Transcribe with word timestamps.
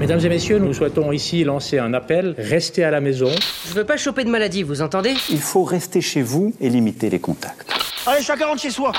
Mesdames 0.00 0.20
et 0.20 0.28
messieurs, 0.28 0.58
nous 0.58 0.74
souhaitons 0.74 1.12
ici 1.12 1.42
lancer 1.44 1.78
un 1.78 1.94
appel. 1.94 2.34
Restez 2.38 2.84
à 2.84 2.90
la 2.90 3.00
maison. 3.00 3.30
Je 3.68 3.74
veux 3.74 3.84
pas 3.84 3.96
choper 3.96 4.24
de 4.24 4.30
maladie, 4.30 4.62
vous 4.62 4.82
entendez? 4.82 5.14
Il 5.30 5.40
faut 5.40 5.64
rester 5.64 6.00
chez 6.00 6.22
vous 6.22 6.54
et 6.60 6.68
limiter 6.68 7.10
les 7.10 7.18
contacts. 7.18 7.72
Allez, 8.06 8.22
chacun 8.22 8.46
rentre 8.46 8.62
chez 8.62 8.70
soi. 8.70 8.92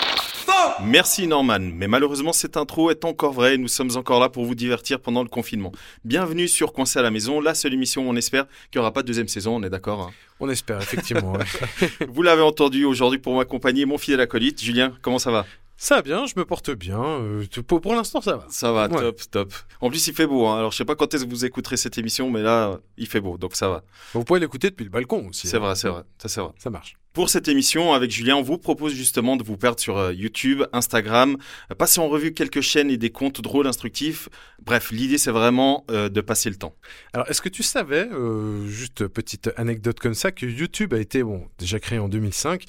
Merci 0.84 1.28
Norman, 1.28 1.60
mais 1.60 1.88
malheureusement 1.88 2.34
cette 2.34 2.58
intro 2.58 2.90
est 2.90 3.06
encore 3.06 3.34
vraie 3.34 3.56
et 3.56 3.58
nous 3.58 3.68
sommes 3.68 3.92
encore 3.96 4.20
là 4.20 4.30
pour 4.30 4.46
vous 4.46 4.56
divertir 4.56 5.00
pendant 5.00 5.22
le 5.24 5.30
confinement. 5.30 5.72
Bienvenue 6.04 6.48
sur 6.48 6.74
Coincé 6.74 7.00
à 7.00 7.02
la 7.02 7.12
maison, 7.12 7.42
la 7.42 7.54
seule 7.54 7.74
émission 7.74 8.08
où 8.08 8.10
on 8.10 8.16
espère 8.16 8.46
qu'il 8.72 8.80
n'y 8.80 8.82
aura 8.82 8.92
pas 8.94 9.02
de 9.02 9.08
deuxième 9.08 9.28
saison, 9.28 9.56
on 9.56 9.64
est 9.64 9.70
d'accord 9.70 10.02
hein? 10.02 10.12
On 10.40 10.50
espère, 10.50 10.80
effectivement. 10.82 11.34
ouais. 11.34 11.90
Vous 12.10 12.22
l'avez 12.22 12.44
entendu 12.44 12.86
aujourd'hui 12.86 13.20
pour 13.20 13.36
m'accompagner, 13.36 13.86
mon 13.86 13.98
fidèle 13.98 14.22
acolyte. 14.22 14.62
Julien, 14.64 14.94
comment 15.02 15.20
ça 15.20 15.32
va? 15.32 15.46
Ça 15.78 15.96
va 15.96 16.02
bien, 16.02 16.26
je 16.26 16.34
me 16.36 16.44
porte 16.46 16.72
bien. 16.72 17.00
euh, 17.02 17.46
pour 17.68 17.80
pour 17.82 17.94
l'instant, 17.96 18.20
ça 18.22 18.38
va. 18.38 18.46
Ça 18.50 18.72
va, 18.72 18.88
Ouais. 18.88 19.00
top, 19.00 19.22
top. 19.32 19.54
En 19.82 19.90
plus 19.90 20.06
il 20.08 20.14
fait 20.14 20.28
beau, 20.28 20.46
hein. 20.48 20.58
alors 20.58 20.72
je 20.72 20.78
sais 20.78 20.86
pas 20.86 20.96
quand 20.96 21.14
est-ce 21.14 21.24
que 21.26 21.30
vous 21.30 21.46
écouterez 21.46 21.78
cette 21.78 21.98
émission, 21.98 22.30
mais 22.32 22.42
là 22.42 22.80
il 22.98 23.08
fait 23.08 23.22
beau, 23.22 23.38
donc 23.38 23.56
ça 23.56 23.70
va. 23.70 23.84
Vous 24.14 24.24
pouvez 24.24 24.40
l'écouter 24.40 24.70
depuis 24.70 24.84
le 24.86 24.90
balcon 24.90 25.28
aussi. 25.30 25.48
C'est 25.48 25.58
hein. 25.58 25.60
vrai, 25.60 25.76
c'est 25.76 25.90
vrai, 25.90 26.04
ça 26.18 26.28
c'est 26.30 26.42
vrai. 26.42 26.52
Ça 26.58 26.70
marche. 26.70 26.98
Pour 27.18 27.32
cette 27.32 27.48
émission, 27.48 27.94
avec 27.94 28.12
Julien, 28.12 28.36
on 28.36 28.44
vous 28.44 28.60
propose 28.60 28.94
justement 28.94 29.38
de 29.38 29.44
vous 29.44 29.58
perdre 29.58 29.80
sur 29.80 29.98
euh, 29.98 30.14
YouTube, 30.14 30.62
Instagram, 30.72 31.36
euh, 31.72 31.74
passer 31.74 32.00
en 32.00 32.10
revue 32.10 32.32
quelques 32.32 32.62
chaînes 32.62 32.92
et 32.92 32.98
des 32.98 33.10
comptes 33.10 33.42
drôles 33.42 33.66
instructifs. 33.66 34.30
Bref, 34.64 34.92
l'idée 34.92 35.18
c'est 35.18 35.32
vraiment 35.32 35.84
euh, 35.90 36.10
de 36.10 36.22
passer 36.22 36.52
le 36.52 36.58
temps. 36.58 36.76
Alors, 37.14 37.28
est-ce 37.28 37.42
que 37.42 37.50
tu 37.50 37.64
savais, 37.64 38.08
euh, 38.12 38.68
juste 38.68 39.08
petite 39.08 39.50
anecdote 39.58 40.00
comme 40.00 40.14
ça, 40.14 40.32
que 40.32 40.46
YouTube 40.46 40.94
a 40.94 41.00
été 41.00 41.24
bon 41.24 41.48
déjà 41.58 41.80
créé 41.80 41.98
en 41.98 42.08
2005 42.08 42.66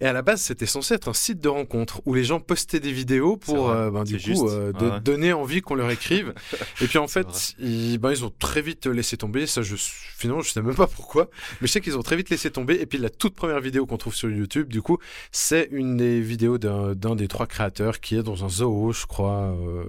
et 0.00 0.06
à 0.06 0.12
la 0.12 0.22
base 0.22 0.40
c'était 0.40 0.66
censé 0.66 0.94
être 0.94 1.08
un 1.08 1.12
site 1.12 1.40
de 1.40 1.48
rencontre 1.48 2.02
où 2.04 2.14
les 2.14 2.22
gens 2.22 2.38
postaient 2.38 2.78
des 2.78 2.92
vidéos 2.92 3.36
pour 3.36 3.68
euh, 3.70 3.90
ben, 3.90 4.04
du 4.04 4.14
coup 4.16 4.22
juste. 4.22 4.44
euh, 4.46 4.72
de 4.72 4.88
Ouais. 4.90 5.00
donner 5.00 5.32
envie 5.32 5.60
qu'on 5.60 5.74
leur 5.74 5.90
écrive. 5.90 6.34
et 6.80 6.86
puis 6.86 6.98
en 6.98 7.08
fait 7.08 7.54
ils, 7.58 7.98
ben, 7.98 8.12
ils 8.12 8.24
ont 8.24 8.32
très 8.38 8.62
vite 8.62 8.86
laissé 8.86 9.16
tomber. 9.16 9.48
Ça 9.48 9.62
je 9.62 9.74
finalement 9.76 10.40
je 10.42 10.50
sais 10.52 10.62
même 10.62 10.76
pas 10.76 10.86
pourquoi, 10.86 11.28
mais 11.60 11.66
je 11.66 11.72
sais 11.72 11.80
qu'ils 11.80 11.98
ont 11.98 12.02
très 12.02 12.14
vite 12.14 12.30
laissé 12.30 12.48
tomber. 12.48 12.80
Et 12.80 12.86
puis 12.86 12.98
la 12.98 13.10
toute 13.10 13.34
première 13.34 13.60
vidéo 13.60 13.86
qu'on 13.88 13.96
trouve 13.96 14.14
sur 14.14 14.30
YouTube 14.30 14.68
du 14.68 14.82
coup 14.82 14.98
c'est 15.32 15.68
une 15.72 15.96
des 15.96 16.20
vidéos 16.20 16.58
d'un 16.58 16.94
des 17.16 17.26
trois 17.26 17.46
créateurs 17.48 17.98
qui 18.00 18.14
est 18.16 18.22
dans 18.22 18.44
un 18.44 18.48
zoo 18.48 18.92
je 18.92 19.06
crois 19.06 19.56
euh, 19.58 19.82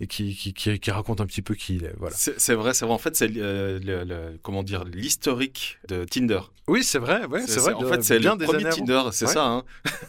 et 0.00 0.06
qui, 0.06 0.34
qui, 0.34 0.52
qui, 0.54 0.78
qui 0.78 0.90
raconte 0.90 1.20
un 1.20 1.26
petit 1.26 1.42
peu 1.42 1.54
qui 1.54 1.76
il 1.76 1.84
est. 1.84 1.94
Voilà. 1.98 2.14
C'est 2.18 2.54
vrai, 2.54 2.74
c'est 2.74 2.84
vrai. 2.84 2.94
En 2.94 2.98
fait, 2.98 3.16
c'est 3.16 3.30
euh, 3.38 3.78
le, 3.82 4.04
le- 4.04 4.38
comment 4.42 4.62
dire 4.62 4.84
l'historique 4.84 5.78
de 5.88 6.04
Tinder. 6.04 6.40
Oui, 6.68 6.82
c'est 6.82 6.98
vrai, 6.98 7.24
ouais, 7.26 7.46
c'est 7.46 7.60
vrai. 7.60 7.72
En 7.72 7.80
de- 7.80 7.86
fait, 7.86 8.02
c'est 8.02 8.18
le 8.18 8.36
des 8.36 8.44
premier. 8.44 8.68
Tinder, 8.68 9.02
c'est 9.12 9.26
Ouais. 9.26 9.32
ça. 9.32 9.46
Hein. 9.46 9.64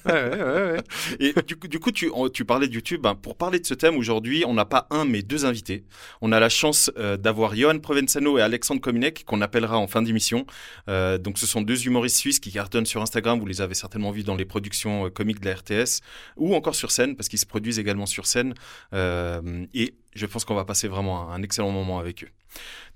Ouais, 0.06 0.12
ouais, 0.14 0.44
ouais, 0.44 0.72
ouais. 0.74 0.84
Et 1.20 1.34
du 1.44 1.56
coup, 1.56 1.68
du 1.68 1.80
coup 1.80 1.92
tu, 1.92 2.12
tu 2.34 2.44
parlais 2.46 2.68
de 2.68 2.74
YouTube. 2.74 3.02
Ben, 3.02 3.16
pour 3.16 3.38
parler 3.38 3.60
de 3.60 3.66
ce 3.66 3.74
thème 3.76 3.96
aujourd'hui, 3.98 4.44
on 4.46 4.54
n'a 4.54 4.66
pas 4.66 4.88
un, 4.90 5.06
mais 5.06 5.22
deux 5.22 5.46
invités. 5.46 5.86
On 6.22 6.32
a 6.34 6.40
la 6.40 6.50
chance 6.50 6.92
euh, 6.98 7.16
d'avoir 7.16 7.56
Johan 7.56 7.80
Provenzano 7.80 8.38
et 8.38 8.42
Alexandre 8.42 8.82
Kominek, 8.82 9.24
qu'on 9.26 9.40
appellera 9.42 9.78
en 9.78 9.88
fin 9.88 10.02
d'émission. 10.02 10.46
Donc, 10.88 11.38
ce 11.38 11.46
sont 11.48 11.62
deux 11.62 11.86
humoristes 11.88 12.18
suisses 12.18 12.40
qui 12.40 12.52
cartonnent 12.58 12.88
sur 12.88 13.04
Instagram. 13.04 13.40
Vous 13.40 13.46
les 13.46 13.62
avez 13.62 13.76
certainement 13.76 14.10
vus 14.10 14.24
dans 14.24 14.36
les 14.36 14.44
productions 14.46 15.06
euh, 15.06 15.10
comiques 15.12 15.42
de 15.42 15.46
la 15.46 15.54
RTS 15.54 16.02
ou 16.38 16.56
encore 16.56 16.74
sur 16.74 16.90
scène, 16.90 17.16
parce 17.16 17.30
qu'ils 17.30 17.38
se 17.38 17.46
produisent 17.46 17.78
également 17.78 18.08
sur 18.08 18.26
scène. 18.26 18.56
Euh, 18.94 19.68
et 19.76 19.94
je 20.14 20.26
pense 20.26 20.46
qu'on 20.46 20.56
va 20.56 20.66
passer 20.66 20.88
vraiment 20.88 21.32
un, 21.32 21.42
excellent 21.44 21.72
moment 21.72 22.00
avec 22.00 22.24
eux. 22.24 22.30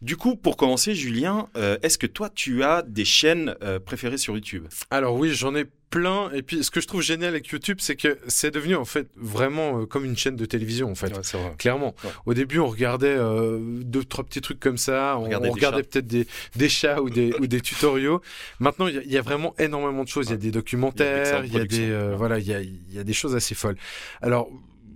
Du 0.01 0.17
coup, 0.17 0.35
pour 0.35 0.57
commencer, 0.57 0.95
Julien, 0.95 1.47
euh, 1.55 1.77
est-ce 1.83 1.97
que 1.99 2.07
toi, 2.07 2.29
tu 2.33 2.63
as 2.63 2.81
des 2.81 3.05
chaînes 3.05 3.55
euh, 3.61 3.79
préférées 3.79 4.17
sur 4.17 4.33
YouTube? 4.33 4.65
Alors 4.89 5.15
oui, 5.15 5.31
j'en 5.33 5.53
ai 5.55 5.65
plein. 5.91 6.31
Et 6.31 6.41
puis, 6.41 6.63
ce 6.63 6.71
que 6.71 6.81
je 6.81 6.87
trouve 6.87 7.03
génial 7.03 7.29
avec 7.29 7.47
YouTube, 7.49 7.77
c'est 7.79 7.95
que 7.95 8.17
c'est 8.27 8.49
devenu 8.49 8.75
en 8.75 8.85
fait 8.85 9.07
vraiment 9.15 9.81
euh, 9.81 9.85
comme 9.85 10.05
une 10.05 10.17
chaîne 10.17 10.35
de 10.35 10.45
télévision 10.45 10.89
en 10.89 10.95
fait. 10.95 11.09
vrai. 11.09 11.55
Clairement. 11.59 11.93
Ouais. 12.03 12.09
Au 12.25 12.33
début, 12.33 12.57
on 12.57 12.67
regardait 12.67 13.17
deux, 13.83 14.03
trois 14.03 14.23
petits 14.23 14.41
trucs 14.41 14.59
comme 14.59 14.77
ça. 14.77 15.17
On, 15.19 15.23
Regardait 15.25 15.49
on 15.49 15.53
peut-être 15.53 16.07
des, 16.07 16.25
des 16.55 16.69
chats 16.69 17.01
ou 17.01 17.09
des, 17.11 17.33
ou 17.39 17.45
des 17.45 17.61
tutoriaux. 17.61 18.21
Maintenant, 18.59 18.87
il 18.87 18.95
y, 18.95 18.97
a- 18.97 19.03
il 19.03 19.11
y 19.11 19.17
a 19.17 19.21
vraiment 19.21 19.53
énormément 19.59 20.03
de 20.03 20.09
choses. 20.09 20.27
Il 20.27 20.31
y 20.31 20.33
a 20.33 20.37
des 20.37 20.43
Il 20.43 20.47
y 20.47 20.49
a 20.49 20.53
documentaires, 20.53 21.45
il 21.45 21.53
y 21.53 21.59
a, 21.59 21.65
des, 21.65 22.15
voilà, 22.15 22.39
il 22.39 22.47
y 22.47 22.53
a, 22.53 22.61
il 22.61 22.91
y 22.93 22.97
a 22.97 23.03
des 23.03 23.13
choses 23.13 23.35
assez 23.35 23.53
folles. 23.53 23.77
Alors, 24.21 24.49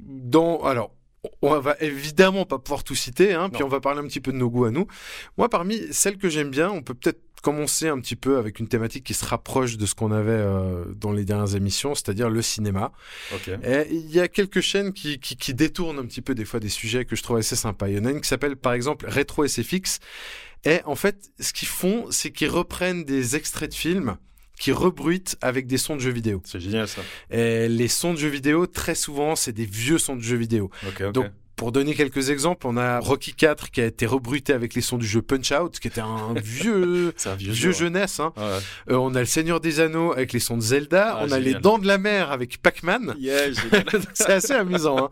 dans, 0.08 0.64
alors, 0.64 0.95
on 1.42 1.60
va 1.60 1.76
évidemment 1.80 2.46
pas 2.46 2.60
pouvoir 2.60 2.84
tout 2.84 2.96
citer, 2.96 3.34
hein, 3.34 3.50
puis 3.50 3.64
on 3.64 3.68
va 3.68 3.80
parler 3.80 4.00
un 4.00 4.08
petit 4.08 4.22
peu 4.22 4.32
de 4.32 4.38
nos 4.38 4.50
goûts 4.50 4.66
à 4.66 4.72
nous. 4.72 4.88
Moi, 5.38 5.50
parmi 5.50 5.82
celles 5.92 6.18
que 6.18 6.30
j'aime 6.30 6.50
bien, 6.50 6.70
on 6.70 6.82
peut 6.82 6.94
peut-être 6.94 7.22
commencer 7.42 7.88
un 7.88 8.00
petit 8.00 8.16
peu 8.16 8.38
avec 8.38 8.60
une 8.60 8.68
thématique 8.68 9.04
qui 9.04 9.14
se 9.14 9.24
rapproche 9.24 9.78
de 9.78 9.86
ce 9.86 9.94
qu'on 9.94 10.12
avait 10.12 10.32
euh, 10.32 10.86
dans 10.96 11.12
les 11.12 11.26
dernières 11.26 11.56
émissions, 11.56 11.94
c'est-à-dire 11.94 12.28
le 12.28 12.42
cinéma. 12.42 12.92
Ok. 13.36 13.50
Et 13.64 13.86
il 13.92 14.10
y 14.10 14.20
a 14.20 14.28
quelques 14.28 14.62
chaînes 14.62 14.94
qui, 14.94 15.20
qui, 15.20 15.36
qui 15.36 15.54
détournent 15.54 16.00
un 16.00 16.06
petit 16.06 16.22
peu 16.22 16.34
des 16.34 16.46
fois 16.46 16.60
des 16.60 16.70
sujets 16.70 17.06
que 17.06 17.16
je 17.16 17.22
trouve 17.22 17.38
assez 17.38 17.56
sympas. 17.56 17.88
Il 17.88 17.98
y 17.98 18.00
en 18.00 18.06
a 18.06 18.12
une 18.12 18.22
qui 18.22 18.28
s'appelle 18.28 18.56
par 18.56 18.74
exemple 18.74 19.08
Retro 19.08 19.46
SFX. 19.46 20.00
Et 20.64 20.80
en 20.86 20.96
fait, 20.96 21.32
ce 21.40 21.54
qu'ils 21.54 21.68
font, 21.68 22.08
c'est 22.10 22.32
qu'ils 22.32 22.50
reprennent 22.50 23.04
des 23.04 23.36
extraits 23.36 23.70
de 23.70 23.76
films 23.76 24.18
qui 24.60 24.72
rebruitent 24.72 25.38
avec 25.42 25.68
des 25.68 25.78
sons 25.78 25.96
de 25.96 26.02
jeux 26.02 26.12
vidéo. 26.12 26.42
C'est 26.46 26.60
génial 26.60 26.88
ça. 26.88 27.02
Et 27.30 27.68
les 27.68 27.88
sons 27.88 28.14
de 28.14 28.20
jeux 28.20 28.30
vidéo, 28.30 28.68
très 28.68 28.96
souvent, 28.96 29.36
c'est 29.36 29.52
des 29.52 29.66
vieux 29.66 29.98
sons 29.98 30.16
de 30.16 30.22
jeux 30.22 30.38
vidéo. 30.38 30.70
Ok, 30.88 31.02
ok. 31.02 31.12
Donc, 31.12 31.32
pour 31.56 31.72
donner 31.72 31.94
quelques 31.96 32.30
exemples, 32.30 32.68
on 32.68 32.76
a 32.78 33.00
Rocky 33.00 33.34
4 33.34 33.72
qui 33.72 33.82
a 33.82 33.86
été 33.86 34.06
rebruité 34.06 34.54
avec 34.54 34.74
les 34.74 34.82
sons 34.82 34.98
du 34.98 35.08
jeu 35.08 35.22
Punch 35.22 35.52
Out, 35.52 35.80
qui 35.80 35.88
était 35.88 36.02
un 36.02 36.34
vieux, 36.44 37.14
un 37.26 37.36
vieux 37.36 37.52
vieux, 37.54 37.72
jeu. 37.72 37.86
jeunesse. 37.86 38.20
Hein. 38.20 38.34
Ouais. 38.38 38.44
Euh, 38.92 38.98
on 38.98 39.16
a 39.16 39.20
le 39.20 39.26
Seigneur 39.26 39.60
des 39.62 39.80
Anneaux 39.80 40.12
avec 40.12 40.34
les 40.34 40.40
sons 40.40 40.58
de 40.58 40.62
Zelda. 40.62 41.16
Ah, 41.16 41.20
on 41.22 41.32
a 41.32 41.40
génial. 41.40 41.44
les 41.44 41.54
Dents 41.56 41.78
de 41.80 41.88
la 41.88 41.98
Mer 41.98 42.32
avec 42.32 42.62
Pac-Man. 42.62 43.16
Yeah, 43.20 43.48
c'est 44.14 44.30
assez 44.32 44.54
amusant. 44.54 45.06
Hein. 45.06 45.10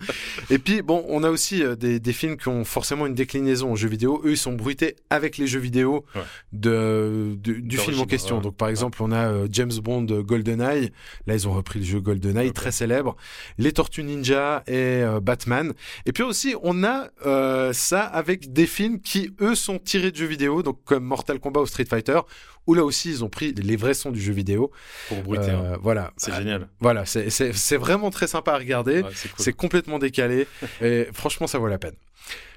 Et 0.49 0.59
puis, 0.59 0.81
bon, 0.81 1.05
on 1.07 1.23
a 1.23 1.29
aussi 1.29 1.63
euh, 1.63 1.75
des, 1.75 1.99
des 1.99 2.13
films 2.13 2.37
qui 2.37 2.47
ont 2.49 2.63
forcément 2.65 3.05
une 3.07 3.15
déclinaison 3.15 3.71
en 3.71 3.75
jeux 3.75 3.87
vidéo. 3.87 4.21
Eux, 4.25 4.31
ils 4.31 4.37
sont 4.37 4.53
bruités 4.53 4.95
avec 5.09 5.37
les 5.37 5.47
jeux 5.47 5.59
vidéo 5.59 6.05
Ouais. 6.15 6.21
de, 6.51 7.35
de- 7.37 7.53
du 7.53 7.77
film 7.77 7.99
en 7.99 8.05
question. 8.05 8.37
ouais. 8.37 8.41
Donc, 8.43 8.55
par 8.55 8.67
exemple, 8.69 9.01
on 9.01 9.11
a 9.11 9.27
euh, 9.27 9.47
James 9.51 9.71
Bond 9.81 10.03
GoldenEye. 10.05 10.91
Là, 11.27 11.33
ils 11.35 11.47
ont 11.47 11.53
repris 11.53 11.79
le 11.79 11.85
jeu 11.85 11.99
GoldenEye, 11.99 12.51
très 12.51 12.71
célèbre. 12.71 13.15
Les 13.57 13.71
Tortues 13.71 14.03
Ninja 14.03 14.63
et 14.67 14.73
euh, 15.03 15.19
Batman. 15.19 15.73
Et 16.05 16.11
puis 16.11 16.23
aussi, 16.33 16.55
on 16.63 16.83
a 16.83 17.07
euh, 17.25 17.71
ça 17.73 18.01
avec 18.01 18.51
des 18.51 18.65
films 18.67 18.99
qui, 18.99 19.31
eux, 19.39 19.55
sont 19.55 19.79
tirés 19.79 20.11
de 20.11 20.17
jeux 20.17 20.25
vidéo, 20.25 20.63
donc 20.63 20.83
comme 20.83 21.03
Mortal 21.03 21.39
Kombat 21.39 21.61
ou 21.61 21.65
Street 21.65 21.85
Fighter, 21.85 22.19
où 22.67 22.73
là 22.73 22.83
aussi, 22.83 23.09
ils 23.09 23.23
ont 23.23 23.29
pris 23.29 23.53
les 23.53 23.75
vrais 23.75 23.93
sons 23.93 24.11
du 24.11 24.19
jeu 24.21 24.33
vidéo. 24.33 24.71
Pour 25.09 25.21
bruiter. 25.21 25.51
hein. 25.51 25.63
Euh, 25.73 25.77
Voilà. 25.81 26.11
C'est 26.17 26.31
Euh, 26.31 26.37
génial. 26.39 26.67
Voilà, 26.79 27.05
c'est- 27.05 27.77
vraiment 27.77 28.09
très 28.09 28.27
sympa 28.27 28.53
à 28.53 28.57
regarder. 28.57 29.01
Ouais, 29.03 29.09
c'est 29.13 29.29
cool. 29.29 29.43
C'est 29.45 29.53
complètement 29.53 29.99
décalé 29.99 30.47
et 30.81 31.07
franchement, 31.13 31.45
ça 31.47 31.57
vaut 31.59 31.67
la 31.67 31.77
peine. 31.77 31.95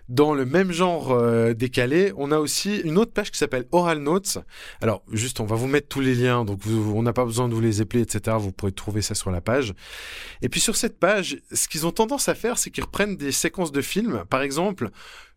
Dans 0.09 0.35
le 0.35 0.45
même 0.47 0.71
genre 0.71 1.11
euh, 1.11 1.53
décalé, 1.53 2.13
on 2.17 2.31
a 2.31 2.39
aussi 2.39 2.79
une 2.79 2.97
autre 2.97 3.13
page 3.13 3.31
qui 3.33 3.39
s'appelle 3.39 3.67
Oral 3.73 3.99
Notes. 3.99 4.39
Alors, 4.81 5.03
juste, 5.11 5.41
on 5.41 5.47
va 5.47 5.57
vous 5.57 5.67
mettre 5.67 5.89
tous 5.89 6.01
les 6.01 6.15
liens, 6.15 6.45
donc 6.45 6.61
vous- 6.63 6.93
on 6.95 7.03
n'a 7.03 7.13
pas 7.13 7.25
besoin 7.25 7.49
de 7.49 7.55
vous 7.55 7.61
les 7.61 7.83
épeler, 7.83 8.03
etc. 8.03 8.37
Vous 8.39 8.53
pourrez 8.53 8.71
trouver 8.73 9.03
ça 9.03 9.15
sur 9.17 9.31
la 9.33 9.41
page. 9.41 9.75
Et 10.43 10.49
puis 10.49 10.61
sur 10.61 10.77
cette 10.77 11.01
page, 11.01 11.39
ce 11.53 11.67
qu'ils 11.67 11.87
ont 11.87 11.91
tendance 11.91 12.29
à 12.29 12.35
faire, 12.37 12.57
c'est 12.57 12.71
qu'ils 12.71 12.85
reprennent 12.85 13.17
des 13.17 13.33
séquences 13.33 13.73
de 13.73 13.83
films. 13.83 14.25
Par 14.31 14.43
exemple, 14.43 14.91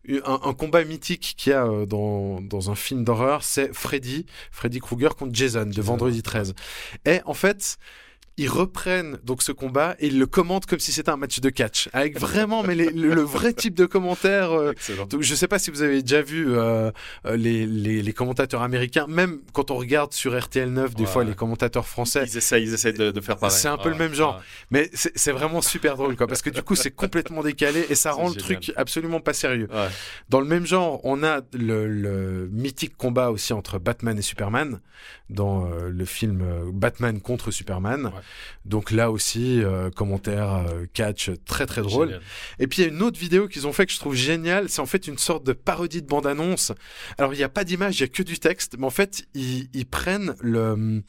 un, 0.08 0.40
un 0.44 0.54
combat 0.54 0.84
mythique 0.84 1.34
qu'il 1.36 1.50
y 1.50 1.54
a 1.54 1.66
euh, 1.66 1.84
dans, 1.84 2.40
dans 2.40 2.70
un 2.70 2.74
film 2.76 3.02
d'horreur, 3.04 3.42
c'est 3.42 3.74
Freddy, 3.74 4.24
Freddy 4.52 4.78
Krueger 4.78 5.16
contre 5.16 5.34
Jason, 5.34 5.66
de 5.66 5.82
Vendredi 5.82 6.22
13. 6.22 6.54
Et 7.06 7.20
en 7.24 7.34
fait, 7.34 7.76
ils 8.40 8.48
reprennent 8.48 9.18
donc 9.24 9.42
ce 9.42 9.52
combat 9.52 9.94
et 10.00 10.06
ils 10.06 10.18
le 10.18 10.26
commentent 10.26 10.66
comme 10.66 10.78
si 10.80 10.92
c'était 10.92 11.10
un 11.10 11.16
match 11.16 11.40
de 11.40 11.50
catch, 11.50 11.88
avec 11.92 12.18
vraiment 12.18 12.62
mais 12.62 12.74
les- 12.74 12.90
le, 12.90 13.14
le 13.14 13.20
vrai 13.22 13.52
type 13.52 13.74
de 13.74 13.86
commentaire. 13.86 14.50
euh, 14.52 14.72
donc, 15.10 15.20
je 15.22 15.34
sais 15.34 15.46
pas 15.48 15.58
si 15.58 15.70
vous 15.70 15.82
avez 15.82 16.00
déjà 16.02 16.22
vu 16.22 16.46
euh, 16.56 16.90
euh, 17.26 17.36
les, 17.36 17.66
les, 17.66 18.02
les 18.02 18.12
commentateurs 18.12 18.62
américains, 18.62 19.06
même 19.08 19.40
quand 19.52 19.70
on 19.70 19.76
regarde 19.76 20.12
sur 20.14 20.38
RTL 20.38 20.70
9, 20.70 20.94
des 20.94 21.04
Ouais. 21.04 21.08
fois 21.10 21.24
les 21.24 21.34
commentateurs 21.34 21.86
français, 21.86 22.24
Ils 22.26 22.36
essayent, 22.38 22.62
ils 22.64 22.72
essayent 22.74 22.92
de, 22.94 23.10
de 23.10 23.20
faire 23.20 23.36
pareil. 23.36 23.56
C'est 23.56 23.68
un 23.68 23.76
peu 23.76 23.90
Ouais, 23.90 23.94
le 23.94 23.98
même 23.98 24.14
genre. 24.14 24.36
ouais. 24.36 24.42
mais 24.70 24.90
c'est 24.94 25.32
vraiment 25.32 25.60
super 25.60 25.96
drôle 25.96 26.16
quoi, 26.16 26.26
parce 26.26 26.42
que 26.42 26.50
du 26.50 26.62
coup 26.62 26.74
c'est 26.76 26.90
complètement 26.90 27.42
décalé 27.42 27.84
et 27.90 27.94
ça 27.94 28.12
rend 28.12 28.28
le 28.28 28.38
génial. 28.40 28.60
truc 28.60 28.72
absolument 28.76 29.20
pas 29.20 29.32
sérieux. 29.34 29.68
Dans 30.28 30.40
le 30.40 30.46
même 30.46 30.66
genre, 30.66 31.00
on 31.04 31.22
a 31.22 31.40
le, 31.52 31.86
le 31.86 32.48
mythique 32.52 32.96
combat 32.96 33.30
aussi 33.30 33.52
entre 33.52 33.78
Batman 33.78 34.18
et 34.18 34.22
Superman 34.22 34.80
dans 35.28 35.66
euh, 35.66 35.88
le 35.90 36.04
film 36.04 36.44
Batman 36.72 37.20
contre 37.20 37.50
Superman. 37.50 38.10
Donc 38.64 38.90
là 38.90 39.10
aussi, 39.10 39.62
euh, 39.62 39.90
commentaire 39.90 40.52
euh, 40.52 40.86
catch 40.92 41.30
très 41.46 41.66
très 41.66 41.82
drôle. 41.82 42.08
Génial. 42.08 42.22
Et 42.58 42.66
puis 42.66 42.82
il 42.82 42.84
y 42.86 42.88
a 42.88 42.92
une 42.92 43.02
autre 43.02 43.18
vidéo 43.18 43.48
qu'ils 43.48 43.66
ont 43.66 43.72
fait 43.72 43.86
que 43.86 43.92
je 43.92 43.98
trouve 43.98 44.14
géniale. 44.14 44.68
C'est 44.68 44.80
en 44.80 44.86
fait 44.86 45.06
une 45.06 45.18
sorte 45.18 45.44
de 45.44 45.52
parodie 45.52 46.02
de 46.02 46.06
bande-annonce. 46.06 46.72
Alors 47.18 47.32
il 47.34 47.36
n'y 47.38 47.42
a 47.44 47.48
pas 47.48 47.64
d'image, 47.64 47.98
il 47.98 48.00
y 48.02 48.04
a 48.04 48.08
que 48.08 48.22
du 48.22 48.38
texte, 48.38 48.76
mais 48.78 48.86
en 48.86 48.90
fait 48.90 49.22
ils, 49.34 49.68
ils 49.72 49.86
prennent 49.86 50.34
le, 50.40 51.02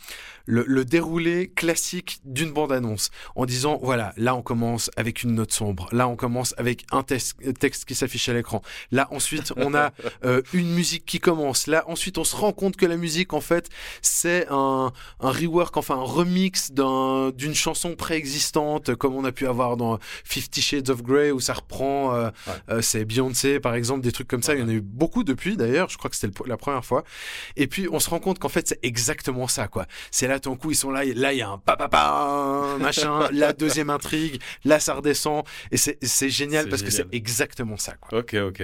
le, 0.45 0.63
le 0.68 0.85
déroulé 0.85 1.50
classique 1.56 2.19
d'une 2.25 2.51
bande-annonce 2.51 3.09
en 3.35 3.45
disant 3.45 3.79
voilà, 3.81 4.13
là 4.18 4.35
on 4.35 4.41
commence 4.41 4.89
avec 4.95 5.23
une 5.23 5.33
note 5.35 5.51
sombre, 5.51 5.88
là 5.91 6.07
on 6.07 6.15
commence 6.15 6.53
avec 6.57 6.85
un 6.91 7.03
tes- 7.03 7.18
texte 7.59 7.85
qui 7.85 7.95
s'affiche 7.95 8.29
à 8.29 8.33
l'écran, 8.33 8.62
là 8.91 9.07
ensuite 9.12 9.53
on 9.57 9.73
a 9.73 9.91
euh, 10.25 10.41
une 10.53 10.71
musique 10.73 11.06
qui 11.06 11.19
commence, 11.19 11.68
là 11.68 11.83
ensuite 11.88 12.18
on 12.18 12.23
se 12.23 12.35
rend 12.35 12.53
compte 12.53 12.75
que 12.75 12.85
la 12.85 12.97
musique 12.97 13.33
en 13.33 13.41
fait 13.41 13.69
c'est 14.01 14.47
un, 14.50 14.91
un 15.19 15.31
rework, 15.31 15.75
enfin 15.77 15.95
un 15.95 16.03
remix 16.03 16.71
d'un 16.71 17.11
d'un 17.12 17.31
d'une 17.31 17.56
chanson 17.56 17.96
préexistante, 17.96 18.96
comme 18.96 19.16
on 19.16 19.25
a 19.25 19.31
pu 19.31 19.48
avoir 19.48 19.78
dans 19.78 20.00
Fifty 20.24 20.62
Shades 20.62 20.90
of 20.90 21.02
Grey, 21.04 21.31
où 21.31 21.40
ça 21.40 21.54
reprend, 21.54 22.13
euh, 22.16 22.30
Ouais. 22.48 22.54
euh, 22.69 22.81
c'est 22.81 23.04
Beyoncé 23.06 23.60
par 23.60 23.74
exemple, 23.75 24.02
des 24.02 24.12
trucs 24.12 24.28
comme 24.28 24.44
ça. 24.44 24.54
Il 24.54 24.60
y 24.62 24.63
en 24.63 24.69
a 24.69 24.74
eu 24.74 24.81
beaucoup 24.81 25.24
depuis 25.24 25.58
d'ailleurs. 25.58 25.90
Je 25.90 25.98
crois 25.98 26.10
que 26.10 26.16
c'était 26.16 26.34
la 26.48 26.58
première 26.58 26.86
fois. 26.86 27.04
Et 27.58 27.68
puis 27.68 27.88
on 27.92 28.00
se 28.00 28.10
rend 28.10 28.19
compte 28.19 28.40
qu'en 28.40 28.50
fait 28.50 28.68
c'est 28.68 28.80
exactement 28.84 29.48
ça 29.48 29.68
quoi. 29.68 29.86
C'est 30.12 30.28
là 30.28 30.40
d'un 30.40 30.56
coup 30.56 30.72
ils 30.72 30.75
sont 30.75 30.92
là, 30.92 31.04
et 31.06 31.13
là 31.13 31.34
il 31.34 31.40
y 31.40 31.42
a 31.42 31.50
un 31.50 31.58
papa 31.58 32.78
machin, 32.80 33.28
la 33.34 33.54
deuxième 33.54 33.90
intrigue, 33.90 34.42
là 34.66 34.80
ça 34.80 34.94
redescend 34.96 35.44
et 35.72 35.78
c'est 35.78 36.30
génial 36.30 36.69
parce 36.69 36.81
que 36.84 36.92
c'est 36.92 37.07
exactement 37.14 37.78
ça 37.78 37.94
quoi. 37.94 38.19
Ok, 38.19 38.36
ok. 38.36 38.62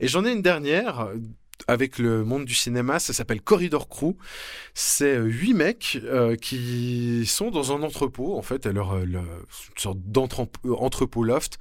Et 0.00 0.08
j'en 0.08 0.24
ai 0.24 0.32
une 0.32 0.42
dernière 0.42 1.00
euh, 1.00 1.14
avec 1.66 1.98
le 1.98 2.24
monde 2.24 2.44
du 2.44 2.54
cinéma, 2.54 2.98
ça 2.98 3.12
s'appelle 3.12 3.40
Corridor 3.40 3.88
Crew. 3.88 4.14
C'est 4.74 5.16
euh, 5.16 5.24
huit 5.24 5.54
mecs 5.54 5.98
euh, 6.04 6.36
qui 6.36 7.24
sont 7.26 7.50
dans 7.50 7.72
un 7.72 7.82
entrepôt, 7.82 8.36
en 8.36 8.42
fait, 8.42 8.66
à 8.66 8.70
euh, 8.70 9.04
une 9.04 9.22
sorte 9.76 9.98
d'entrepôt 10.00 11.24
loft. 11.24 11.58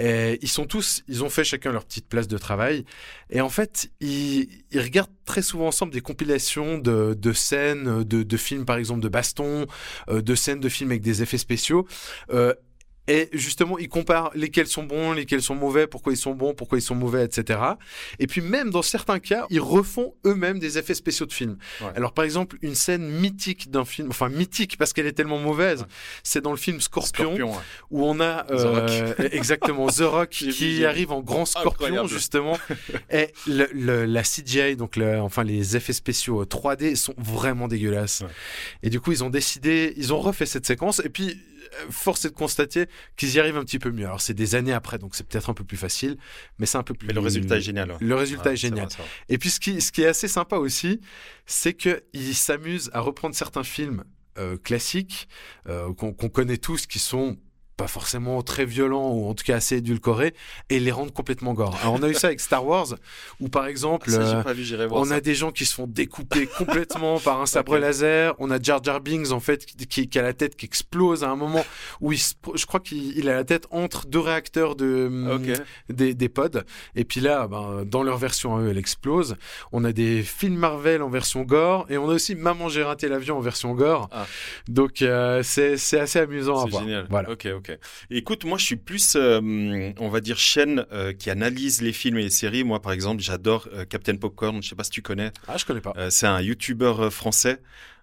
Et 0.00 0.38
ils 0.42 0.48
sont 0.48 0.64
tous, 0.64 1.02
ils 1.08 1.24
ont 1.24 1.28
fait 1.28 1.42
chacun 1.42 1.72
leur 1.72 1.84
petite 1.84 2.08
place 2.08 2.28
de 2.28 2.38
travail. 2.38 2.84
Et 3.30 3.40
en 3.40 3.48
fait, 3.48 3.90
ils, 4.00 4.48
regardent 4.72 5.10
très 5.24 5.42
souvent 5.42 5.66
ensemble 5.66 5.92
des 5.92 6.00
compilations 6.00 6.78
de, 6.78 7.32
scènes, 7.32 8.04
de, 8.04 8.36
films 8.36 8.64
par 8.64 8.76
exemple 8.76 9.00
de 9.00 9.08
baston, 9.08 9.66
de 10.08 10.34
scènes 10.36 10.60
de 10.60 10.68
films 10.68 10.92
avec 10.92 11.02
des 11.02 11.22
effets 11.22 11.38
spéciaux. 11.38 11.84
Et 13.08 13.28
justement, 13.32 13.78
ils 13.78 13.88
comparent 13.88 14.30
lesquels 14.34 14.66
sont 14.66 14.84
bons, 14.84 15.12
lesquels 15.12 15.42
sont 15.42 15.54
mauvais, 15.54 15.86
pourquoi 15.86 16.12
ils 16.12 16.16
sont 16.16 16.34
bons, 16.34 16.54
pourquoi 16.54 16.78
ils 16.78 16.82
sont 16.82 16.94
mauvais, 16.94 17.24
etc. 17.24 17.58
Et 18.18 18.26
puis 18.26 18.40
même 18.40 18.70
dans 18.70 18.82
certains 18.82 19.18
cas, 19.18 19.46
ils 19.50 19.60
refont 19.60 20.14
eux-mêmes 20.26 20.58
des 20.58 20.78
effets 20.78 20.94
spéciaux 20.94 21.26
de 21.26 21.32
films. 21.32 21.56
Ouais. 21.80 21.88
Alors 21.96 22.12
par 22.12 22.24
exemple, 22.24 22.56
une 22.62 22.74
scène 22.74 23.08
mythique 23.08 23.70
d'un 23.70 23.84
film, 23.84 24.08
enfin 24.10 24.28
mythique 24.28 24.76
parce 24.76 24.92
qu'elle 24.92 25.06
est 25.06 25.12
tellement 25.12 25.38
mauvaise, 25.38 25.80
Ouais. 25.80 25.86
c'est 26.22 26.40
dans 26.42 26.50
le 26.50 26.56
film 26.56 26.80
Scorpion, 26.80 27.24
Scorpion. 27.34 27.50
ouais. 27.52 27.58
où 27.90 28.04
on 28.04 28.20
a 28.20 28.46
euh, 28.50 29.14
exactement 29.32 29.86
The 29.88 30.00
Rock 30.02 30.28
qui 30.30 30.84
arrive 30.84 31.10
en 31.12 31.20
grand 31.22 31.46
scorpion 31.46 31.86
Incroyable. 31.86 32.08
justement. 32.08 32.58
Et 33.10 33.28
le, 33.46 33.68
le- 33.72 34.04
la 34.04 34.22
CGI, 34.22 34.76
donc 34.76 34.96
le- 34.96 35.18
enfin 35.20 35.44
les 35.44 35.76
effets 35.76 35.92
spéciaux 35.92 36.42
euh, 36.42 36.44
3D 36.44 36.94
sont 36.96 37.14
vraiment 37.16 37.68
dégueulasses. 37.68 38.22
Et 38.82 38.90
du 38.90 39.00
coup, 39.00 39.12
ils 39.12 39.24
ont 39.24 39.30
décidé, 39.30 39.94
ils 39.96 40.12
ont 40.12 40.20
refait 40.20 40.46
cette 40.46 40.66
séquence 40.66 41.00
et 41.04 41.08
puis 41.08 41.30
euh, 41.30 41.34
force 41.90 42.24
est 42.24 42.30
de 42.30 42.34
constater 42.34 42.86
qu'ils 43.16 43.34
y 43.34 43.40
arrivent 43.40 43.56
un 43.56 43.64
petit 43.64 43.78
peu 43.78 43.90
mieux. 43.90 44.04
Alors 44.06 44.20
c'est 44.20 44.34
des 44.34 44.54
années 44.54 44.72
après, 44.72 44.98
donc 44.98 45.14
c'est 45.14 45.26
peut-être 45.26 45.50
un 45.50 45.54
peu 45.54 45.64
plus 45.64 45.76
facile, 45.76 46.16
mais 46.58 46.66
c'est 46.66 46.78
un 46.78 46.82
peu 46.82 46.94
plus. 46.94 47.06
Mais 47.08 47.14
le 47.14 47.20
résultat 47.20 47.56
est 47.56 47.60
génial. 47.60 47.96
Le 48.00 48.14
résultat 48.14 48.46
Ouais, 48.50 48.52
est 48.54 48.56
génial. 48.56 48.88
vrai. 48.88 49.04
Et 49.28 49.38
puis 49.38 49.50
ce 49.50 49.60
qui, 49.60 49.80
ce 49.80 49.92
qui 49.92 50.02
est 50.02 50.06
assez 50.06 50.28
sympa 50.28 50.56
aussi, 50.56 51.00
c'est 51.46 51.74
qu'ils 51.74 52.34
s'amusent 52.34 52.90
à 52.92 53.00
reprendre 53.00 53.34
certains 53.34 53.64
films 53.64 54.04
euh, 54.38 54.56
classiques 54.56 55.28
euh, 55.68 55.92
qu'on 55.94 56.12
qu'on 56.12 56.28
connaît 56.28 56.58
tous, 56.58 56.86
qui 56.86 56.98
sont 56.98 57.36
pas 57.78 57.86
forcément 57.88 58.42
très 58.42 58.66
violents 58.66 59.12
ou 59.12 59.28
en 59.30 59.34
tout 59.34 59.44
cas 59.44 59.56
assez 59.56 59.76
édulcorés, 59.76 60.34
et 60.68 60.80
les 60.80 60.90
rendre 60.90 61.12
complètement 61.12 61.54
gore. 61.54 61.78
Alors 61.80 61.94
on 61.94 62.02
a 62.02 62.08
eu 62.08 62.14
ça 62.14 62.26
avec 62.26 62.40
Star 62.40 62.66
Wars, 62.66 62.88
où 63.40 63.48
par 63.48 63.66
exemple... 63.66 64.08
Ah, 64.10 64.12
ça, 64.12 64.38
euh, 64.40 64.42
pas 64.42 64.52
vu, 64.52 64.66
on 64.90 65.04
ça. 65.06 65.14
a 65.14 65.20
des 65.20 65.34
gens 65.36 65.52
qui 65.52 65.64
se 65.64 65.74
font 65.74 65.86
découper 65.86 66.46
complètement 66.46 67.18
par 67.24 67.40
un 67.40 67.46
sabre 67.46 67.78
laser. 67.78 68.34
On 68.40 68.50
a 68.50 68.60
Jar 68.60 68.82
Jar 68.82 69.00
Binks 69.00 69.30
en 69.30 69.38
fait 69.40 69.64
qui, 69.64 70.10
a 70.18 70.22
la 70.22 70.32
tête 70.34 70.56
qui 70.56 70.66
explose 70.66 71.22
à 71.22 71.30
un 71.30 71.36
moment 71.36 71.64
où 72.00 72.10
il 72.12 72.18
se- 72.18 72.34
je 72.54 72.66
crois 72.66 72.80
qu'il 72.80 73.16
il 73.16 73.28
a 73.28 73.34
la 73.36 73.44
tête 73.44 73.66
entre 73.70 74.06
deux 74.06 74.18
réacteurs 74.18 74.74
de 74.74 75.08
Ok. 75.32 75.62
des, 75.88 76.14
des 76.14 76.28
pods. 76.28 76.64
Et 76.96 77.04
puis 77.04 77.20
là, 77.20 77.46
ben, 77.46 77.84
dans 77.86 78.02
leur 78.02 78.18
version 78.18 78.56
à 78.56 78.60
eux, 78.60 78.70
elle 78.70 78.78
explose. 78.78 79.36
On 79.70 79.84
a 79.84 79.92
des 79.92 80.22
films 80.24 80.56
Marvel 80.56 81.00
en 81.00 81.08
version 81.10 81.42
gore 81.42 81.86
et 81.88 81.96
on 81.96 82.10
a 82.10 82.14
aussi 82.14 82.34
Maman 82.34 82.68
j'ai 82.68 82.82
raté 82.82 83.06
l'avion 83.08 83.38
en 83.38 83.40
version 83.40 83.72
gore. 83.74 84.08
Ah. 84.10 84.26
Donc 84.66 85.00
euh, 85.02 85.42
c'est 85.44 85.74
assez 86.00 86.18
amusant 86.18 86.58
à 86.58 86.64
C'est 86.64 86.70
voir. 86.70 86.82
génial. 86.82 87.06
Voilà. 87.08 87.30
Ok, 87.30 87.46
ok. 87.56 87.67
Écoute, 88.10 88.44
moi, 88.44 88.58
je 88.58 88.64
suis 88.64 88.76
plus, 88.76 89.16
euh, 89.16 89.92
on 89.98 90.08
va 90.08 90.20
dire, 90.20 90.38
chaîne 90.38 90.86
euh, 90.92 91.12
qui 91.12 91.30
analyse 91.30 91.82
les 91.82 91.92
films 91.92 92.18
et 92.18 92.22
les 92.22 92.30
séries. 92.30 92.64
Moi, 92.64 92.80
par 92.80 92.92
exemple, 92.92 93.22
j'adore 93.22 93.68
euh, 93.72 93.84
Captain 93.84 94.16
Popcorn. 94.16 94.62
Je 94.62 94.68
sais 94.68 94.74
pas 94.74 94.84
si 94.84 94.90
tu 94.90 95.02
connais. 95.02 95.32
Ah, 95.46 95.56
je 95.56 95.64
connais 95.64 95.80
pas. 95.80 96.10
C'est 96.10 96.26
un 96.26 96.40
YouTuber 96.40 97.08
français. 97.10 97.60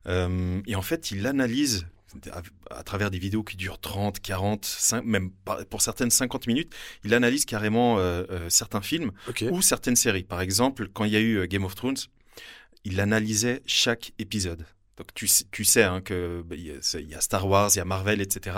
Et 0.08 0.76
en 0.76 0.82
fait, 0.82 1.12
il 1.12 1.26
analyse 1.26 1.88
à, 2.32 2.42
à 2.70 2.84
travers 2.84 3.10
des 3.10 3.18
vidéos 3.18 3.44
qui 3.44 3.58
durent 3.58 3.80
30, 3.80 4.20
40, 4.20 4.64
5, 4.64 5.04
même 5.04 5.32
pour 5.70 5.82
certaines 5.82 6.12
50 6.12 6.48
minutes. 6.48 6.74
Il 7.04 7.14
analyse 7.14 7.46
carrément 7.46 7.98
certains 8.50 8.82
films 8.82 9.12
ou 9.52 9.62
certaines 9.62 9.96
séries. 9.96 10.24
Par 10.24 10.42
exemple, 10.42 10.90
quand 10.94 11.06
il 11.06 11.12
y 11.12 11.16
a 11.16 11.22
eu 11.22 11.48
Game 11.48 11.66
of 11.66 11.76
Thrones, 11.76 11.98
il 12.84 13.00
analysait 13.00 13.64
chaque 13.66 14.14
épisode. 14.20 14.66
Donc 14.98 15.14
tu, 15.14 15.28
sais- 15.28 15.46
tu 15.52 15.66
sais 15.66 15.84
hein, 15.84 16.00
que 16.02 16.42
bah, 16.46 16.56
il 16.56 16.66
y, 16.68 17.16
a- 17.16 17.22
Star 17.22 17.48
Wars, 17.48 17.70
il 17.74 17.78
y 17.78 17.82
a 17.82 17.86
Marvel, 17.86 18.22
etc. 18.22 18.58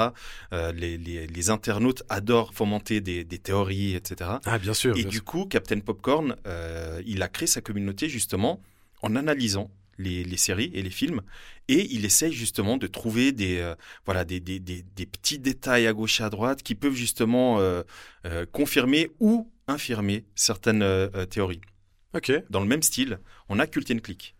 Euh, 0.54 0.72
les, 0.72 0.98
les- 0.98 1.26
les 1.26 1.50
internautes 1.50 2.04
adorent 2.10 2.54
fomenter 2.54 3.02
des, 3.02 3.24
des 3.24 3.40
théories, 3.40 3.96
etc. 3.96 4.32
Ah, 4.46 4.60
bien 4.60 4.74
sûr. 4.76 4.96
Et 4.96 5.02
bien 5.02 5.10
du 5.10 5.18
sûr. 5.18 5.26
coup, 5.26 5.46
Captain 5.46 5.80
Popcorn, 5.80 6.36
euh, 6.46 7.02
il 7.08 7.24
a 7.24 7.28
créé 7.28 7.48
sa 7.48 7.62
communauté 7.62 8.08
justement 8.08 8.62
en 9.02 9.16
analysant 9.16 9.72
les, 10.00 10.24
les 10.24 10.38
séries 10.38 10.70
et 10.76 10.84
les 10.84 10.92
films, 10.92 11.22
et 11.70 11.88
il 11.92 12.06
essaye 12.06 12.32
justement 12.32 12.78
de 12.78 12.86
trouver 12.86 13.32
des, 13.32 13.58
euh, 13.58 13.74
voilà, 14.06 14.24
des, 14.26 14.40
des, 14.40 14.60
des, 14.60 14.84
des 14.84 15.06
petits 15.08 15.40
détails 15.40 15.88
à 15.88 15.94
gauche 15.94 16.22
et 16.22 16.24
à 16.24 16.30
droite 16.30 16.62
qui 16.62 16.76
peuvent 16.76 16.94
justement 16.94 17.60
confirmer 18.52 19.10
ou 19.20 19.52
infirmer 19.68 20.26
certaines 20.36 20.86
théories. 21.30 21.62
Ok. 22.14 22.32
Dans 22.50 22.60
le 22.62 22.68
même 22.68 22.84
style, 22.84 23.20
on 23.50 23.60
a 23.60 23.68
Cult 23.68 23.90
and 23.92 24.00
Click. 24.00 24.36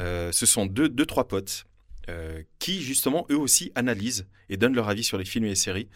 Euh, 0.00 0.30
ce 0.32 0.46
sont 0.46 0.66
deux, 0.66 0.88
deux, 0.88 1.06
trois 1.06 1.26
potes 1.28 1.64
euh, 2.08 2.42
qui, 2.58 2.80
justement, 2.82 3.26
eux 3.30 3.36
aussi 3.36 3.70
analysent 3.74 4.26
et 4.48 4.56
donnent 4.56 4.74
leur 4.74 4.88
avis 4.88 5.04
sur 5.04 5.18
les 5.18 5.24
films 5.26 5.44
et 5.44 5.50
les 5.50 5.54
séries. 5.54 5.88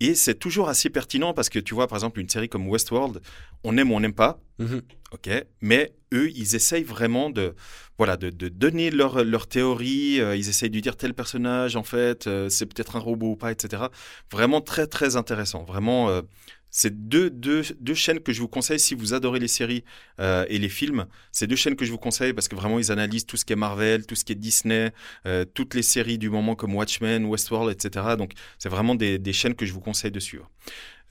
Et 0.00 0.14
c'est 0.16 0.34
toujours 0.34 0.68
assez 0.68 0.90
pertinent 0.90 1.32
parce 1.32 1.48
que 1.48 1.60
tu 1.60 1.74
vois, 1.74 1.86
par 1.86 1.96
exemple, 1.98 2.18
une 2.20 2.28
série 2.28 2.48
comme 2.48 2.66
Westworld, 2.68 3.20
on 3.62 3.76
aime 3.76 3.92
ou 3.92 3.94
on 3.94 4.00
n'aime 4.00 4.14
pas, 4.14 4.40
Mhm. 4.58 4.82
ok, 5.12 5.30
mais 5.60 5.92
eux, 6.12 6.28
ils 6.30 6.54
essayent 6.56 6.82
vraiment 6.82 7.30
de, 7.30 7.54
voilà, 7.98 8.16
de, 8.16 8.30
de 8.30 8.48
donner 8.48 8.90
leur, 8.90 9.22
leur 9.24 9.46
théorie, 9.46 10.20
euh, 10.20 10.34
ils 10.34 10.48
essayent 10.48 10.70
de 10.70 10.80
dire 10.80 10.96
tel 10.96 11.14
personnage, 11.14 11.76
en 11.76 11.84
fait, 11.84 12.28
c'est 12.48 12.66
peut-être 12.66 12.96
un 12.96 13.00
robot 13.00 13.32
ou 13.32 13.36
pas, 13.36 13.52
etc. 13.52 13.84
Vraiment 14.32 14.60
très, 14.60 14.86
très 14.88 15.14
intéressant. 15.16 15.62
Vraiment, 15.64 16.08
euh, 16.10 16.22
c'est 16.70 17.08
deux, 17.08 17.30
deux, 17.30 17.62
deux 17.80 17.94
chaînes 17.94 18.20
que 18.20 18.32
je 18.32 18.40
vous 18.40 18.48
conseille 18.48 18.78
si 18.78 18.94
vous 18.94 19.14
adorez 19.14 19.40
les 19.40 19.48
séries 19.48 19.84
euh, 20.20 20.44
et 20.48 20.58
les 20.58 20.68
films. 20.68 21.06
C'est 21.32 21.46
deux 21.46 21.56
chaînes 21.56 21.76
que 21.76 21.84
je 21.84 21.90
vous 21.90 21.98
conseille 21.98 22.32
parce 22.32 22.48
que 22.48 22.56
vraiment, 22.56 22.78
ils 22.78 22.92
analysent 22.92 23.26
tout 23.26 23.36
ce 23.36 23.44
qui 23.44 23.52
est 23.52 23.56
Marvel, 23.56 24.06
tout 24.06 24.14
ce 24.14 24.24
qui 24.24 24.32
est 24.32 24.36
Disney, 24.36 24.92
euh, 25.26 25.44
toutes 25.44 25.74
les 25.74 25.82
séries 25.82 26.18
du 26.18 26.30
moment 26.30 26.54
comme 26.54 26.74
Watchmen, 26.74 27.24
Westworld, 27.26 27.72
etc. 27.72 28.14
Donc, 28.16 28.32
c'est 28.58 28.68
vraiment 28.68 28.94
des, 28.94 29.18
des 29.18 29.32
chaînes 29.32 29.54
que 29.54 29.66
je 29.66 29.72
vous 29.72 29.80
conseille 29.80 30.10
de 30.10 30.20
suivre. 30.20 30.48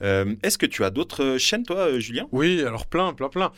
Euh, 0.02 0.34
Est-ce 0.42 0.56
que 0.56 0.64
tu 0.64 0.82
as 0.82 0.88
d'autres 0.88 1.36
chaînes, 1.36 1.64
toi, 1.64 1.98
Julien? 1.98 2.26
Oui, 2.32 2.62
alors 2.62 2.86
plein, 2.86 3.12
plein, 3.12 3.28
plein. 3.28 3.52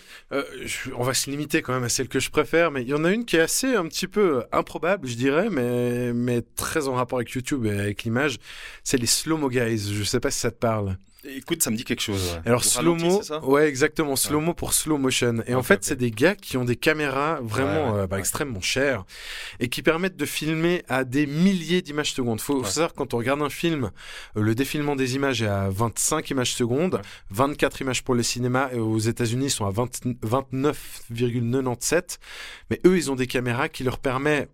On 0.96 1.04
va 1.04 1.14
se 1.14 1.30
limiter 1.30 1.62
quand 1.62 1.72
même 1.72 1.84
à 1.84 1.88
celle 1.88 2.08
que 2.08 2.18
je 2.18 2.30
préfère, 2.30 2.72
mais 2.72 2.82
il 2.82 2.88
y 2.88 2.94
en 2.94 3.04
a 3.04 3.12
une 3.12 3.24
qui 3.24 3.36
est 3.36 3.40
assez 3.40 3.76
un 3.76 3.86
petit 3.86 4.08
peu 4.08 4.42
improbable, 4.50 5.06
je 5.06 5.14
dirais, 5.14 5.50
mais, 5.50 6.12
mais 6.12 6.42
très 6.42 6.88
en 6.88 6.94
rapport 6.94 7.18
avec 7.18 7.30
YouTube 7.30 7.64
et 7.66 7.78
avec 7.78 8.02
l'image. 8.02 8.38
C'est 8.82 8.96
les 8.98 9.06
slow-mo 9.06 9.48
guys. 9.50 9.92
Je 9.94 10.02
sais 10.02 10.18
pas 10.18 10.32
si 10.32 10.40
ça 10.40 10.50
te 10.50 10.58
parle. 10.58 10.96
Écoute, 11.24 11.62
ça 11.62 11.70
me 11.70 11.76
dit 11.76 11.84
quelque 11.84 12.00
chose. 12.02 12.32
ouais. 12.34 12.40
Alors 12.46 12.64
slow-mo, 12.64 13.22
ouais 13.44 13.68
exactement, 13.68 14.16
slow-mo 14.16 14.54
pour 14.54 14.72
slow 14.74 14.98
motion. 14.98 15.36
Et 15.46 15.54
en 15.54 15.62
fait, 15.62 15.84
c'est 15.84 15.94
des 15.96 16.10
gars 16.10 16.34
qui 16.34 16.56
ont 16.56 16.64
des 16.64 16.74
caméras 16.76 17.38
vraiment 17.42 17.92
Ouais, 17.92 18.00
euh, 18.00 18.06
bah, 18.08 18.18
extrêmement 18.18 18.60
chères 18.60 19.04
et 19.60 19.68
qui 19.68 19.82
permettent 19.82 20.16
de 20.16 20.24
filmer 20.26 20.82
à 20.88 21.04
des 21.04 21.26
milliers 21.26 21.80
d'images 21.80 22.12
secondes. 22.12 22.40
Faut, 22.40 22.62
faut 22.64 22.68
savoir 22.68 22.94
quand 22.94 23.14
on 23.14 23.18
regarde 23.18 23.40
un 23.42 23.50
film, 23.50 23.92
euh, 24.36 24.42
le 24.42 24.54
défilement 24.56 24.96
des 24.96 25.14
images 25.14 25.42
est 25.42 25.46
à 25.46 25.68
25 25.70 26.28
images 26.30 26.54
secondes, 26.54 26.94
Ouais. 26.94 27.00
24 27.30 27.80
images 27.82 28.02
pour 28.02 28.14
le 28.16 28.22
cinéma 28.24 28.70
et 28.72 28.78
aux 28.80 28.98
États-Unis 28.98 29.46
ils 29.46 29.50
sont 29.50 29.66
à 29.66 29.70
20 29.70 30.00
29,97. 31.12 32.18
Mais 32.70 32.80
eux, 32.86 32.96
ils 32.96 33.10
ont 33.10 33.16
des 33.16 33.26
caméras 33.26 33.68
qui 33.68 33.84
leur 33.84 33.98
permettent 33.98 34.48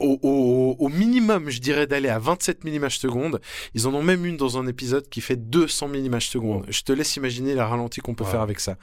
au, 0.00 0.18
au- 0.22 0.76
au 0.78 0.88
minimum, 0.88 1.50
je 1.50 1.60
dirais, 1.60 1.86
d'aller 1.86 2.08
à 2.08 2.18
27 2.18 2.60
000 2.64 2.76
images 2.76 2.98
secondes. 2.98 3.40
Ils 3.74 3.86
en 3.86 3.94
ont 3.94 4.02
même 4.02 4.24
une 4.24 4.36
dans 4.36 4.58
un 4.58 4.66
épisode 4.66 5.08
qui 5.08 5.20
fait 5.20 5.36
200 5.36 5.88
000 5.92 6.04
images 6.04 6.28
secondes. 6.28 6.64
Je 6.68 6.82
te 6.82 6.92
laisse 6.92 7.16
imaginer 7.16 7.54
la 7.54 7.66
ralenti 7.66 8.00
qu'on 8.00 8.14
peut 8.14 8.24
faire 8.24 8.40
avec 8.40 8.60
ça. 8.60 8.76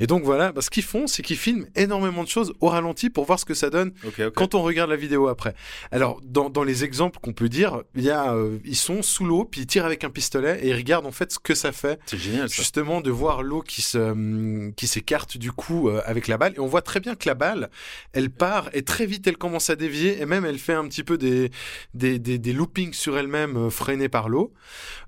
Et 0.00 0.06
donc 0.06 0.24
voilà, 0.24 0.52
bah, 0.52 0.62
ce 0.62 0.70
qu'ils 0.70 0.82
font, 0.82 1.06
c'est 1.06 1.22
qu'ils 1.22 1.36
filment 1.36 1.66
énormément 1.76 2.24
de 2.24 2.28
choses 2.28 2.54
au 2.60 2.68
ralenti 2.68 3.10
pour 3.10 3.24
voir 3.24 3.38
ce 3.38 3.44
que 3.44 3.54
ça 3.54 3.70
donne 3.70 3.92
quand 4.30 4.54
on 4.54 4.62
regarde 4.62 4.90
la 4.90 4.96
vidéo 4.96 5.28
après. 5.28 5.54
Alors, 5.90 6.20
dans, 6.24 6.48
dans 6.50 6.64
les 6.64 6.84
exemples 6.84 7.18
qu'on 7.20 7.32
peut 7.32 7.48
dire, 7.48 7.82
il 7.94 8.02
y 8.02 8.10
a, 8.10 8.32
euh, 8.34 8.58
ils 8.64 8.76
sont 8.76 9.02
sous 9.02 9.24
l'eau, 9.24 9.44
puis 9.44 9.62
ils 9.62 9.66
tirent 9.66 9.84
avec 9.86 10.04
un 10.04 10.10
pistolet 10.10 10.60
et 10.62 10.68
ils 10.70 10.74
regardent 10.74 11.06
en 11.06 11.12
fait 11.12 11.32
ce 11.32 11.38
que 11.38 11.54
ça 11.54 11.72
fait 11.72 11.98
C'est 12.06 12.18
génial, 12.18 12.48
ça. 12.48 12.54
justement 12.54 13.00
de 13.00 13.10
voir 13.10 13.42
l'eau 13.42 13.60
qui 13.62 13.82
se 13.82 13.98
hum, 13.98 14.72
qui 14.76 14.86
s'écarte 14.86 15.36
du 15.38 15.52
coup 15.52 15.88
euh, 15.88 16.00
avec 16.06 16.28
la 16.28 16.38
balle 16.38 16.54
et 16.56 16.60
on 16.60 16.66
voit 16.66 16.82
très 16.82 17.00
bien 17.00 17.14
que 17.14 17.28
la 17.28 17.34
balle 17.34 17.68
elle 18.12 18.30
part 18.30 18.70
et 18.72 18.82
très 18.82 19.06
vite 19.06 19.26
elle 19.26 19.36
commence 19.36 19.70
à 19.70 19.76
dévier 19.76 20.20
et 20.20 20.26
même 20.26 20.44
elle 20.44 20.53
fait 20.58 20.74
un 20.74 20.86
petit 20.88 21.04
peu 21.04 21.18
des 21.18 22.52
loopings 22.52 22.92
sur 22.92 23.18
elle-même 23.18 23.56
euh, 23.56 23.70
freinés 23.70 24.08
par 24.08 24.28
l'eau. 24.28 24.52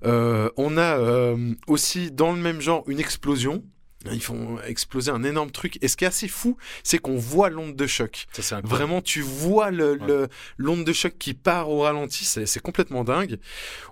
Euh, 0.05 0.49
on 0.57 0.77
a 0.77 0.97
euh, 0.97 1.53
aussi 1.67 2.11
dans 2.11 2.31
le 2.31 2.39
même 2.39 2.61
genre 2.61 2.83
une 2.87 2.99
explosion 2.99 3.63
Ils 4.13 4.21
font 4.21 4.57
exploser 4.67 5.11
un 5.11 5.23
énorme 5.23 5.51
truc. 5.51 5.77
Et 5.81 5.87
ce 5.87 5.97
qui 5.97 6.03
est 6.03 6.07
assez 6.07 6.27
fou, 6.27 6.57
c'est 6.83 6.97
qu'on 6.99 7.17
voit 7.17 7.49
l'onde 7.49 7.75
de 7.75 7.87
choc. 7.87 8.25
Ça. 8.39 8.61
Vraiment, 8.63 9.01
tu 9.01 9.21
vois 9.21 9.71
le, 9.71 9.93
Ouais. 9.93 10.07
le- 10.07 10.27
l'onde 10.57 10.83
de 10.85 10.93
choc 10.93 11.13
qui 11.17 11.33
part 11.33 11.69
au 11.69 11.81
ralenti, 11.81 12.25
c'est 12.25 12.59
complètement 12.61 13.03
dingue. 13.03 13.37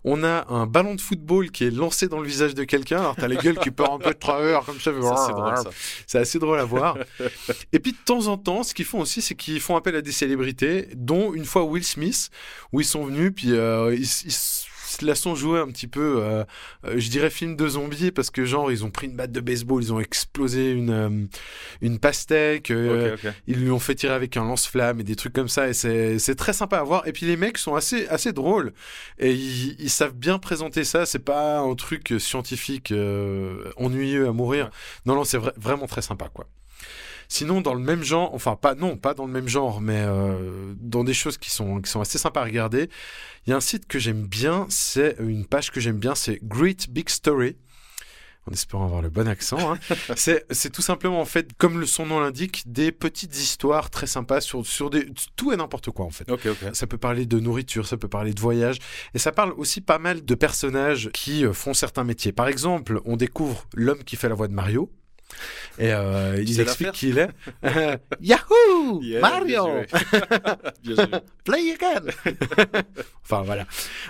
On 0.03 0.24
a 0.24 0.45
un 0.50 0.65
ballon 0.67 0.95
de 0.95 1.01
football 1.01 1.51
qui 1.51 1.63
est 1.65 1.72
lancé 1.72 2.07
dans 2.07 2.19
le 2.19 2.27
visage 2.27 2.53
de 2.55 2.63
quelqu'un, 2.63 3.00
alors 3.00 3.15
t'as 3.15 3.27
les 3.27 3.38
gueules 3.38 3.57
qui 3.60 3.72
part 3.72 3.93
un 3.93 4.00
peu 4.00 4.12
de 4.13 4.19
travers 4.19 4.62
comme 4.65 4.79
ça. 4.79 5.63
C'est 6.07 6.19
assez 6.19 6.39
drôle 6.39 6.60
à 6.60 6.65
voir. 6.65 6.98
Et 7.74 7.79
puis 7.79 7.91
de 7.93 7.98
temps 8.05 8.27
en 8.27 8.38
temps, 8.38 8.63
ce 8.63 8.74
qu'ils 8.74 8.86
font 8.86 9.00
aussi, 9.00 9.22
c'est 9.22 9.36
qu'ils 9.36 9.60
font 9.62 9.75
appel 9.75 9.95
à 9.95 10.01
des 10.01 10.12
célébrités, 10.12 10.89
dont 10.95 11.34
une 11.34 11.45
fois 11.45 11.63
Will 11.63 11.84
Smith, 11.84 12.29
où 12.72 12.81
ils 12.81 12.86
sont 12.86 13.05
venus, 13.05 13.31
puis 13.36 13.51
euh, 13.51 13.93
ils, 13.95 14.03
ils 14.03 14.36
se 14.95 15.05
la 15.05 15.15
sont 15.15 15.35
joués 15.35 15.59
un 15.59 15.67
petit 15.67 15.87
peu, 15.87 16.17
euh, 16.23 16.43
euh, 16.85 16.95
je 16.97 17.09
dirais 17.09 17.29
film 17.29 17.55
de 17.55 17.67
zombies, 17.67 18.11
parce 18.11 18.29
que 18.29 18.45
genre 18.45 18.71
ils 18.71 18.83
ont 18.83 18.91
pris 18.91 19.07
une 19.07 19.15
batte 19.15 19.31
de 19.31 19.39
baseball, 19.39 19.81
ils 19.83 19.93
ont 19.93 19.99
explosé 19.99 20.71
une, 20.71 20.89
euh, 20.89 21.25
une 21.81 21.99
pastèque, 21.99 22.69
ils 23.47 23.57
lui 23.57 23.71
ont 23.71 23.79
fait 23.79 23.95
tirer 23.95 24.13
avec 24.13 24.37
un 24.37 24.43
lance-flamme 24.43 24.99
et 24.99 25.03
des 25.03 25.15
trucs 25.15 25.33
comme 25.33 25.49
ça, 25.49 25.67
et 25.69 25.73
c'est 25.73 26.19
c'est 26.19 26.35
très 26.35 26.53
sympa 26.53 26.77
à 26.79 26.83
voir. 26.83 27.07
Et 27.07 27.11
puis 27.11 27.25
les 27.25 27.37
mecs 27.37 27.57
sont 27.57 27.75
assez, 27.75 28.07
assez 28.07 28.33
drôles, 28.33 28.73
et 29.19 29.31
ils, 29.33 29.75
ils 29.79 29.89
savent 29.89 30.15
bien 30.15 30.39
présenter 30.39 30.83
ça, 30.83 31.05
c'est 31.05 31.19
pas 31.19 31.59
un 31.59 31.75
truc 31.75 32.13
scientifique 32.19 32.93
ennuyeux 33.77 34.27
à 34.27 34.31
mourir. 34.31 34.65
Ouais. 34.65 34.71
Non, 35.05 35.15
non, 35.15 35.23
c'est 35.23 35.37
vra- 35.37 35.53
vraiment 35.57 35.87
très 35.87 36.01
sympa, 36.01 36.29
quoi. 36.33 36.45
Sinon, 37.27 37.62
dans 37.62 37.74
le 37.74 37.82
même 37.82 38.03
genre, 38.03 38.34
enfin 38.34 38.55
pas 38.55 38.75
non, 38.75 38.98
pas 38.98 39.13
dans 39.13 39.25
le 39.25 39.32
même 39.32 39.48
genre, 39.48 39.82
mais 39.82 40.03
euh, 40.05 40.74
dans 40.79 41.03
des 41.03 41.13
choses 41.13 41.38
qui 41.38 41.50
sont 41.50 41.82
qui 41.82 41.89
sont 41.89 42.01
assez 42.01 42.17
sympas 42.17 42.41
à 42.41 42.46
regarder. 42.46 42.89
Il 43.46 43.51
y 43.51 43.53
a 43.53 43.55
un 43.55 43.62
site 43.62 43.88
que 43.88 44.00
j'aime 44.00 44.25
bien, 44.25 44.65
c'est 44.70 45.15
une 45.20 45.46
page 45.46 45.72
que 45.72 45.79
j'aime 45.79 45.98
bien, 46.00 46.15
c'est 46.15 46.39
Great 46.44 46.89
Big 46.89 47.10
Story. 47.10 47.58
En 48.48 48.53
espérant 48.53 48.86
avoir 48.86 49.01
le 49.01 49.10
bon 49.10 49.27
accent, 49.27 49.74
hein. 49.74 49.79
c'est 50.15 50.70
tout 50.72 50.84
simplement 50.84 51.20
en 51.20 51.25
fait, 51.25 51.50
comme 51.58 51.79
le 51.79 51.88
son 51.88 52.05
nom 52.05 52.20
l'indique, 52.20 52.62
des 52.67 52.91
petites 52.91 53.36
histoires 53.36 53.89
très 53.89 54.05
sympas 54.05 54.39
sur 54.39 54.63
sur 54.63 54.91
des 54.91 55.08
tout 55.36 55.51
et 55.51 55.58
n'importe 55.58 55.89
quoi 55.89 56.05
en 56.05 56.12
fait. 56.12 56.29
Ok, 56.29 56.46
ok. 56.46 56.75
Ça 56.75 56.86
peut 56.86 57.00
parler 57.00 57.25
de 57.25 57.39
nourriture, 57.39 57.88
ça 57.88 57.98
peut 57.98 58.08
parler 58.08 58.36
de 58.36 58.39
voyage, 58.39 58.77
et 59.15 59.20
ça 59.20 59.32
parle 59.32 59.53
aussi 59.58 59.82
pas 59.82 59.98
mal 59.98 60.24
de 60.24 60.36
personnages 60.36 61.10
qui 61.12 61.44
euh, 61.44 61.53
font 61.53 61.74
certains 61.74 62.03
métiers. 62.03 62.34
Par 62.34 62.48
exemple, 62.48 63.01
on 63.05 63.17
découvre 63.17 63.67
l'homme 63.74 64.03
qui 64.03 64.15
fait 64.15 64.29
la 64.29 64.36
voix 64.36 64.48
de 64.48 64.53
Mario. 64.53 64.91
Et 65.77 65.91
euh, 65.91 66.41
il 66.46 66.60
explique 66.62 66.91
qui 66.91 67.10
il 67.10 67.17
est. 67.17 67.29
Yahoo 68.22 69.01
Yeah, 69.01 69.20
Mario 69.20 69.65
bien 70.84 70.96
joué. 70.96 71.05
Play 71.44 71.74
again 71.74 72.12
Enfin 73.24 73.41
voilà. 73.41 73.65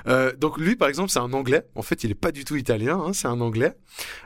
Euh, 0.08 0.36
donc 0.36 0.58
lui 0.58 0.76
par 0.76 0.90
exemple 0.90 1.10
c'est 1.10 1.20
un 1.20 1.34
anglais. 1.34 1.66
En 1.76 1.82
fait 1.82 2.04
il 2.04 2.12
est 2.12 2.16
pas 2.16 2.32
du 2.32 2.46
tout 2.46 2.56
italien, 2.56 3.00
hein, 3.00 3.14
c'est 3.14 3.28
un 3.28 3.42
anglais. 3.42 3.74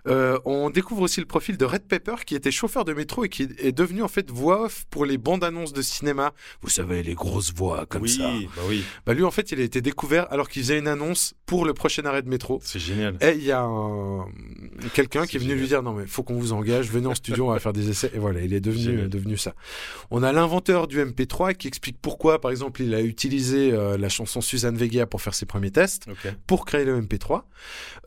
Euh, 0.08 0.40
on 0.46 0.70
découvre 0.70 1.04
aussi 1.04 1.20
le 1.20 1.28
profil 1.28 1.58
de 1.58 1.66
Red 1.66 1.84
Pepper 1.88 2.16
qui 2.26 2.36
était 2.36 2.52
chauffeur 2.52 2.86
de 2.86 2.94
métro 2.94 3.24
et 3.24 3.30
qui 3.30 3.44
est 3.60 3.72
devenu 3.72 4.02
en 4.04 4.08
fait 4.08 4.30
voix 4.32 4.64
off 4.66 4.86
pour 4.90 5.06
les 5.06 5.18
bandes 5.18 5.44
annonces 5.44 5.74
de 5.74 5.82
cinéma. 5.82 6.34
Vous 6.62 6.70
savez 6.70 7.04
les 7.04 7.14
grosses 7.14 7.54
voix 7.54 7.86
comme 7.86 8.02
oui, 8.02 8.10
ça. 8.10 8.24
bah 8.56 8.62
oui, 8.68 8.84
Bah 9.06 9.14
lui 9.14 9.24
en 9.24 9.32
fait 9.32 9.52
il 9.52 9.60
a 9.60 9.64
été 9.64 9.82
découvert 9.82 10.28
alors 10.32 10.50
qu'il 10.50 10.64
faisait 10.64 10.80
une 10.80 10.88
annonce 10.88 11.36
pour 11.46 11.66
le 11.66 11.74
prochain 11.74 12.04
arrêt 12.06 12.22
de 12.24 12.30
métro. 12.30 12.60
c'est 12.64 12.80
génial. 12.80 13.16
Et 13.22 13.34
il 13.36 13.44
y 13.44 13.52
a 13.52 13.62
un... 13.62 14.26
quelqu'un 14.94 15.26
qui 15.26 15.38
est 15.38 15.40
venu 15.40 15.56
lui 15.56 15.68
dire 15.68 15.84
non 15.84 15.94
mais 15.94 16.08
faut 16.08 16.24
qu'on 16.24 16.36
vous 16.36 16.54
engage, 16.54 16.79
venez 16.88 17.08
en 17.08 17.16
studio, 17.16 17.48
on 17.48 17.54
va 17.54 17.60
faire 17.60 17.74
des 17.74 17.90
essais 17.90 18.12
et 18.14 18.20
voilà, 18.20 18.42
il 18.42 18.54
est 18.54 18.60
devenu 18.60 19.00
euh, 19.00 19.08
devenu 19.08 19.38
ça. 19.38 19.54
On 20.12 20.24
a 20.24 20.32
l'inventeur 20.32 20.88
du 20.88 21.00
MP3 21.04 21.56
qui 21.56 21.68
explique 21.68 21.98
pourquoi 22.02 22.40
par 22.40 22.52
exemple 22.52 22.82
il 22.82 22.94
a 22.94 23.02
utilisé 23.02 23.72
euh, 23.72 23.98
la 23.98 24.10
chanson 24.10 24.42
Suzanne 24.42 24.78
Vega 24.78 25.06
pour 25.06 25.22
faire 25.22 25.34
ses 25.34 25.46
premiers 25.46 25.72
tests 25.72 26.06
pour 26.48 26.66
créer 26.66 26.86
le 26.86 27.02
MP3. 27.02 27.44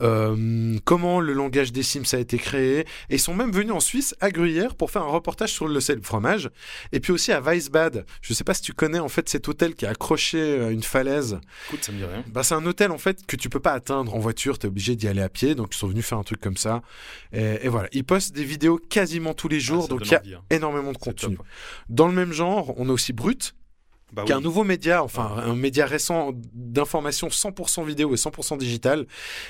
Euh, 0.01 0.77
comment 0.85 1.19
le 1.19 1.33
langage 1.33 1.71
des 1.71 1.83
Sims 1.83 2.13
a 2.13 2.17
été 2.17 2.37
créé 2.37 2.79
et 2.79 2.85
ils 3.15 3.19
sont 3.19 3.35
même 3.35 3.51
venus 3.51 3.73
en 3.73 3.79
Suisse 3.79 4.15
à 4.19 4.31
Gruyère 4.31 4.75
pour 4.75 4.91
faire 4.91 5.03
un 5.03 5.11
reportage 5.11 5.51
sur 5.51 5.67
le 5.67 5.79
sel 5.79 6.01
fromage 6.01 6.49
et 6.91 6.99
puis 6.99 7.11
aussi 7.11 7.31
à 7.31 7.41
Weisbad. 7.41 8.05
Je 8.21 8.33
sais 8.33 8.43
pas 8.43 8.53
si 8.53 8.61
tu 8.61 8.73
connais 8.73 8.99
en 8.99 9.09
fait 9.09 9.29
cet 9.29 9.47
hôtel 9.47 9.75
qui 9.75 9.85
est 9.85 9.89
accroché 9.89 10.61
à 10.61 10.69
une 10.69 10.83
falaise. 10.83 11.39
Écoute, 11.67 11.83
ça 11.83 11.91
me 11.91 11.97
dit 11.97 12.05
rien. 12.05 12.23
Bah, 12.27 12.43
c'est 12.43 12.55
un 12.55 12.65
hôtel 12.65 12.91
en 12.91 12.97
fait 12.97 13.25
que 13.25 13.35
tu 13.35 13.49
peux 13.49 13.59
pas 13.59 13.73
atteindre 13.73 14.15
en 14.15 14.19
voiture, 14.19 14.57
tu 14.57 14.65
es 14.65 14.69
obligé 14.69 14.95
d'y 14.95 15.07
aller 15.07 15.21
à 15.21 15.29
pied, 15.29 15.55
donc 15.55 15.75
ils 15.75 15.77
sont 15.77 15.87
venus 15.87 16.05
faire 16.05 16.17
un 16.17 16.23
truc 16.23 16.39
comme 16.39 16.57
ça. 16.57 16.81
Et, 17.31 17.65
et 17.65 17.69
voilà, 17.69 17.87
ils 17.91 18.03
postent 18.03 18.33
des 18.33 18.43
vidéos 18.43 18.62
quasiment 18.89 19.33
tous 19.33 19.47
les 19.47 19.59
jours, 19.59 19.83
Ah, 19.85 19.87
ça 19.87 19.87
donc 19.89 20.05
il 20.05 20.11
y 20.11 20.15
a 20.15 20.19
envie, 20.19 20.33
hein. 20.35 20.41
énormément 20.49 20.91
de 20.91 20.97
contenu. 20.97 21.37
Dans 21.89 22.07
le 22.07 22.13
même 22.13 22.31
genre, 22.33 22.73
on 22.77 22.89
a 22.89 22.91
aussi 22.91 23.13
Brut, 23.13 23.55
Bah 24.11 24.23
qui 24.25 24.31
est 24.31 24.35
un 24.35 24.37
oui. 24.39 24.43
nouveau 24.43 24.63
média, 24.63 25.03
enfin 25.03 25.35
un 25.37 25.55
média 25.55 25.85
récent 25.85 26.31
d'information 26.53 27.27
100% 27.29 27.85
vidéo 27.85 28.13
et 28.13 28.17
100% 28.17 28.57
digital. 28.57 29.07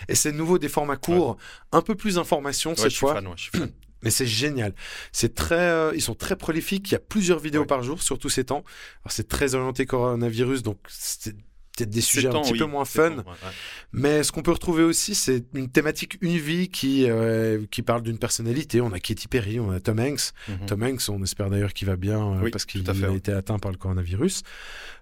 Et 0.08 0.16
c'est 0.16 0.32
nouveau 0.32 0.58
des 0.60 0.70
formats 0.70 0.98
courts, 0.98 1.38
un 1.72 1.82
peu 1.82 1.96
plus 1.96 2.16
d'informations 2.16 2.72
Ouais, 2.72 2.78
cette 2.78 2.94
fois. 2.94 3.14
fan, 3.16 3.28
fan. 3.38 3.72
Mais 4.04 4.10
c'est 4.12 4.26
génial. 4.28 4.74
C'est 5.14 5.34
très, 5.34 5.56
euh, 5.56 5.94
ils 5.96 6.02
sont 6.02 6.14
très 6.16 6.36
prolifiques. 6.36 6.90
Il 6.90 6.94
y 6.94 6.96
a 6.96 7.00
plusieurs 7.00 7.40
vidéos 7.40 7.64
par 7.66 7.84
jour, 7.84 8.02
surtout 8.04 8.28
ces 8.28 8.44
temps. 8.44 8.66
C'est 9.08 9.30
très 9.30 9.56
orienté 9.56 9.86
coronavirus, 9.86 10.62
donc 10.62 10.78
c'est 10.90 11.34
peut-être 11.76 11.90
des 11.90 12.02
sujets 12.02 12.28
un 12.28 12.42
petit 12.42 12.58
peu 12.58 12.66
moins 12.66 12.86
fun. 12.86 13.10
temps, 13.10 13.18
ouais, 13.18 13.24
ouais. 13.26 13.50
Mais 13.92 14.24
ce 14.24 14.32
qu'on 14.32 14.42
peut 14.42 14.52
retrouver 14.52 14.84
aussi, 14.84 15.16
c'est 15.16 15.44
une 15.54 15.70
thématique 15.70 16.18
une 16.22 16.38
vie 16.38 16.70
qui 16.70 17.10
euh, 17.10 17.66
qui 17.72 17.82
parle 17.82 18.04
d'une 18.04 18.18
personnalité. 18.18 18.82
On 18.82 18.92
a 18.92 19.00
Katy 19.00 19.28
Perry, 19.28 19.60
on 19.60 19.72
a 19.72 19.80
Tom 19.80 20.00
Hanks. 20.00 20.34
Mhm. 20.48 20.66
Tom 20.68 20.84
Hanks, 20.84 21.10
on 21.10 21.22
espère 21.24 21.50
d'ailleurs 21.50 21.74
qu'il 21.74 21.88
va 21.88 21.96
bien 21.96 22.20
euh, 22.20 22.42
Oui, 22.44 22.52
parce 22.52 22.66
qu'il 22.66 22.88
a 22.90 23.12
été 23.12 23.32
atteint 23.32 23.60
par 23.60 23.72
le 23.72 23.78
coronavirus. 23.78 24.44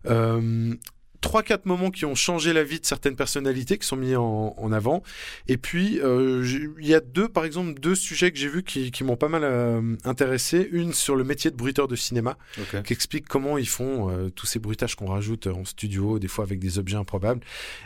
Euh, 0.08 0.74
Trois, 1.22 1.44
quatre 1.44 1.66
moments 1.68 1.92
qui 1.92 2.06
ont 2.06 2.16
changé 2.16 2.52
la 2.52 2.64
vie 2.64 2.80
de 2.80 2.86
certaines 2.86 3.16
personnalités 3.16 3.78
qui 3.78 3.86
sont 3.88 3.96
mis 3.96 4.16
en, 4.16 4.56
en 4.58 4.72
avant. 4.72 5.04
Et 5.48 5.58
puis, 5.58 6.00
euh, 6.02 6.44
il 6.80 6.88
y 6.88 6.96
a 6.96 7.00
deux, 7.00 7.30
par 7.30 7.46
exemple, 7.46 7.80
deux 7.80 7.94
sujets 7.96 8.32
que 8.32 8.40
j'ai 8.40 8.48
vus 8.50 8.64
qui, 8.64 8.90
qui 8.92 9.04
m'ont 9.04 9.16
pas 9.18 9.30
mal 9.30 9.44
euh, 9.44 9.96
intéressé. 10.04 10.68
Une 10.72 10.94
sur 10.94 11.16
le 11.16 11.24
métier 11.24 11.52
de 11.52 11.56
bruiteur 11.56 11.88
de 11.88 11.96
cinéma 11.96 12.38
qui 12.84 12.94
explique 12.94 13.28
comment 13.28 13.58
ils 13.60 13.68
font 13.68 14.10
euh, 14.10 14.30
tous 14.30 14.48
ces 14.48 14.60
bruitages 14.60 14.96
qu'on 14.96 15.06
rajoute 15.08 15.46
en 15.48 15.64
studio, 15.64 16.18
des 16.20 16.28
fois 16.28 16.44
avec 16.44 16.60
des 16.60 16.80
objets 16.80 16.98
improbables. 16.98 17.42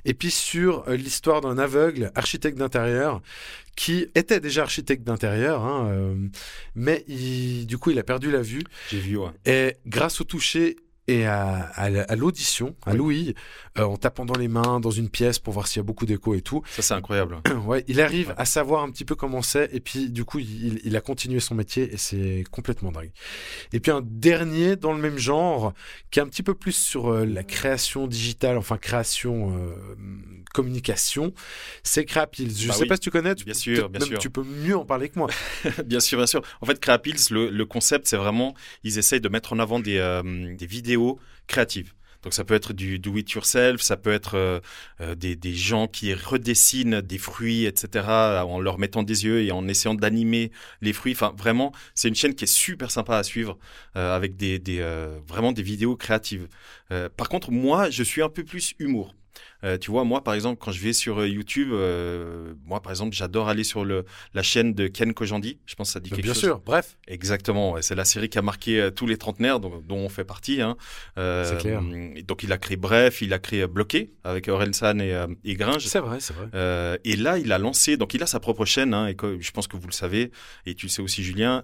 Et 0.06 0.14
puis 0.14 0.32
sur 0.32 0.90
l'histoire 0.90 1.42
d'un 1.42 1.58
aveugle, 1.58 2.12
architecte 2.16 2.58
d'intérieur, 2.58 3.22
qui 3.76 4.08
était 4.16 4.40
déjà 4.40 4.62
architecte 4.62 5.04
d'intérieur, 5.04 5.62
hein, 5.66 5.90
euh, 5.92 6.16
mais 6.76 7.04
il- 7.10 7.66
du 7.68 7.78
coup 7.78 7.92
il 7.92 8.00
a 8.00 8.04
perdu 8.04 8.32
la 8.32 8.42
vue. 8.42 8.64
J'ai 8.90 9.00
vu, 9.00 9.18
ouais. 9.18 9.32
Et 9.46 9.76
grâce 9.86 10.22
au 10.22 10.24
toucher 10.24 10.78
et 11.08 11.26
à, 11.26 11.58
à 11.76 11.90
la- 11.90 12.04
à 12.04 12.16
l'audition, 12.16 12.76
à 12.86 12.92
Oui. 12.92 12.98
l'ouïe, 12.98 13.36
euh, 13.78 13.84
en 13.84 13.96
tapant 13.98 14.26
dans 14.26 14.38
les 14.38 14.48
mains, 14.48 14.80
dans 14.80 14.90
une 14.92 15.10
pièce 15.10 15.38
pour 15.40 15.54
voir 15.54 15.68
s'il 15.68 15.78
y 15.78 15.82
a 15.82 15.84
beaucoup 15.84 16.06
d'écho 16.06 16.34
et 16.34 16.42
tout, 16.42 16.64
Ça, 16.72 16.82
c'est 16.82 16.94
incroyable. 16.96 17.38
ouais, 17.66 17.84
il 17.88 18.02
arrive 18.02 18.30
Ouais. 18.30 18.36
à 18.38 18.46
savoir 18.46 18.82
un 18.84 18.90
petit 18.90 19.06
peu 19.06 19.14
comment 19.16 19.42
c'est, 19.44 19.70
et 19.74 19.80
puis 19.80 20.10
du 20.10 20.26
coup, 20.26 20.40
il, 20.40 20.80
il 20.84 20.96
a 20.96 21.02
continué 21.02 21.40
son 21.40 21.54
métier, 21.56 21.94
et 21.94 21.98
c'est 21.98 22.44
complètement 22.52 22.92
dingue. 22.92 23.12
Et 23.74 23.80
puis 23.80 23.92
un 23.92 24.02
dernier 24.04 24.76
dans 24.78 24.94
le 24.94 25.00
même 25.00 25.18
genre, 25.18 25.74
qui 26.10 26.20
est 26.20 26.24
un 26.24 26.28
petit 26.28 26.42
peu 26.44 26.56
plus 26.56 26.76
sur 26.76 27.12
euh, 27.12 27.26
la 27.26 27.44
création 27.44 28.08
digitale, 28.08 28.58
enfin 28.58 28.78
création, 28.78 29.56
euh, 29.58 29.76
communication, 30.54 31.34
c'est 31.84 32.06
Crapils. 32.06 32.58
Je 32.58 32.68
Bah 32.70 32.74
sais 32.74 32.82
oui. 32.84 32.88
pas 32.88 32.96
si 32.96 33.02
tu 33.02 33.12
connais, 33.12 33.36
tu, 33.36 33.44
Bien 33.46 33.54
peux- 33.54 33.60
sûr, 33.60 33.90
bien 33.90 34.00
même 34.00 34.08
sûr. 34.10 34.18
tu 34.20 34.30
peux 34.30 34.44
mieux 34.44 34.76
en 34.78 34.86
parler 34.86 35.10
que 35.10 35.20
moi. 35.20 35.30
bien 35.86 36.00
sûr, 36.00 36.18
bien 36.18 36.28
sûr. 36.28 36.42
En 36.62 36.66
fait, 36.66 36.80
Créapils, 36.80 37.16
le, 37.32 37.50
le 37.50 37.66
concept, 37.66 38.08
c'est 38.08 38.18
vraiment, 38.18 38.56
ils 38.84 38.98
essayent 38.98 39.22
de 39.22 39.30
mettre 39.30 39.54
en 39.54 39.60
avant 39.60 39.80
des, 39.80 40.22
des 40.58 40.66
vidéos 40.66 40.95
créatives. 41.48 41.94
Donc 42.26 42.34
ça 42.34 42.44
peut 42.44 42.56
être 42.56 42.74
du 42.74 42.98
do 42.98 43.16
it 43.18 43.32
yourself, 43.32 43.82
ça 43.82 43.98
peut 43.98 44.12
être 44.12 44.34
euh, 44.34 44.60
euh, 45.00 45.14
des, 45.14 45.36
des 45.36 45.54
gens 45.54 45.88
qui 45.88 46.12
redessinent 46.12 47.00
des 47.02 47.20
fruits, 47.20 47.66
etc. 47.66 48.04
en 48.08 48.60
leur 48.60 48.80
mettant 48.80 49.04
des 49.04 49.26
yeux 49.26 49.44
et 49.44 49.52
en 49.52 49.68
essayant 49.68 49.94
d'animer 49.94 50.52
les 50.82 50.92
fruits. 50.92 51.14
Enfin, 51.14 51.36
vraiment, 51.38 51.72
c'est 51.94 52.08
une 52.08 52.16
chaîne 52.16 52.34
qui 52.34 52.46
est 52.46 52.48
super 52.48 52.90
sympa 52.90 53.18
à 53.18 53.24
suivre 53.24 53.60
euh, 53.96 54.16
avec 54.16 54.38
des, 54.38 54.58
des 54.58 54.84
vraiment 55.28 55.52
des 55.52 55.62
vidéos 55.62 55.96
créatives. 55.96 56.48
Par 57.16 57.30
contre, 57.30 57.52
moi, 57.52 57.92
je 57.92 58.02
suis 58.02 58.24
un 58.24 58.30
peu 58.30 58.44
plus 58.44 58.74
humour. 58.80 59.14
Euh, 59.64 59.78
tu 59.78 59.90
vois, 59.90 60.04
moi, 60.04 60.24
par 60.24 60.34
exemple, 60.34 60.62
quand 60.64 60.72
je 60.72 60.80
vais 60.82 60.94
sur 60.94 61.22
euh, 61.22 61.28
YouTube, 61.28 61.70
euh, 61.72 62.54
moi, 62.66 62.82
par 62.82 62.92
exemple, 62.92 63.16
j'adore 63.16 63.48
aller 63.50 63.64
sur 63.64 63.86
le, 63.86 64.06
la 64.34 64.44
chaîne 64.44 64.74
de 64.74 64.88
Ken 64.88 65.14
Kojandi. 65.14 65.60
Je 65.66 65.76
pense 65.76 65.90
que 65.90 65.94
ça 65.94 66.00
dit 66.00 66.10
quelque 66.10 66.24
Bien 66.24 66.34
chose. 66.34 66.44
sûr, 66.44 66.60
bref. 66.60 66.98
Exactement, 67.08 67.72
ouais, 67.72 67.82
c'est 67.82 67.96
la 67.96 68.06
série 68.06 68.30
qui 68.30 68.38
a 68.38 68.42
marqué 68.42 68.80
euh, 68.82 68.92
tous 68.92 69.08
les 69.08 69.18
trentenaires, 69.18 69.60
dont, 69.60 69.80
dont 69.80 69.98
on 69.98 70.10
fait 70.10 70.26
partie. 70.26 70.62
Hein. 70.62 70.76
C'est 71.16 71.58
clair. 71.60 71.82
Donc 72.28 72.44
il 72.44 72.52
a 72.52 72.58
créé 72.58 72.78
Bref, 72.78 73.22
il 73.22 73.34
a 73.34 73.40
créé 73.40 73.66
Bloqué 73.68 74.12
avec 74.24 74.48
Orelsan 74.48 75.00
et, 75.00 75.26
et 75.44 75.56
Gringe. 75.56 75.86
C'est 75.86 76.00
vrai, 76.00 76.20
c'est 76.20 76.34
vrai. 76.36 77.00
Et 77.04 77.16
là, 77.16 77.38
il 77.38 77.52
a 77.52 77.58
lancé, 77.58 77.98
donc 77.98 78.14
il 78.14 78.22
a 78.22 78.26
sa 78.28 78.40
propre 78.40 78.66
chaîne, 78.66 78.94
hein, 78.94 79.08
et 79.08 79.16
que- 79.16 79.40
je 79.40 79.52
pense 79.52 79.68
que 79.68 79.78
vous 79.78 79.88
le 79.88 79.94
savez, 79.94 80.32
et 80.66 80.76
tu 80.76 80.88
le 80.88 80.92
sais 80.92 81.02
aussi, 81.02 81.24
Julien, 81.24 81.64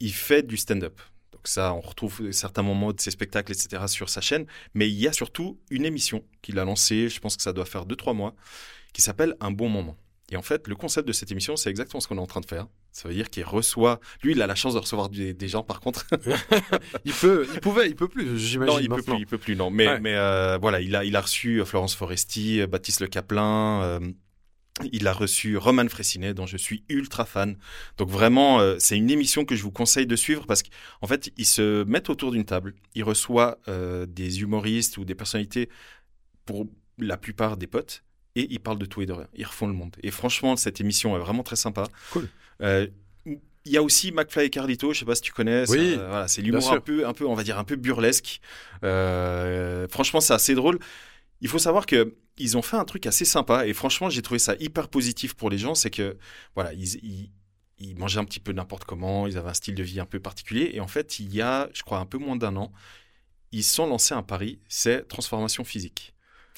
il 0.00 0.12
fait 0.12 0.42
du 0.46 0.56
stand-up. 0.56 1.00
Donc 1.46 1.50
ça, 1.52 1.72
on 1.74 1.80
retrouve 1.80 2.32
certains 2.32 2.62
moments 2.62 2.92
de 2.92 3.00
ses 3.00 3.12
spectacles, 3.12 3.52
etc. 3.52 3.84
sur 3.86 4.08
sa 4.08 4.20
chaîne, 4.20 4.46
mais 4.74 4.88
il 4.88 4.96
y 4.96 5.06
a 5.06 5.12
surtout 5.12 5.60
une 5.70 5.84
émission 5.84 6.24
qu'il 6.42 6.58
a 6.58 6.64
lancée, 6.64 7.08
je 7.08 7.20
pense 7.20 7.36
que 7.36 7.42
ça 7.44 7.52
doit 7.52 7.64
faire 7.66 7.86
2-3 7.86 8.16
mois, 8.16 8.34
qui 8.92 9.00
s'appelle 9.00 9.36
Un 9.38 9.52
bon 9.52 9.68
moment. 9.68 9.96
Et 10.32 10.36
en 10.36 10.42
fait, 10.42 10.66
le 10.66 10.74
concept 10.74 11.06
de 11.06 11.12
cette 11.12 11.30
émission, 11.30 11.54
c'est 11.54 11.70
exactement 11.70 12.00
ce 12.00 12.08
qu'on 12.08 12.16
est 12.16 12.20
en 12.20 12.26
train 12.26 12.40
de 12.40 12.46
faire. 12.46 12.66
Ça 12.90 13.06
veut 13.08 13.14
dire 13.14 13.30
qu'il 13.30 13.44
reçoit, 13.44 14.00
lui, 14.24 14.32
il 14.32 14.42
a 14.42 14.48
la 14.48 14.56
chance 14.56 14.74
de 14.74 14.80
recevoir 14.80 15.08
des, 15.08 15.34
des 15.34 15.46
gens, 15.46 15.62
par 15.62 15.78
contre. 15.78 16.04
Il 17.04 17.12
peut, 17.12 17.46
il 17.54 17.60
pouvait, 17.60 17.88
il 17.90 17.94
peut 17.94 18.08
plus, 18.08 18.36
j'imagine. 18.40 18.74
non, 18.74 18.80
il 18.80 18.88
peut 18.88 18.96
maintenant. 18.96 19.14
plus, 19.14 19.22
il 19.22 19.26
peut 19.26 19.38
plus, 19.38 19.54
non. 19.54 19.70
Mais, 19.70 19.86
Ouais. 19.86 20.00
mais 20.00 20.14
euh, 20.16 20.58
voilà, 20.60 20.80
il 20.80 20.96
a, 20.96 21.04
il 21.04 21.14
a 21.14 21.20
reçu 21.20 21.60
euh, 21.60 21.64
Florence 21.64 21.94
Foresti, 21.94 22.60
euh, 22.60 22.66
Baptiste 22.66 22.98
Le 23.02 23.06
Caplin, 23.06 23.82
euh, 23.84 24.00
Il 24.92 25.08
a 25.08 25.12
reçu 25.12 25.56
Roman 25.56 25.88
Fressinet, 25.88 26.34
dont 26.34 26.46
je 26.46 26.56
suis 26.56 26.84
ultra 26.88 27.24
fan. 27.24 27.56
Donc 27.96 28.10
vraiment, 28.10 28.60
euh, 28.60 28.76
c'est 28.78 28.96
une 28.96 29.10
émission 29.10 29.44
que 29.44 29.56
je 29.56 29.62
vous 29.62 29.70
conseille 29.70 30.06
de 30.06 30.16
suivre 30.16 30.46
parce 30.46 30.62
qu'en 30.62 31.06
fait, 31.06 31.32
ils 31.36 31.46
se 31.46 31.84
mettent 31.84 32.10
autour 32.10 32.30
d'une 32.30 32.44
table. 32.44 32.74
Ils 32.94 33.04
reçoivent 33.04 33.56
euh, 33.68 34.04
des 34.06 34.42
humoristes 34.42 34.98
ou 34.98 35.04
des 35.04 35.14
personnalités 35.14 35.70
pour 36.44 36.66
la 36.98 37.16
plupart 37.16 37.56
des 37.56 37.66
potes 37.66 38.02
et 38.34 38.46
ils 38.50 38.60
parlent 38.60 38.78
de 38.78 38.86
tout 38.86 39.00
et 39.00 39.06
de 39.06 39.12
rien. 39.12 39.28
Ils 39.34 39.46
refont 39.46 39.66
le 39.66 39.72
monde. 39.72 39.96
Et 40.02 40.10
franchement, 40.10 40.56
cette 40.56 40.80
émission 40.80 41.16
est 41.16 41.20
vraiment 41.20 41.42
très 41.42 41.56
sympa. 41.56 41.84
Cool. 42.10 42.28
Euh, 42.60 42.86
il 43.24 43.72
y 43.72 43.76
a 43.76 43.82
aussi 43.82 44.12
McFly 44.12 44.46
et 44.46 44.50
Carlito, 44.50 44.92
je 44.92 45.00
sais 45.00 45.04
pas 45.04 45.16
si 45.16 45.22
tu 45.22 45.32
connais. 45.32 45.68
Oui, 45.70 45.96
voilà, 45.96 46.28
c'est 46.28 46.40
l'humour 46.40 46.72
un 46.72 46.80
peu, 46.80 47.06
un 47.06 47.12
peu, 47.12 47.26
on 47.26 47.34
va 47.34 47.42
dire 47.42 47.58
un 47.58 47.64
peu 47.64 47.74
burlesque. 47.74 48.40
Euh, 48.84 49.88
franchement, 49.88 50.20
c'est 50.20 50.34
assez 50.34 50.54
drôle. 50.54 50.78
Il 51.40 51.48
faut 51.48 51.58
savoir 51.58 51.84
que 51.84 52.14
ils 52.38 52.56
ont 52.56 52.62
fait 52.62 52.76
un 52.76 52.84
truc 52.84 53.06
assez 53.06 53.24
sympa 53.24 53.66
et 53.66 53.72
franchement, 53.72 54.10
j'ai 54.10 54.22
trouvé 54.22 54.38
ça 54.38 54.54
hyper 54.60 54.88
positif 54.88 55.34
pour 55.34 55.50
les 55.50 55.58
gens. 55.58 55.74
C'est 55.74 55.90
que 55.90 56.16
voilà, 56.54 56.72
ils, 56.72 56.96
ils, 57.04 57.30
ils 57.78 57.96
mangeaient 57.96 58.20
un 58.20 58.24
petit 58.24 58.40
peu 58.40 58.52
n'importe 58.52 58.84
comment, 58.84 59.26
ils 59.26 59.36
avaient 59.38 59.50
un 59.50 59.54
style 59.54 59.74
de 59.74 59.82
vie 59.82 60.00
un 60.00 60.06
peu 60.06 60.20
particulier 60.20 60.70
et 60.74 60.80
en 60.80 60.86
fait, 60.86 61.18
il 61.18 61.34
y 61.34 61.42
a, 61.42 61.68
je 61.72 61.82
crois, 61.82 61.98
un 61.98 62.06
peu 62.06 62.18
moins 62.18 62.36
d'un 62.36 62.56
an, 62.56 62.72
ils 63.52 63.64
sont 63.64 63.86
lancés 63.86 64.14
un 64.14 64.22
pari, 64.22 64.58
c'est 64.68 65.06
transformation 65.08 65.64
physique. 65.64 66.14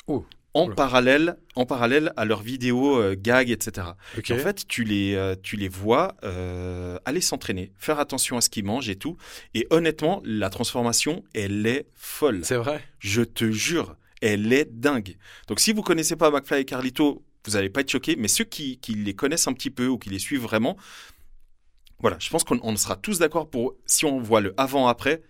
Oh. 0.06 0.25
En 0.54 0.64
Oula. 0.64 0.75
parallèle, 0.75 1.37
en 1.56 1.66
parallèle 1.66 2.12
à 2.16 2.25
leurs 2.25 2.40
vidéos 2.40 2.99
euh, 2.99 3.14
gag, 3.16 3.50
etc. 3.50 3.88
Et 4.16 4.32
En 4.32 4.38
fait, 4.38 4.66
tu 4.66 4.82
les, 4.82 5.14
euh, 5.14 5.37
tu 5.40 5.56
les 5.56 5.68
vois 5.68 6.16
euh, 6.25 6.99
aller 7.04 7.20
s'entraîner, 7.20 7.70
faire 7.76 8.00
attention 8.00 8.38
à 8.38 8.40
ce 8.40 8.49
qu'ils 8.49 8.64
mangent 8.64 8.88
et 8.88 8.97
tout. 8.97 9.18
Et 9.54 9.66
honnêtement, 9.70 10.23
la 10.25 10.49
transformation, 10.49 11.23
elle 11.35 11.66
est 11.66 11.87
folle. 11.94 12.40
C'est 12.44 12.56
vrai. 12.56 12.82
Je 12.99 13.23
te 13.23 13.50
jure, 13.50 13.94
elle 14.21 14.53
est 14.53 14.67
dingue. 14.73 15.17
Donc, 15.47 15.61
si 15.61 15.73
vous 15.73 15.83
connaissez 15.83 16.17
pas 16.17 16.31
McFly 16.31 16.61
et 16.61 16.65
Carlito, 16.65 17.25
vous 17.45 17.53
n'allez 17.53 17.71
pas 17.71 17.81
être 17.81 17.91
choqué. 17.91 18.17
Mais 18.17 18.29
ceux 18.29 18.45
qui, 18.45 18.79
qui 18.79 18.95
les 18.95 19.15
connaissent 19.15 19.49
un 19.49 19.53
petit 19.53 19.71
peu 19.71 19.87
ou 19.87 19.99
qui 19.99 20.11
les 20.11 20.19
suivent 20.19 20.43
vraiment, 20.43 20.77
voilà, 22.01 22.17
je 22.21 22.31
pense 22.31 22.45
qu'on 22.45 22.61
on 22.63 22.77
sera 22.77 22.97
tous 22.97 23.19
d'accord 23.19 23.51
pour 23.51 23.75
si 23.87 24.05
on 24.05 24.21
voit 24.21 24.41
le 24.41 24.55
avant-après, 24.57 25.23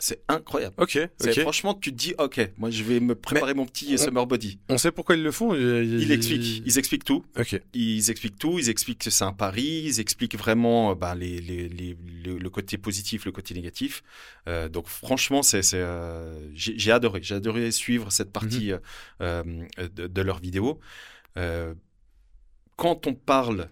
c'est 0.00 0.22
incroyable. 0.28 0.74
Ok. 0.78 0.98
Franchement, 1.42 1.74
tu 1.74 1.92
te 1.92 1.96
dis, 1.96 2.14
ok, 2.18 2.50
moi 2.58 2.70
je 2.70 2.82
vais 2.82 2.98
me 2.98 3.14
préparer 3.14 3.54
mon 3.54 3.66
petit 3.66 3.94
on- 3.94 3.96
summer 3.96 4.26
body. 4.26 4.58
On 4.68 4.76
sait 4.78 4.90
pourquoi 4.90 5.14
ils 5.14 5.22
le 5.22 5.30
font. 5.30 5.54
Ils, 5.54 6.00
Ils 6.02 6.10
expliquent, 6.12 6.62
ils 6.66 6.78
expliquent 6.78 7.04
tout. 7.04 7.24
Ok. 7.38 7.60
Ils 7.74 8.10
expliquent 8.10 8.38
tout, 8.38 8.58
ils 8.58 8.68
expliquent 8.68 8.98
que 9.02 9.10
c'est 9.10 9.24
un 9.24 9.32
pari, 9.32 9.82
ils 9.84 10.00
expliquent 10.00 10.36
vraiment 10.36 10.90
euh, 10.90 10.94
ben, 10.94 11.14
les, 11.14 11.40
les, 11.40 11.68
les- 11.68 11.96
le, 12.24 12.50
côté 12.50 12.76
positif, 12.78 13.24
le 13.26 13.32
côté 13.32 13.54
négatif. 13.54 14.02
Euh, 14.48 14.68
donc 14.68 14.88
franchement, 14.88 15.42
c'est, 15.42 15.62
euh, 15.74 16.40
j'ai, 16.54 16.90
adoré, 16.90 17.20
j'ai 17.22 17.36
adoré 17.36 17.70
suivre 17.70 18.10
cette 18.10 18.32
partie 18.32 18.72
euh, 18.72 18.78
euh, 19.22 19.42
de, 19.94 20.06
de 20.08 20.22
leurs 20.22 20.40
vidéos. 20.40 20.80
Euh, 21.36 21.74
quand 22.76 23.06
on 23.06 23.14
parle 23.14 23.68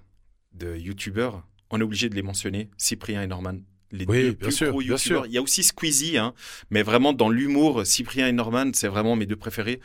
de 0.52 0.76
youtubeurs, 0.76 1.42
on 1.70 1.80
est 1.80 1.82
obligé 1.82 2.08
de 2.08 2.14
les 2.14 2.22
mentionner, 2.22 2.70
Cyprien 2.76 3.22
et 3.22 3.26
Norman. 3.26 3.58
Les 3.92 4.06
Oui, 4.06 4.22
deux 4.22 4.32
bien 4.34 4.48
plus 4.48 4.50
sûr, 4.50 4.70
gros 4.70 4.80
youtubeurs. 4.82 5.26
Il 5.26 5.32
y 5.32 5.38
a 5.38 5.42
aussi 5.42 5.62
Squeezie, 5.62 6.18
hein, 6.18 6.34
mais 6.70 6.82
vraiment 6.82 7.12
dans 7.12 7.28
l'humour, 7.30 7.86
Cyprien 7.86 8.26
et 8.28 8.32
Norman, 8.32 8.70
c'est 8.74 8.88
vraiment 8.88 9.16
mes 9.16 9.26
deux 9.26 9.36
préférés. 9.36 9.80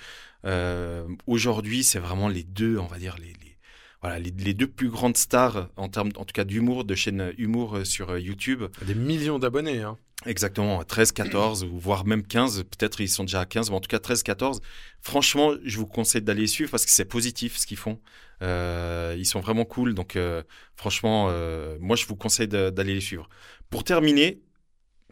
Euh, 0.45 1.07
aujourd'hui, 1.27 1.83
c'est 1.83 1.99
vraiment 1.99 2.27
les 2.27 2.43
deux, 2.43 2.77
on 2.77 2.85
va 2.87 2.99
dire, 2.99 3.15
les, 3.17 3.27
les- 3.27 3.57
voilà, 4.01 4.19
les, 4.19 4.31
les 4.31 4.53
deux 4.53 4.67
plus 4.67 4.89
grandes 4.89 5.15
stars 5.15 5.69
en 5.77 5.87
termes, 5.87 6.09
en 6.17 6.25
tout 6.25 6.33
cas, 6.33 6.43
d'humour, 6.43 6.83
de 6.83 6.95
chaîne 6.95 7.33
humour 7.37 7.77
euh, 7.77 7.83
sur 7.85 8.09
euh, 8.11 8.19
YouTube. 8.19 8.63
Des 8.81 8.95
millions 8.95 9.39
d'abonnés. 9.39 9.81
Hein. 9.81 9.97
Exactement, 10.25 10.83
13, 10.83 11.11
14, 11.11 11.63
ou 11.65 11.77
voire 11.77 12.05
même 12.05 12.23
15. 12.23 12.63
Peut-être 12.63 13.01
ils 13.01 13.09
sont 13.09 13.23
déjà 13.23 13.41
à 13.41 13.45
15, 13.45 13.69
mais 13.69 13.75
en 13.75 13.81
tout 13.81 13.89
cas 13.89 13.99
13, 13.99 14.23
14. 14.23 14.61
Franchement, 15.01 15.53
je 15.63 15.77
vous 15.77 15.85
conseille 15.85 16.21
d'aller 16.21 16.47
suivre 16.47 16.71
parce 16.71 16.85
que 16.85 16.91
c'est 16.91 17.05
positif 17.05 17.57
ce 17.57 17.67
qu'ils 17.67 17.77
font. 17.77 17.99
Euh, 18.41 19.15
ils 19.17 19.25
sont 19.25 19.41
vraiment 19.41 19.65
cool. 19.65 19.93
Donc, 19.93 20.15
euh, 20.15 20.43
franchement, 20.75 21.27
euh, 21.29 21.77
moi, 21.79 21.95
je 21.95 22.05
vous 22.05 22.15
conseille 22.15 22.47
d'aller 22.47 22.93
les 22.93 23.01
suivre. 23.01 23.27
Pour 23.69 23.83
terminer, 23.83 24.41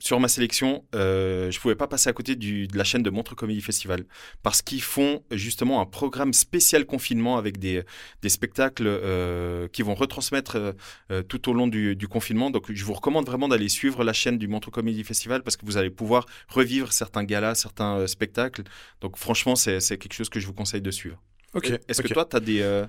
sur 0.01 0.19
ma 0.19 0.27
sélection, 0.27 0.83
euh, 0.95 1.51
je 1.51 1.59
pouvais 1.59 1.75
pas 1.75 1.87
passer 1.87 2.09
à 2.09 2.13
côté 2.13 2.35
du, 2.35 2.65
de 2.65 2.75
la 2.75 2.83
chaîne 2.83 3.03
de 3.03 3.11
Montre 3.11 3.35
Comédie 3.35 3.61
Festival 3.61 4.03
parce 4.41 4.63
qu'ils 4.63 4.81
font 4.81 5.23
justement 5.29 5.79
un 5.79 5.85
programme 5.85 6.33
spécial 6.33 6.87
confinement 6.87 7.37
avec 7.37 7.59
des, 7.59 7.83
des 8.23 8.29
spectacles 8.29 8.87
euh, 8.87 9.67
qui 9.67 9.83
vont 9.83 9.93
retransmettre 9.93 10.55
euh, 10.55 10.71
euh, 11.11 11.21
tout 11.21 11.49
au 11.49 11.53
long 11.53 11.67
du, 11.67 11.95
du 11.95 12.07
confinement. 12.07 12.49
Donc, 12.49 12.71
je 12.71 12.83
vous 12.83 12.93
recommande 12.93 13.27
vraiment 13.27 13.47
d'aller 13.47 13.69
suivre 13.69 14.03
la 14.03 14.11
chaîne 14.11 14.39
du 14.39 14.47
Montre 14.47 14.71
Comédie 14.71 15.03
Festival 15.03 15.43
parce 15.43 15.55
que 15.55 15.67
vous 15.67 15.77
allez 15.77 15.91
pouvoir 15.91 16.25
revivre 16.47 16.91
certains 16.91 17.23
galas, 17.23 17.53
certains 17.53 18.07
spectacles. 18.07 18.63
Donc, 19.01 19.17
franchement, 19.17 19.55
c'est 19.55 19.79
quelque 19.99 20.13
chose 20.13 20.29
que 20.29 20.39
je 20.39 20.47
vous 20.47 20.53
conseille 20.53 20.81
de 20.81 20.91
suivre. 20.91 21.21
Ok. 21.53 21.71
Est-ce 21.87 22.01
que 22.01 22.11
toi, 22.11 22.25
tu 22.25 22.35
as 22.37 22.39
des, 22.39 22.85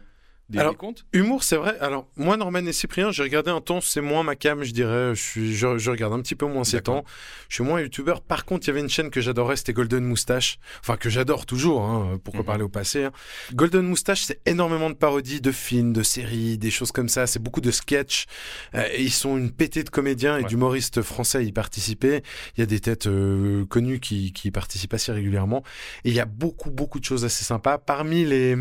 des, 0.48 0.58
Alors, 0.58 0.72
des 0.72 0.78
comptes 0.78 1.06
Humour, 1.14 1.44
c'est 1.44 1.56
vrai. 1.56 1.78
Alors, 1.80 2.08
moi, 2.16 2.36
Norman 2.36 2.58
et 2.66 2.72
Cyprien, 2.72 3.10
j'ai 3.10 3.22
regardé 3.22 3.50
un 3.50 3.60
temps, 3.62 3.80
c'est 3.80 4.00
moins 4.02 4.22
ma 4.22 4.36
cam, 4.36 4.62
je 4.64 4.72
dirais. 4.72 5.14
Je, 5.14 5.20
suis, 5.22 5.54
je, 5.54 5.78
je 5.78 5.90
regarde 5.90 6.12
un 6.12 6.20
petit 6.20 6.34
peu 6.34 6.46
moins 6.46 6.64
ces 6.64 6.82
temps. 6.82 7.04
Je 7.48 7.54
suis 7.54 7.64
moins 7.64 7.80
youtubeur. 7.80 8.20
Par 8.20 8.44
contre, 8.44 8.66
il 8.66 8.68
y 8.68 8.70
avait 8.70 8.80
une 8.80 8.90
chaîne 8.90 9.08
que 9.10 9.20
j'adorais, 9.22 9.56
c'était 9.56 9.72
Golden 9.72 10.04
Moustache. 10.04 10.58
Enfin, 10.80 10.96
que 10.98 11.08
j'adore 11.08 11.46
toujours, 11.46 11.82
hein, 11.82 12.18
pourquoi 12.22 12.40
Mhm. 12.42 12.46
parler 12.46 12.62
au 12.64 12.68
passé. 12.68 13.04
hein. 13.04 13.12
Golden 13.54 13.86
Moustache, 13.86 14.22
c'est 14.22 14.40
énormément 14.44 14.90
de 14.90 14.94
parodies, 14.94 15.40
de 15.40 15.52
films, 15.52 15.92
de 15.94 16.02
séries, 16.02 16.58
des 16.58 16.70
choses 16.70 16.92
comme 16.92 17.08
ça. 17.08 17.26
C'est 17.26 17.40
beaucoup 17.42 17.60
de 17.62 17.70
sketchs. 17.70 18.26
Euh, 18.74 18.86
et 18.92 19.02
ils 19.02 19.10
sont 19.12 19.38
une 19.38 19.50
pétée 19.52 19.84
de 19.84 19.90
comédiens 19.90 20.36
et 20.38 20.42
Ouais. 20.42 20.48
d'humoristes 20.48 21.00
français 21.02 21.38
à 21.38 21.42
y 21.42 21.52
participer. 21.52 22.22
Il 22.56 22.60
y 22.60 22.62
a 22.62 22.66
des 22.66 22.80
têtes 22.80 23.06
euh, 23.06 23.64
connues 23.66 24.00
qui, 24.00 24.32
qui 24.34 24.48
y 24.48 24.50
participent 24.50 24.92
assez 24.94 25.12
régulièrement. 25.12 25.62
Et 26.04 26.10
il 26.10 26.14
y 26.14 26.20
a 26.20 26.26
beaucoup, 26.26 26.70
beaucoup 26.70 27.00
de 27.00 27.04
choses 27.04 27.24
assez 27.24 27.44
sympas. 27.44 27.78
Parmi 27.78 28.24
les, 28.24 28.56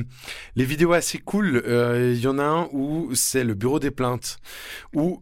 les 0.55 0.65
vidéos 0.65 0.93
assez 0.93 1.17
cool, 1.17 1.61
il 1.71 2.19
y 2.19 2.27
en 2.27 2.39
a 2.39 2.43
un 2.43 2.69
où 2.71 3.15
c'est 3.15 3.43
le 3.43 3.53
bureau 3.53 3.79
des 3.79 3.91
plaintes, 3.91 4.37
où 4.93 5.21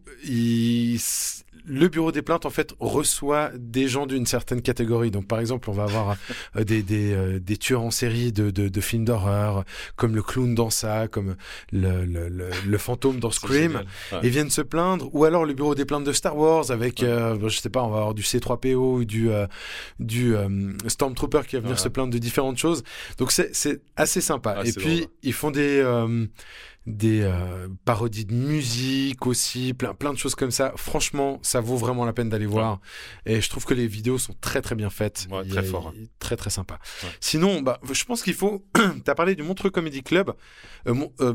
le 1.70 1.88
bureau 1.88 2.10
des 2.10 2.22
plaintes 2.22 2.46
en 2.46 2.50
fait 2.50 2.74
reçoit 2.80 3.50
des 3.56 3.86
gens 3.88 4.06
d'une 4.06 4.26
certaine 4.26 4.60
catégorie. 4.60 5.10
Donc 5.10 5.26
par 5.28 5.38
exemple, 5.38 5.70
on 5.70 5.72
va 5.72 5.84
avoir 5.84 6.16
euh, 6.56 6.64
des, 6.64 6.82
des, 6.82 7.12
euh, 7.12 7.38
des 7.38 7.56
tueurs 7.56 7.82
en 7.82 7.90
série 7.92 8.32
de, 8.32 8.50
de, 8.50 8.68
de 8.68 8.80
films 8.80 9.04
d'horreur, 9.04 9.64
comme 9.96 10.14
le 10.16 10.22
clown 10.22 10.54
dans 10.54 10.70
ça, 10.70 11.06
comme 11.08 11.36
le, 11.72 12.04
le, 12.04 12.28
le, 12.28 12.50
le 12.66 12.78
fantôme 12.78 13.20
dans 13.20 13.30
Scream. 13.40 13.82
Ouais. 14.12 14.18
et 14.24 14.28
viennent 14.28 14.50
se 14.50 14.62
plaindre, 14.62 15.08
ou 15.14 15.24
alors 15.24 15.44
le 15.44 15.54
bureau 15.54 15.74
des 15.74 15.84
plaintes 15.84 16.04
de 16.04 16.12
Star 16.12 16.36
Wars 16.36 16.70
avec, 16.70 17.02
euh, 17.02 17.38
je 17.48 17.58
sais 17.60 17.70
pas, 17.70 17.82
on 17.84 17.90
va 17.90 17.98
avoir 17.98 18.14
du 18.14 18.22
C3PO 18.22 18.74
ou 18.74 19.04
du, 19.04 19.30
euh, 19.30 19.46
du 20.00 20.34
euh, 20.34 20.72
Stormtrooper 20.88 21.42
qui 21.46 21.56
va 21.56 21.60
venir 21.60 21.76
Ouais. 21.76 21.80
se 21.82 21.88
plaindre 21.88 22.12
de 22.12 22.18
différentes 22.18 22.58
choses. 22.58 22.82
Donc 23.18 23.30
c'est 23.30 23.80
assez 23.96 24.20
sympa. 24.20 24.56
Ah, 24.58 24.66
et 24.66 24.72
puis 24.72 24.96
drôle. 25.02 25.10
ils 25.22 25.32
font 25.32 25.50
des 25.52 25.78
euh, 25.80 26.26
des 26.86 27.20
euh, 27.22 27.68
parodies 27.84 28.24
de 28.24 28.32
musique 28.34 29.26
aussi, 29.26 29.74
plein 29.74 29.94
plein 29.94 30.12
de 30.12 30.18
choses 30.18 30.34
comme 30.34 30.50
ça. 30.50 30.72
Franchement, 30.76 31.38
ça 31.42 31.60
vaut 31.60 31.76
vraiment 31.76 32.04
la 32.04 32.12
peine 32.12 32.28
d'aller 32.30 32.46
voir. 32.46 32.80
Et 33.26 33.40
je 33.40 33.48
trouve 33.50 33.64
que 33.64 33.74
les 33.74 33.86
vidéos 33.86 34.18
sont 34.18 34.34
très 34.40 34.62
très 34.62 34.74
bien 34.74 34.90
faites. 34.90 35.26
Ouais, 35.30 35.44
très 35.46 35.58
a- 35.58 35.62
fort, 35.62 35.92
il- 35.94 36.08
Très 36.18 36.36
très 36.36 36.50
sympa. 36.50 36.78
Ouais. 37.02 37.10
Sinon, 37.20 37.60
bah, 37.62 37.80
je 37.92 38.04
pense 38.04 38.22
qu'il 38.22 38.34
faut. 38.34 38.66
T'as 39.04 39.14
parlé 39.14 39.34
du 39.34 39.42
Montreux 39.42 39.70
Comedy 39.70 40.02
Club. 40.02 40.32
Euh, 40.88 40.94
mon- 40.94 41.12
euh, 41.20 41.34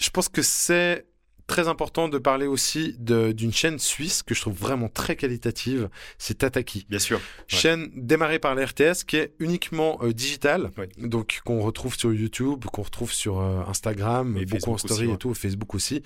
je 0.00 0.10
pense 0.10 0.28
que 0.28 0.42
c'est 0.42 1.06
très 1.46 1.68
important 1.68 2.08
de 2.08 2.18
parler 2.18 2.46
aussi 2.46 2.96
d'une 2.98 3.52
chaîne 3.52 3.78
suisse 3.78 4.22
que 4.22 4.34
je 4.34 4.40
trouve 4.40 4.54
vraiment 4.56 4.88
très 4.88 5.14
qualitative. 5.14 5.88
C'est 6.18 6.38
Tataki. 6.38 6.86
Bien 6.90 6.98
sûr. 6.98 7.20
Chaîne 7.46 7.88
démarrée 7.94 8.38
par 8.38 8.54
la 8.54 8.66
RTS 8.66 9.04
qui 9.06 9.16
est 9.16 9.32
uniquement 9.38 9.98
euh, 10.02 10.12
digitale, 10.12 10.70
Ouais. 10.76 10.88
donc 10.98 11.40
qu'on 11.44 11.60
retrouve 11.60 11.96
sur 11.96 12.12
YouTube, 12.12 12.64
qu'on 12.64 12.82
retrouve 12.82 13.12
sur 13.12 13.38
euh, 13.40 13.60
Instagram, 13.68 14.36
Et 14.36 14.40
beaucoup 14.44 14.50
Facebook 14.56 14.74
en 14.74 14.78
story 14.78 14.92
aussi, 15.02 15.08
ouais. 15.08 15.14
et 15.14 15.18
tout, 15.18 15.34
Facebook 15.34 15.74
aussi. 15.74 16.02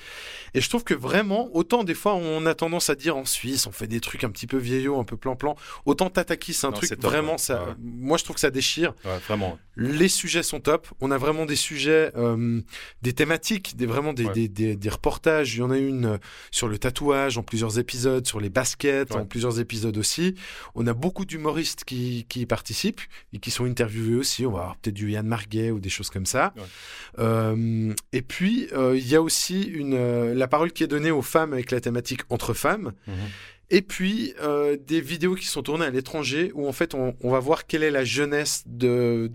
Et 0.55 0.61
je 0.61 0.69
trouve 0.69 0.85
que 0.85 0.95
vraiment, 0.95 1.49
autant 1.55 1.85
des 1.85 1.95
fois 1.95 2.15
on 2.15 2.45
a 2.45 2.55
tendance 2.55 2.91
à 2.91 2.95
dire 2.95 3.17
en 3.17 3.25
Suisse, 3.25 3.67
on 3.67 3.73
fait 3.73 3.87
des 3.87 4.01
trucs 4.01 4.25
un 4.25 4.31
petit 4.31 4.47
peu 4.47 4.59
vieillots, 4.59 4.99
un 5.01 5.05
peu 5.05 5.17
plan-plan, 5.17 5.57
autant 5.87 6.11
Tataki 6.11 6.53
c'est 6.53 6.67
un 6.67 6.71
Non, 6.71 6.77
truc 6.77 6.91
top, 6.91 7.01
vraiment, 7.01 7.39
ça, 7.39 7.77
moi 7.81 8.19
je 8.19 8.25
trouve 8.25 8.35
que 8.35 8.41
ça 8.41 8.51
déchire. 8.51 8.93
Vraiment. 9.27 9.59
Les 9.77 10.09
sujets 10.09 10.43
sont 10.43 10.61
top. 10.61 10.87
On 11.01 11.11
a 11.11 11.17
vraiment 11.17 11.47
des 11.47 11.57
sujets, 11.57 12.13
euh, 12.17 12.61
des 13.01 13.15
thématiques, 13.15 13.77
des 13.77 13.87
vraiment 13.87 14.13
des, 14.13 14.49
des, 14.49 14.77
des 14.77 14.89
reportages. 14.91 15.30
Il 15.55 15.59
y 15.59 15.63
en 15.63 15.71
a 15.71 15.79
une 15.79 16.07
euh, 16.07 16.19
sur 16.51 16.69
le 16.69 16.79
tatouage 16.79 17.39
en 17.39 17.43
plusieurs 17.43 17.79
épisodes, 17.79 18.27
sur 18.27 18.41
les 18.41 18.51
baskets 18.51 19.11
Ouais. 19.11 19.17
en 19.21 19.25
plusieurs 19.27 19.59
épisodes 19.61 19.97
aussi. 19.97 20.35
On 20.75 20.87
a 20.87 20.93
beaucoup 20.95 21.25
d'humoristes 21.25 21.85
qui, 21.85 22.27
qui 22.29 22.41
y 22.43 22.47
participent 22.47 23.01
et 23.33 23.39
qui 23.39 23.51
sont 23.51 23.65
interviewés 23.65 24.17
aussi. 24.17 24.45
On 24.47 24.53
va 24.53 24.59
avoir 24.61 24.77
peut-être 24.77 24.95
du 24.97 25.11
Yann 25.13 25.27
Marguet 25.27 25.71
ou 25.71 25.81
des 25.81 25.89
choses 25.89 26.11
comme 26.11 26.27
ça. 26.27 26.53
Ouais. 26.57 26.63
Euh, 27.19 27.95
et 28.13 28.23
puis 28.23 28.69
euh, 28.73 28.97
il 28.97 29.07
y 29.09 29.17
a 29.17 29.23
aussi 29.23 29.63
une 29.63 30.33
la 30.33 30.49
parole 30.49 30.73
qui 30.73 30.83
est 30.85 30.87
donnée 30.89 31.11
aux 31.11 31.23
femmes 31.23 31.53
avec 31.53 31.71
la 31.71 31.81
thématique 31.81 32.21
entre 32.31 32.55
femmes. 32.55 32.93
Mhm. 33.07 33.15
Et 33.73 33.83
puis 33.83 34.35
euh, 34.43 34.77
des 34.85 35.01
vidéos 35.01 35.35
qui 35.37 35.47
sont 35.47 35.63
tournées 35.63 35.87
à 35.87 35.91
l'étranger 35.91 36.51
où 36.55 36.67
en 36.67 36.73
fait 36.73 36.95
on, 36.95 37.15
on 37.21 37.31
va 37.31 37.39
voir 37.39 37.67
quelle 37.67 37.83
est 37.85 37.91
la 37.91 38.05
jeunesse 38.05 38.65
de 38.67 39.31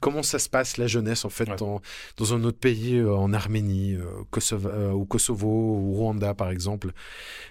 comment 0.00 0.22
ça 0.22 0.38
se 0.38 0.48
passe 0.48 0.76
la 0.76 0.86
jeunesse 0.86 1.24
en 1.24 1.30
fait 1.30 1.48
Ouais. 1.48 1.56
dans, 1.56 1.80
dans 2.16 2.34
un 2.34 2.44
autre 2.44 2.58
pays, 2.58 2.96
euh, 2.96 3.14
en 3.14 3.32
Arménie, 3.32 3.94
euh, 3.94 4.04
Kosovo, 4.30 4.68
euh, 4.68 4.90
ou 4.92 5.04
Kosovo, 5.04 5.46
ou 5.48 5.92
Rwanda 5.94 6.34
par 6.34 6.50
exemple. 6.50 6.92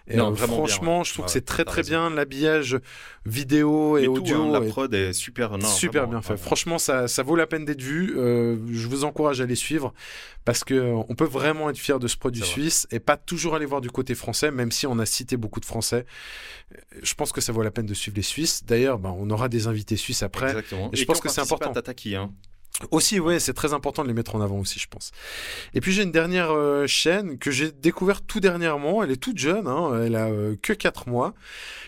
Et, 0.07 0.15
Non, 0.17 0.31
vraiment 0.31 0.55
bien, 0.55 0.67
franchement, 0.67 0.99
ouais. 0.99 1.03
je 1.05 1.13
trouve 1.13 1.23
Ouais, 1.23 1.27
que 1.27 1.31
c'est 1.33 1.45
très 1.45 1.65
très 1.65 1.81
bien 1.83 2.09
l'habillage 2.09 2.77
vidéo 3.25 3.97
et 3.97 4.01
Mais 4.01 4.05
tout, 4.07 4.17
audio. 4.17 4.43
hein, 4.43 4.51
la 4.51 4.61
prod 4.61 4.93
est 4.93 5.13
super, 5.13 5.57
non, 5.57 5.67
super 5.67 6.03
vraiment, 6.03 6.19
bien 6.19 6.21
fait. 6.21 6.37
Franchement, 6.37 6.77
ça, 6.79 7.07
ça 7.07 7.21
vaut 7.23 7.35
la 7.35 7.45
peine 7.47 7.65
d'être 7.65 7.81
vu. 7.81 8.13
Je 8.15 8.87
vous 8.87 9.03
encourage 9.03 9.41
à 9.41 9.45
les 9.45 9.55
suivre 9.55 9.93
parce 10.45 10.63
que 10.63 10.93
on 11.09 11.15
peut 11.15 11.25
vraiment 11.25 11.69
être 11.69 11.77
fier 11.77 11.99
de 11.99 12.07
ce 12.07 12.17
produit 12.17 12.41
vrai. 12.41 12.49
suisse 12.49 12.87
et 12.91 12.99
pas 12.99 13.17
toujours 13.17 13.55
aller 13.55 13.65
voir 13.65 13.81
du 13.81 13.91
côté 13.91 14.15
français, 14.15 14.49
même 14.51 14.71
si 14.71 14.87
on 14.87 14.97
a 14.99 15.05
cité 15.05 15.37
beaucoup 15.37 15.59
de 15.59 15.65
Français. 15.65 16.05
Je 17.01 17.13
pense 17.15 17.31
que 17.31 17.41
ça 17.41 17.51
vaut 17.51 17.61
la 17.63 17.71
peine 17.71 17.85
de 17.85 17.93
suivre 17.93 18.15
les 18.17 18.21
Suisses. 18.23 18.63
D'ailleurs, 18.65 18.99
ben, 18.99 19.13
on 19.17 19.29
aura 19.31 19.49
des 19.49 19.67
invités 19.67 19.95
suisses 19.95 20.23
après. 20.23 20.47
Exactement. 20.49 20.89
Et 20.93 20.97
je 20.97 21.05
pense 21.05 21.19
que 21.19 21.29
c'est 21.29 21.41
important. 21.41 21.71
à 21.71 21.73
Tataki, 21.73 22.15
hein. 22.15 22.28
Aussi, 22.91 23.19
ouais, 23.19 23.39
c'est 23.39 23.53
très 23.53 23.73
important 23.73 24.03
de 24.03 24.07
les 24.07 24.13
mettre 24.13 24.35
en 24.35 24.41
avant 24.41 24.57
aussi, 24.57 24.79
je 24.79 24.87
pense. 24.87 25.11
Et 25.73 25.81
puis 25.81 25.91
j'ai 25.91 26.03
une 26.03 26.11
dernière 26.11 26.51
euh, 26.51 26.87
chaîne 26.87 27.37
que 27.37 27.51
j'ai 27.51 27.71
découverte 27.71 28.23
tout 28.25 28.39
dernièrement. 28.39 29.03
Elle 29.03 29.11
est 29.11 29.21
toute 29.21 29.37
jeune, 29.37 29.67
hein, 29.67 30.01
elle 30.03 30.15
a 30.15 30.27
euh, 30.27 30.55
que 30.61 30.73
4 30.73 31.09
mois. 31.09 31.33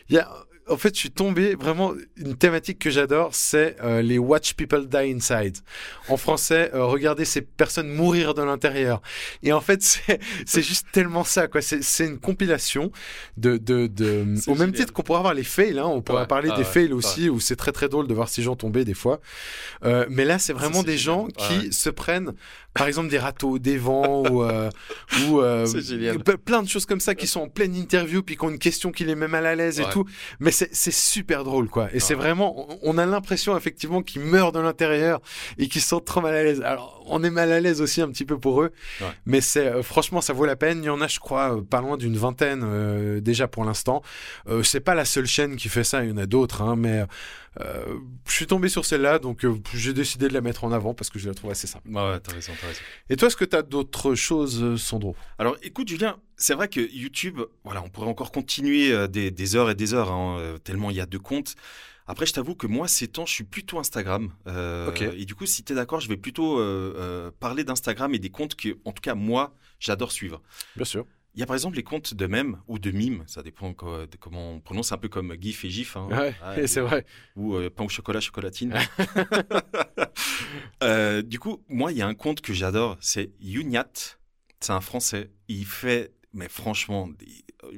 Il 0.10 0.16
y 0.16 0.20
a, 0.20 0.30
en 0.70 0.78
fait, 0.78 0.94
je 0.96 1.00
suis 1.00 1.12
tombé 1.12 1.56
vraiment 1.56 1.94
une 2.18 2.36
thématique 2.38 2.80
que 2.80 2.90
j'adore, 2.90 3.34
c'est 3.34 3.76
euh, 3.84 4.02
les 4.02 4.18
Watch 4.18 4.54
People 4.54 4.88
Die 4.88 4.98
Inside. 4.98 5.58
En 6.08 6.18
français, 6.18 6.72
euh, 6.74 6.86
regarder 6.86 7.26
ces 7.26 7.42
personnes 7.42 7.90
mourir 7.90 8.34
de 8.34 8.42
l'intérieur. 8.42 9.02
Et 9.44 9.52
en 9.54 9.62
fait, 9.62 9.82
c'est 10.46 10.62
juste 10.62 10.88
tellement 10.92 11.24
ça, 11.24 11.48
quoi. 11.48 11.62
C'est 11.62 12.06
une 12.06 12.20
compilation 12.20 12.92
de, 13.38 13.58
de, 13.58 13.88
de 13.88 14.22
au 14.48 14.52
même 14.52 14.68
génial. 14.70 14.72
titre 14.74 14.94
qu'on 14.94 15.04
pourrait 15.04 15.20
avoir 15.20 15.34
les 15.34 15.44
fails, 15.44 15.80
hein. 15.80 15.86
On 15.86 16.02
pourrait 16.02 16.22
Ouais, 16.22 16.28
parler 16.28 16.50
ah 16.52 16.58
des 16.58 16.64
ouais, 16.64 16.68
fails 16.70 16.88
ouais. 16.88 16.94
aussi, 16.94 17.30
où 17.30 17.40
c'est 17.40 17.56
très 17.56 17.72
très 17.72 17.90
drôle 17.90 18.08
de 18.08 18.14
voir 18.14 18.30
ces 18.30 18.42
gens 18.44 18.56
tomber 18.56 18.86
des 18.86 18.94
fois. 18.94 19.20
Euh, 19.84 20.06
mais 20.10 20.26
là, 20.26 20.40
c'est 20.40 20.54
vraiment 20.54 20.84
des 20.84 20.98
gens 20.98 21.28
qui 21.28 21.74
se 21.74 21.90
prennent, 21.90 22.34
par 22.74 22.88
exemple, 22.88 23.10
des 23.10 23.18
râteaux, 23.20 23.60
des 23.60 23.78
vents 23.78 24.24
ou, 24.30 24.44
euh, 24.44 24.70
ou 25.30 25.42
plein 26.46 26.62
de 26.64 26.70
choses 26.70 26.86
comme 26.86 27.00
ça 27.00 27.16
qui 27.16 27.28
sont 27.28 27.42
en 27.42 27.48
pleine 27.50 27.76
interview 27.76 28.22
puis 28.24 28.38
qui 28.38 28.46
ont 28.46 28.50
une 28.50 28.60
question 28.60 28.92
qui 28.92 29.04
les 29.06 29.16
met 29.16 29.28
mal 29.28 29.46
à 29.46 29.56
l'aise 29.56 29.80
et 29.80 29.86
tout. 29.92 30.06
Mais 30.40 30.51
c'est 30.52 30.74
c'est 30.74 30.92
super 30.94 31.44
drôle, 31.44 31.68
quoi. 31.70 31.90
Et 31.94 32.00
c'est 32.00 32.14
Ouais. 32.16 32.22
vraiment, 32.22 32.70
on- 32.72 32.80
on 32.84 32.98
a 32.98 33.06
l'impression 33.06 33.56
effectivement 33.58 34.02
qu'ils 34.02 34.22
meurent 34.22 34.52
de 34.52 34.60
l'intérieur 34.60 35.20
et 35.58 35.68
qu'ils 35.68 35.82
sont 35.82 36.00
trop 36.00 36.22
mal 36.22 36.36
à 36.36 36.44
l'aise. 36.44 36.62
Alors, 36.62 37.01
on 37.12 37.24
est 37.24 37.30
mal 37.30 37.52
à 37.52 37.60
l'aise 37.60 37.82
aussi 37.82 38.02
un 38.02 38.10
petit 38.10 38.26
peu 38.26 38.40
pour 38.40 38.62
eux, 38.62 38.72
Ouais. 39.02 39.08
mais 39.26 39.42
c'est 39.42 39.68
euh, 39.68 39.84
franchement, 39.84 40.22
ça 40.22 40.34
vaut 40.34 40.46
la 40.46 40.56
peine. 40.56 40.84
Il 40.84 40.88
y 40.88 40.90
en 40.90 41.02
a, 41.02 41.08
je 41.08 41.20
crois, 41.20 41.58
euh, 41.58 41.62
pas 41.62 41.82
loin 41.82 41.98
d'une 41.98 42.18
vingtaine 42.18 42.62
euh, 42.64 43.20
déjà 43.22 43.48
pour 43.48 43.64
l'instant. 43.66 44.02
Euh, 44.48 44.64
c'est 44.64 44.80
pas 44.80 44.96
la 44.96 45.06
seule 45.06 45.26
chaîne 45.28 45.56
qui 45.56 45.70
fait 45.70 45.84
ça, 45.84 46.04
il 46.04 46.10
y 46.10 46.14
en 46.14 46.18
a 46.18 46.26
d'autres, 46.26 46.62
hein, 46.62 46.76
mais 46.76 47.06
euh, 47.60 47.84
je 48.28 48.32
suis 48.34 48.48
tombé 48.48 48.70
sur 48.70 48.86
celle-là, 48.86 49.20
donc 49.20 49.46
j'ai 49.74 49.94
décidé 49.94 50.28
de 50.30 50.34
la 50.34 50.42
mettre 50.42 50.64
en 50.64 50.72
avant 50.72 50.94
parce 50.94 51.10
que 51.10 51.20
je 51.20 51.28
la 51.28 51.34
trouve 51.36 51.52
assez 51.52 51.68
sympa. 51.68 51.88
Ouais, 51.90 52.20
t'as 52.22 52.34
raison, 52.34 52.54
t'as 52.60 52.68
raison. 52.68 52.80
Et 53.10 53.16
toi, 53.18 53.28
est-ce 53.28 53.36
que 53.38 53.46
tu 53.46 53.56
as 53.58 53.62
d'autres 53.62 54.16
choses, 54.16 54.78
Sandro? 54.82 55.16
Alors, 55.38 55.58
écoute, 55.62 55.88
Julien, 55.90 56.18
c'est 56.38 56.54
vrai 56.54 56.70
que 56.70 56.80
YouTube, 56.80 57.42
voilà, 57.66 57.84
on 57.84 57.90
pourrait 57.90 58.08
encore 58.08 58.32
continuer 58.32 59.08
des, 59.10 59.32
des 59.32 59.56
heures 59.56 59.70
et 59.70 59.76
des 59.76 59.94
heures, 59.94 60.12
hein, 60.12 60.56
tellement 60.64 60.90
il 60.92 60.96
y 60.96 61.02
a 61.02 61.06
de 61.06 61.18
comptes. 61.18 61.56
Après, 62.12 62.26
je 62.26 62.34
t'avoue 62.34 62.56
que 62.56 62.68
moi, 62.68 62.90
ces 62.90 63.08
temps, 63.08 63.26
je 63.26 63.32
suis 63.32 63.46
plutôt 63.46 63.80
Instagram. 63.80 64.34
Euh. 64.46 64.92
Et 65.16 65.24
du 65.24 65.34
coup, 65.34 65.46
si 65.46 65.64
tu 65.64 65.72
es 65.72 65.76
d'accord, 65.78 66.02
je 66.02 66.10
vais 66.10 66.18
plutôt 66.18 66.60
euh, 66.60 66.94
euh, 66.98 67.32
parler 67.40 67.64
d'Instagram 67.64 68.14
et 68.14 68.20
des 68.20 68.30
comptes 68.30 68.56
que, 68.56 68.78
en 68.84 68.92
tout 68.92 69.00
cas, 69.00 69.16
moi, 69.16 69.56
j'adore 69.80 70.12
suivre. 70.12 70.42
Bien 70.76 70.84
sûr. 70.84 71.06
Il 71.36 71.40
y 71.40 71.44
a 71.44 71.46
par 71.46 71.56
exemple 71.56 71.78
les 71.78 71.84
comptes 71.84 72.14
de 72.14 72.28
mèmes 72.28 72.58
ou 72.68 72.80
de 72.80 72.92
mimes, 72.92 73.24
ça 73.28 73.42
dépend 73.42 73.70
de 73.70 74.18
comment 74.20 74.52
on 74.56 74.60
prononce, 74.60 74.92
un 74.92 74.98
peu 74.98 75.08
comme 75.08 75.34
GIF 75.40 75.64
et 75.64 75.70
GIF. 75.70 75.96
hein. 75.96 76.10
Ouais, 76.12 76.36
Ouais, 76.46 76.68
c'est 76.74 76.82
vrai. 76.82 77.06
ou 77.38 77.56
euh, 77.56 77.70
pain 77.70 77.86
au 77.86 77.90
chocolat, 77.90 78.20
chocolatine. 78.20 78.74
Euh, 80.84 81.22
du 81.22 81.40
coup, 81.40 81.64
moi, 81.70 81.92
il 81.92 81.98
y 82.00 82.02
a 82.02 82.08
un 82.08 82.16
compte 82.16 82.42
que 82.42 82.54
j'adore, 82.54 82.98
c'est 83.00 83.32
Younyat. 83.40 83.92
C'est 84.60 84.74
un 84.74 84.82
Français. 84.82 85.30
Il 85.48 85.66
fait, 85.66 86.12
mais 86.34 86.50
franchement, 86.50 87.08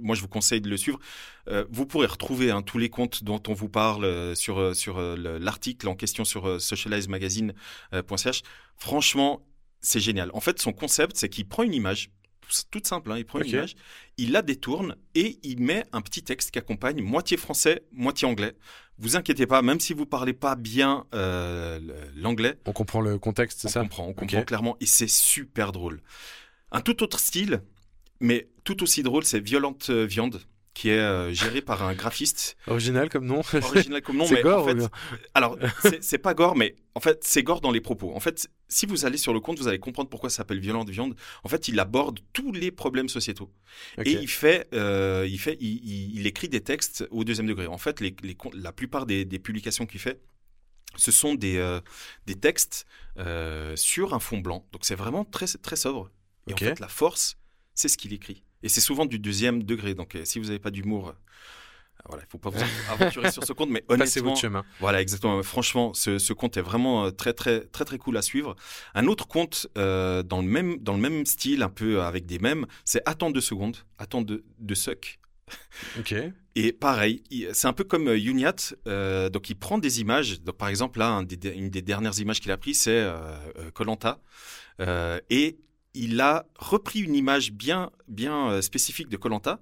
moi, 0.01 0.15
je 0.15 0.21
vous 0.21 0.27
conseille 0.27 0.61
de 0.61 0.69
le 0.69 0.77
suivre. 0.77 0.99
Euh, 1.47 1.65
vous 1.69 1.85
pourrez 1.85 2.07
retrouver 2.07 2.51
hein, 2.51 2.61
tous 2.61 2.77
les 2.77 2.89
comptes 2.89 3.23
dont 3.23 3.41
on 3.47 3.53
vous 3.53 3.69
parle 3.69 4.05
euh, 4.05 4.35
sur, 4.35 4.57
euh, 4.59 4.73
sur 4.73 4.97
euh, 4.97 5.15
le- 5.15 5.37
l'article 5.37 5.87
en 5.87 5.95
question 5.95 6.25
sur 6.25 6.47
euh, 6.47 6.59
socializemagazine.ch. 6.59 8.41
Franchement, 8.77 9.41
c'est 9.81 9.99
génial. 9.99 10.29
En 10.33 10.39
fait, 10.39 10.59
son 10.61 10.73
concept, 10.73 11.17
c'est 11.17 11.29
qu'il 11.29 11.47
prend 11.47 11.63
une 11.63 11.73
image, 11.73 12.09
toute 12.71 12.85
simple, 12.87 13.11
hein, 13.11 13.17
il 13.17 13.25
prend 13.25 13.39
une 13.39 13.47
image, 13.49 13.75
il 14.17 14.31
la 14.31 14.41
détourne 14.41 14.95
et 15.15 15.39
il 15.43 15.59
met 15.61 15.85
un 15.91 16.01
petit 16.01 16.23
texte 16.23 16.51
qui 16.51 16.59
accompagne, 16.59 17.01
moitié 17.01 17.37
français, 17.37 17.83
moitié 17.91 18.27
anglais. 18.27 18.53
Vous 18.99 19.15
inquiétez 19.15 19.47
pas, 19.47 19.61
même 19.63 19.79
si 19.79 19.93
vous 19.93 20.05
parlez 20.05 20.33
pas 20.33 20.55
bien 20.55 21.05
euh, 21.15 21.79
l'anglais, 22.15 22.59
On 22.65 22.73
comprend 22.73 23.01
le 23.01 23.17
contexte, 23.17 23.59
c'est 23.61 23.67
on 23.67 23.71
ça? 23.71 23.81
comprend, 23.81 24.07
on 24.07 24.13
comprend 24.13 24.43
clairement 24.43 24.77
et 24.79 24.85
c'est 24.85 25.09
super 25.09 25.71
drôle. 25.71 26.01
Un 26.71 26.81
tout 26.81 27.01
autre 27.01 27.19
style, 27.19 27.63
mais 28.19 28.47
tout 28.63 28.83
aussi 28.83 29.03
drôle, 29.03 29.23
c'est 29.25 29.39
Violente 29.39 29.89
Viande, 29.89 30.41
qui 30.73 30.89
est 30.89 30.97
euh, 30.97 31.31
géré 31.33 31.61
par 31.61 31.83
un 31.83 31.93
graphiste 31.93 32.55
Original 32.67 33.09
comme 33.09 33.25
nom. 33.25 33.41
original 33.63 34.01
comme 34.01 34.17
nom, 34.17 34.25
C'est 34.27 34.35
mais 34.35 34.41
gore 34.41 34.63
en 34.67 34.67
fait, 34.67 34.89
alors 35.35 35.57
c'est 36.01 36.17
pas 36.17 36.33
gore, 36.33 36.55
mais 36.55 36.75
en 36.95 36.99
fait 36.99 37.23
c'est 37.23 37.43
gore 37.43 37.61
dans 37.61 37.71
les 37.71 37.81
propos. 37.81 38.11
En 38.15 38.19
fait, 38.19 38.49
si 38.69 38.85
vous 38.87 39.05
allez 39.05 39.17
sur 39.17 39.33
le 39.33 39.39
compte, 39.39 39.59
vous 39.59 39.67
allez 39.67 39.77
comprendre 39.77 40.09
pourquoi 40.09 40.29
ça 40.31 40.37
s'appelle 40.37 40.59
Violente 40.59 40.89
Viande. 40.89 41.15
En 41.43 41.49
fait, 41.49 41.67
il 41.67 41.79
aborde 41.79 42.19
tous 42.33 42.51
les 42.51 42.71
problèmes 42.71 43.07
sociétaux. 43.09 43.51
Et 44.09 44.13
il 44.21 44.27
fait, 44.27 44.67
euh, 44.73 45.27
il 45.29 45.37
fait, 45.37 45.57
il, 45.59 45.79
il- 45.83 46.15
il 46.19 46.25
écrit 46.25 46.49
des 46.49 46.61
textes 46.61 47.07
au 47.11 47.23
deuxième 47.23 47.45
degré. 47.45 47.67
En 47.67 47.77
fait, 47.77 47.99
les, 48.01 48.15
les 48.23 48.33
con- 48.33 48.49
la 48.55 48.71
plupart 48.71 49.05
des, 49.05 49.25
des 49.25 49.37
publications 49.39 49.85
qu'il 49.85 49.99
fait, 49.99 50.19
ce 50.95 51.11
sont 51.11 51.35
des, 51.35 51.57
euh, 51.57 51.81
des 52.25 52.35
textes 52.35 52.85
sur 53.75 54.13
un 54.15 54.19
fond 54.19 54.39
blanc. 54.39 54.65
Donc 54.71 54.85
c'est 54.85 54.95
vraiment 54.95 55.23
très, 55.25 55.45
très 55.61 55.75
sobre. 55.75 56.09
Et 56.47 56.53
en 56.53 56.55
fait, 56.69 56.79
la 56.79 56.87
force, 56.87 57.37
c'est 57.75 57.87
ce 57.89 57.97
qu'il 57.97 58.11
écrit. 58.13 58.43
Et 58.63 58.69
c'est 58.69 58.81
souvent 58.81 59.05
du 59.05 59.19
deuxième 59.19 59.61
degré. 59.63 59.93
Donc 59.93 60.15
euh, 60.15 60.25
si 60.25 60.39
vous 60.39 60.45
n'avez 60.45 60.59
pas 60.59 60.71
d'humour, 60.71 61.09
euh, 61.09 61.13
voilà, 62.09 62.23
il 62.27 62.29
faut 62.31 62.37
pas 62.39 62.49
vous 62.49 62.59
aventurer 62.91 63.31
sur 63.31 63.43
ce 63.43 63.53
compte. 63.53 63.69
Mais 63.69 63.83
honnêtement, 63.87 64.29
votre 64.29 64.41
chemin. 64.41 64.65
voilà, 64.79 65.01
exactement. 65.01 65.41
Franchement, 65.43 65.93
ce, 65.93 66.17
ce 66.17 66.33
compte 66.33 66.57
est 66.57 66.61
vraiment 66.61 67.05
euh, 67.05 67.11
très, 67.11 67.33
très, 67.33 67.61
très, 67.61 67.85
très 67.85 67.97
cool 67.97 68.17
à 68.17 68.21
suivre. 68.21 68.55
Un 68.95 69.07
autre 69.07 69.27
compte 69.27 69.67
euh, 69.77 70.23
dans, 70.23 70.41
le 70.41 70.47
même, 70.47 70.77
dans 70.79 70.93
le 70.93 70.99
même 70.99 71.25
style, 71.25 71.61
un 71.61 71.69
peu 71.69 72.01
avec 72.01 72.25
des 72.25 72.39
mèmes, 72.39 72.65
c'est 72.85 73.01
Attends 73.05 73.31
deux 73.31 73.41
secondes. 73.41 73.77
Attends 73.99 74.21
de, 74.21 74.43
de 74.59 74.75
suck. 74.75 75.19
Ok. 75.99 76.15
Et 76.55 76.71
pareil, 76.71 77.23
il- 77.31 77.49
c'est 77.53 77.67
un 77.67 77.73
peu 77.73 77.83
comme 77.83 78.07
euh, 78.07 79.29
donc, 79.29 79.49
il 79.49 79.55
prend 79.55 79.77
des 79.77 80.01
images. 80.01 80.41
Donc, 80.41 80.55
par 80.57 80.69
exemple, 80.69 80.99
là, 80.99 81.09
un 81.09 81.23
des- 81.23 81.49
une 81.49 81.69
des 81.69 81.81
dernières 81.81 82.17
images 82.19 82.39
qu'il 82.39 82.51
a 82.51 82.57
pris, 82.57 82.73
c'est 82.73 83.05
Colanta. 83.73 84.19
et 85.29 85.57
il 85.93 86.19
a 86.21 86.45
repris 86.57 86.99
une 86.99 87.15
image 87.15 87.51
bien, 87.51 87.91
bien 88.07 88.49
euh, 88.49 88.61
spécifique 88.61 89.09
de 89.09 89.17
Colanta. 89.17 89.59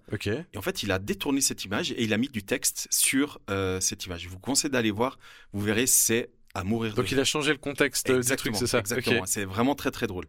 Et 0.53 0.57
en 0.57 0.61
fait, 0.61 0.83
il 0.83 0.91
a 0.91 0.99
détourné 0.99 1.41
cette 1.41 1.65
image 1.65 1.91
et 1.91 2.03
il 2.03 2.13
a 2.13 2.17
mis 2.17 2.29
du 2.29 2.43
texte 2.43 2.87
sur 2.89 3.39
euh, 3.49 3.79
cette 3.79 4.05
image. 4.05 4.21
Je 4.21 4.29
vous 4.29 4.39
conseille 4.39 4.71
d'aller 4.71 4.91
voir. 4.91 5.19
Vous 5.53 5.61
verrez, 5.61 5.87
c'est 5.87 6.29
à 6.53 6.63
mourir 6.63 6.91
de 6.91 6.97
Donc 6.97 7.11
il 7.11 7.19
a 7.19 7.23
changé 7.23 7.51
le 7.51 7.57
contexte 7.57 8.11
du 8.11 8.35
truc, 8.35 8.55
c'est 8.55 8.67
ça 8.67 8.79
Exactement. 8.79 9.25
C'est 9.25 9.45
vraiment 9.45 9.75
très 9.75 9.91
très 9.91 10.07
drôle. 10.07 10.25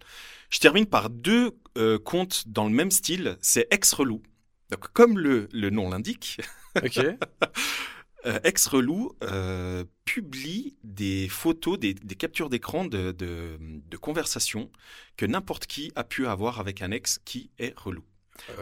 Je 0.51 0.59
termine 0.59 0.87
par 0.87 1.11
deux 1.11 1.53
euh, 1.79 1.99
contes 1.99 2.45
dans 2.47 2.65
le 2.65 2.71
même 2.75 2.91
style. 2.91 3.37
C'est 3.41 3.67
Ex-Relou. 3.71 4.23
Donc, 4.71 4.88
comme 4.93 5.19
le, 5.19 5.49
le 5.53 5.71
nom 5.71 5.91
l'indique, 5.91 6.38
Ok. 6.77 6.99
euh, 8.27 8.39
Ex-Relou 8.45 9.17
euh, 9.23 9.85
publie 10.05 10.77
des 10.85 11.29
photos, 11.29 11.79
des, 11.79 11.95
des 11.95 12.15
captures 12.15 12.51
d'écran 12.51 12.85
de, 12.85 13.13
de, 13.13 13.59
de 13.61 13.97
conversations 13.97 14.71
que 15.17 15.27
n'importe 15.27 15.67
qui 15.67 15.93
a 15.97 16.05
pu 16.05 16.27
avoir 16.27 16.61
avec 16.61 16.83
un 16.83 16.91
ex 16.91 17.21
qui 17.25 17.51
est 17.59 17.77
relou. 17.79 18.05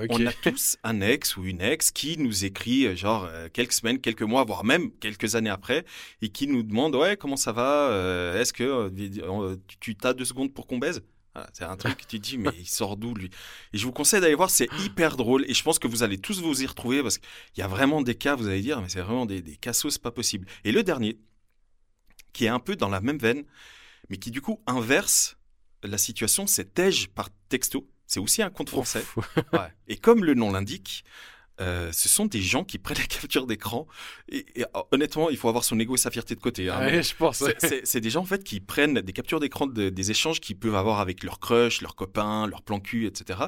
Ok. 0.02 0.08
On 0.10 0.26
a 0.26 0.32
tous 0.32 0.76
un 0.82 1.00
ex 1.00 1.36
ou 1.36 1.44
une 1.44 1.60
ex 1.60 1.90
qui 1.92 2.18
nous 2.18 2.44
écrit 2.44 2.86
euh, 2.86 2.96
genre 2.96 3.24
euh, 3.24 3.48
quelques 3.52 3.72
semaines, 3.72 4.00
quelques 4.00 4.22
mois, 4.22 4.44
voire 4.44 4.64
même 4.64 4.90
quelques 4.98 5.36
années 5.36 5.50
après, 5.50 5.84
et 6.22 6.28
qui 6.28 6.48
nous 6.48 6.62
demande 6.62 6.96
ouais 6.96 7.16
comment 7.16 7.36
ça 7.36 7.52
va, 7.52 7.88
euh, 7.88 8.40
est-ce 8.40 8.52
que 8.52 8.64
euh, 8.64 8.90
euh, 9.22 9.56
tu 9.78 9.94
t'as 9.94 10.12
deux 10.12 10.24
secondes 10.24 10.52
pour 10.52 10.66
qu'on 10.66 10.78
baise? 10.78 11.02
Voilà, 11.34 11.48
C'est 11.52 11.64
un 11.64 11.76
truc 11.76 11.96
que 11.96 12.06
tu 12.06 12.18
dis 12.18 12.38
mais 12.38 12.50
il 12.58 12.66
sort 12.68 12.96
d'où 12.96 13.14
lui? 13.14 13.30
Et 13.72 13.78
je 13.78 13.84
vous 13.84 13.92
conseille 13.92 14.20
d'aller 14.20 14.34
voir, 14.34 14.50
c'est 14.50 14.68
hyper 14.84 15.16
drôle 15.16 15.44
et 15.48 15.54
je 15.54 15.62
pense 15.62 15.78
que 15.78 15.86
vous 15.86 16.02
allez 16.02 16.18
tous 16.18 16.40
vous 16.40 16.62
y 16.62 16.66
retrouver 16.66 17.02
parce 17.02 17.18
qu'il 17.18 17.28
y 17.58 17.62
a 17.62 17.68
vraiment 17.68 18.02
des 18.02 18.14
cas, 18.14 18.34
vous 18.34 18.48
allez 18.48 18.62
dire 18.62 18.80
mais 18.80 18.88
c'est 18.88 19.00
vraiment 19.00 19.26
des, 19.26 19.40
des 19.42 19.56
cassos 19.56 19.98
pas 19.98 20.10
possible. 20.10 20.46
Et 20.64 20.72
le 20.72 20.82
dernier, 20.82 21.18
qui 22.32 22.44
est 22.46 22.48
un 22.48 22.60
peu 22.60 22.76
dans 22.76 22.88
la 22.88 23.00
même 23.00 23.18
veine, 23.18 23.44
mais 24.08 24.16
qui 24.16 24.30
du 24.30 24.40
coup 24.40 24.60
inverse 24.66 25.36
la 25.82 25.98
situation, 25.98 26.46
c'est 26.46 26.74
Tej 26.74 27.08
par 27.14 27.30
texto. 27.48 27.88
C'est 28.06 28.20
aussi 28.20 28.42
un 28.42 28.50
compte 28.50 28.70
français. 28.70 29.04
Ouais. 29.52 29.72
Et 29.88 29.96
comme 29.96 30.24
le 30.24 30.34
nom 30.34 30.50
l'indique, 30.50 31.04
euh, 31.60 31.92
ce 31.92 32.08
sont 32.08 32.26
des 32.26 32.40
gens 32.42 32.64
qui 32.64 32.78
prennent 32.78 32.98
la 32.98 33.04
capture 33.06 33.46
d'écran. 33.46 33.86
Et, 34.28 34.46
et, 34.60 34.64
oh, 34.74 34.82
honnêtement, 34.92 35.30
il 35.30 35.36
faut 35.36 35.48
avoir 35.48 35.62
son 35.64 35.78
ego 35.78 35.94
et 35.94 35.98
sa 35.98 36.10
fierté 36.10 36.34
de 36.34 36.40
côté. 36.40 36.68
hein. 36.70 36.80
Ouais, 36.80 37.02
je 37.02 37.14
pense. 37.14 37.44
C'est- 37.58 38.00
des 38.00 38.10
gens 38.10 38.22
en 38.22 38.24
fait 38.26 38.42
qui 38.42 38.60
prennent 38.60 39.00
des 39.00 39.12
captures 39.12 39.40
d'écran 39.40 39.66
de- 39.66 39.90
des 39.90 40.10
échanges 40.10 40.40
qu'ils 40.40 40.56
peuvent 40.58 40.74
avoir 40.74 41.00
avec 41.00 41.22
leurs 41.22 41.38
crush, 41.38 41.82
leurs 41.82 41.94
copains, 41.96 42.46
leurs 42.46 42.62
plans 42.62 42.80
cul, 42.80 43.06
etc. 43.06 43.40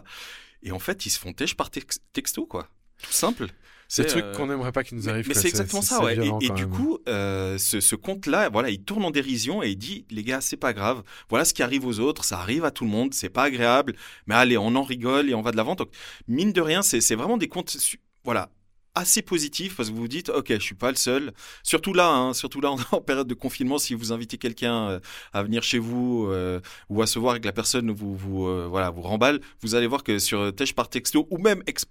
Et 0.62 0.72
en 0.72 0.79
fait, 0.79 1.07
ils 1.07 1.11
se 1.11 1.18
font 1.18 1.33
têche 1.33 1.55
par 1.57 1.70
tex- 1.70 1.98
texto, 2.12 2.46
quoi. 2.46 2.68
Tout 3.03 3.11
simple. 3.12 3.48
Truc 3.94 4.24
euh, 4.24 4.35
qu'on 4.35 4.46
n'aimerait 4.46 4.72
pas 4.72 4.83
qu'il 4.85 4.96
nous 4.96 5.09
arrive. 5.09 5.26
mais 5.28 5.35
c'est 5.35 5.48
exactement 5.48 5.83
ça, 5.83 6.02
ouais. 6.02 6.14
violent 6.14 6.38
Et, 6.40 6.48
du 6.50 6.66
même. 6.66 6.70
coup, 6.70 6.98
euh, 7.09 7.59
ce, 7.59 7.81
ce 7.81 7.94
compte-là, 7.94 8.48
voilà, 8.48 8.70
il 8.70 8.83
tourne 8.83 9.05
en 9.05 9.11
dérision 9.11 9.62
et 9.62 9.70
il 9.70 9.76
dit, 9.76 10.07
les 10.11 10.22
gars, 10.22 10.40
c'est 10.40 10.57
pas 10.57 10.72
grave. 10.72 11.02
Voilà 11.28 11.44
ce 11.44 11.52
qui 11.52 11.62
arrive 11.62 11.85
aux 11.87 12.00
autres, 12.00 12.24
ça 12.24 12.38
arrive 12.38 12.64
à 12.64 12.70
tout 12.70 12.85
le 12.85 12.90
monde, 12.90 13.12
c'est 13.12 13.28
pas 13.28 13.44
agréable, 13.44 13.94
mais 14.26 14.35
allez, 14.35 14.57
on 14.57 14.74
en 14.76 14.83
rigole 14.83 15.28
et 15.28 15.35
on 15.35 15.42
va 15.42 15.50
de 15.52 15.57
l'avant. 15.57 15.74
Donc, 15.74 15.90
mine 16.26 16.52
de 16.52 16.61
rien, 16.61 16.81
c'est 16.83 17.00
c'est 17.02 17.14
vraiment 17.16 17.37
des 17.37 17.48
comptes, 17.48 17.76
voilà, 18.24 18.50
assez 18.94 19.22
positifs 19.22 19.76
parce 19.76 19.88
que 19.88 19.94
vous 19.94 20.02
vous 20.02 20.09
dites, 20.09 20.28
ok, 20.28 20.48
je 20.50 20.59
suis 20.59 20.74
pas 20.74 20.90
le 20.90 20.96
seul. 20.96 21.33
Surtout 21.62 21.92
là, 21.92 22.09
hein, 22.09 22.35
surtout 22.35 22.61
là, 22.61 22.70
en, 22.92 23.00
période 23.00 23.26
de 23.26 23.35
confinement, 23.35 23.78
si 23.78 23.94
vous 23.94 24.12
invitez 24.12 24.38
quelqu'un 24.38 24.88
euh, 24.88 25.00
à 25.33 25.42
venir 25.42 25.62
chez 25.62 25.78
vous 25.78 26.26
euh, 26.28 26.61
ou 26.88 27.02
à 27.02 27.07
se 27.07 27.18
voir 27.18 27.33
avec 27.33 27.44
la 27.44 27.52
personne 27.52 27.90
vous 27.90 28.16
vous 28.16 28.46
euh, 28.46 28.66
voilà 28.68 28.90
vous 28.90 29.02
remballe, 29.02 29.40
vous 29.61 29.74
allez 29.74 29.87
voir 29.87 30.02
que 30.02 30.18
sur 30.18 30.55
Tèche 30.55 30.74
par 30.74 30.88
texto 30.88 31.26
ou 31.31 31.38
même 31.38 31.62
ex, 31.66 31.85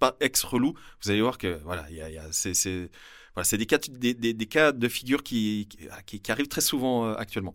relou, 0.43 0.73
vous 1.03 1.11
allez 1.11 1.21
voir 1.21 1.37
que 1.37 1.59
voilà, 1.63 1.85
il 1.89 1.97
y 1.97 2.01
a, 2.01 2.09
y 2.09 2.17
a- 2.17 2.31
c'est 2.31 3.57
des 3.57 3.65
cas 3.65 3.77
des, 3.77 4.33
cas 4.47 4.71
de 4.71 4.87
figure 4.87 5.23
qui 5.23 5.67
qui, 6.05 6.31
arrivent 6.31 6.47
très 6.47 6.61
souvent 6.61 7.13
actuellement. 7.13 7.53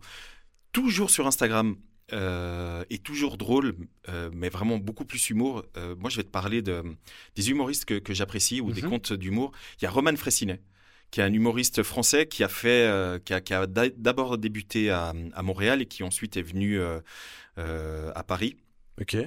Toujours 0.71 1.09
sur 1.09 1.27
Instagram. 1.27 1.75
Euh, 2.13 2.83
et 2.89 2.97
toujours 2.99 3.37
drôle, 3.37 3.75
euh, 4.09 4.29
mais 4.33 4.49
vraiment 4.49 4.77
beaucoup 4.77 5.05
plus 5.05 5.29
humour. 5.29 5.63
Euh, 5.77 5.95
moi, 5.97 6.09
je 6.09 6.17
vais 6.17 6.23
te 6.23 6.29
parler 6.29 6.61
de, 6.61 6.83
des 7.35 7.49
humoristes 7.49 7.85
que, 7.85 7.95
que 7.99 8.13
j'apprécie 8.13 8.61
ou 8.61 8.71
des 8.71 8.81
Mhm. 8.81 8.89
comptes 8.89 9.13
d'humour. 9.13 9.51
Il 9.81 9.83
y 9.83 9.87
a 9.87 9.91
Roman 9.91 10.15
Fressinet, 10.15 10.61
qui 11.11 11.19
est 11.21 11.23
un 11.23 11.33
humoriste 11.33 11.83
français 11.83 12.27
qui 12.27 12.43
a 12.43 12.49
fait, 12.49 12.87
euh, 12.87 13.19
qui 13.19 13.33
a, 13.33 13.41
qui 13.41 13.53
a 13.53 13.67
d'a- 13.67 13.89
d'abord 13.89 14.37
débuté 14.37 14.89
à, 14.91 15.13
à 15.33 15.41
Montréal 15.43 15.81
et 15.81 15.85
qui 15.85 16.03
ensuite 16.03 16.37
est 16.37 16.41
venu 16.41 16.79
à 17.57 18.23
Paris. 18.23 18.57
Ok. 19.01 19.17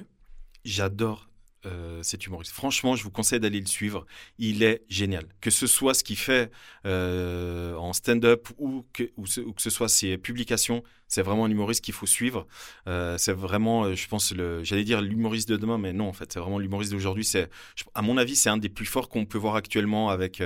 J'adore 0.63 1.29
euh, 1.65 2.01
cet 2.03 2.25
humoriste. 2.25 2.51
Franchement, 2.51 2.95
je 2.95 3.03
vous 3.03 3.11
conseille 3.11 3.39
d'aller 3.39 3.59
le 3.59 3.65
suivre. 3.65 4.05
Il 4.37 4.63
est 4.63 4.83
génial. 4.89 5.25
Que 5.41 5.49
ce 5.49 5.67
soit 5.67 5.93
ce 5.93 6.03
qu'il 6.03 6.17
fait 6.17 6.51
euh, 6.85 7.75
en 7.75 7.93
stand-up 7.93 8.47
ou 8.57 8.85
que, 8.93 9.11
ou, 9.17 9.27
ce, 9.27 9.41
que 9.41 9.61
ce 9.61 9.69
soit 9.69 9.89
ses 9.89 10.17
publications, 10.17 10.83
c'est 11.07 11.21
vraiment 11.21 11.45
un 11.45 11.51
humoriste 11.51 11.83
qu'il 11.83 11.93
faut 11.93 12.05
suivre. 12.05 12.47
Euh, 12.87 13.17
c'est 13.17 13.33
vraiment, 13.33 13.83
euh, 13.83 13.95
je 13.95 14.07
pense, 14.07 14.33
le, 14.33 14.63
j'allais 14.63 14.83
dire 14.83 15.01
l'humoriste 15.01 15.49
de 15.49 15.57
demain, 15.57 15.77
mais 15.77 15.93
non, 15.93 16.07
en 16.07 16.13
fait, 16.13 16.31
c'est 16.33 16.39
vraiment 16.39 16.59
l'humoriste 16.59 16.91
d'aujourd'hui. 16.91 17.25
C'est, 17.25 17.49
à 17.93 18.01
mon 18.01 18.17
avis, 18.17 18.35
c'est 18.35 18.49
un 18.49 18.57
des 18.57 18.69
plus 18.69 18.85
forts 18.85 19.09
qu'on 19.09 19.25
peut 19.25 19.37
voir 19.37 19.55
actuellement 19.55 20.09
avec, 20.09 20.41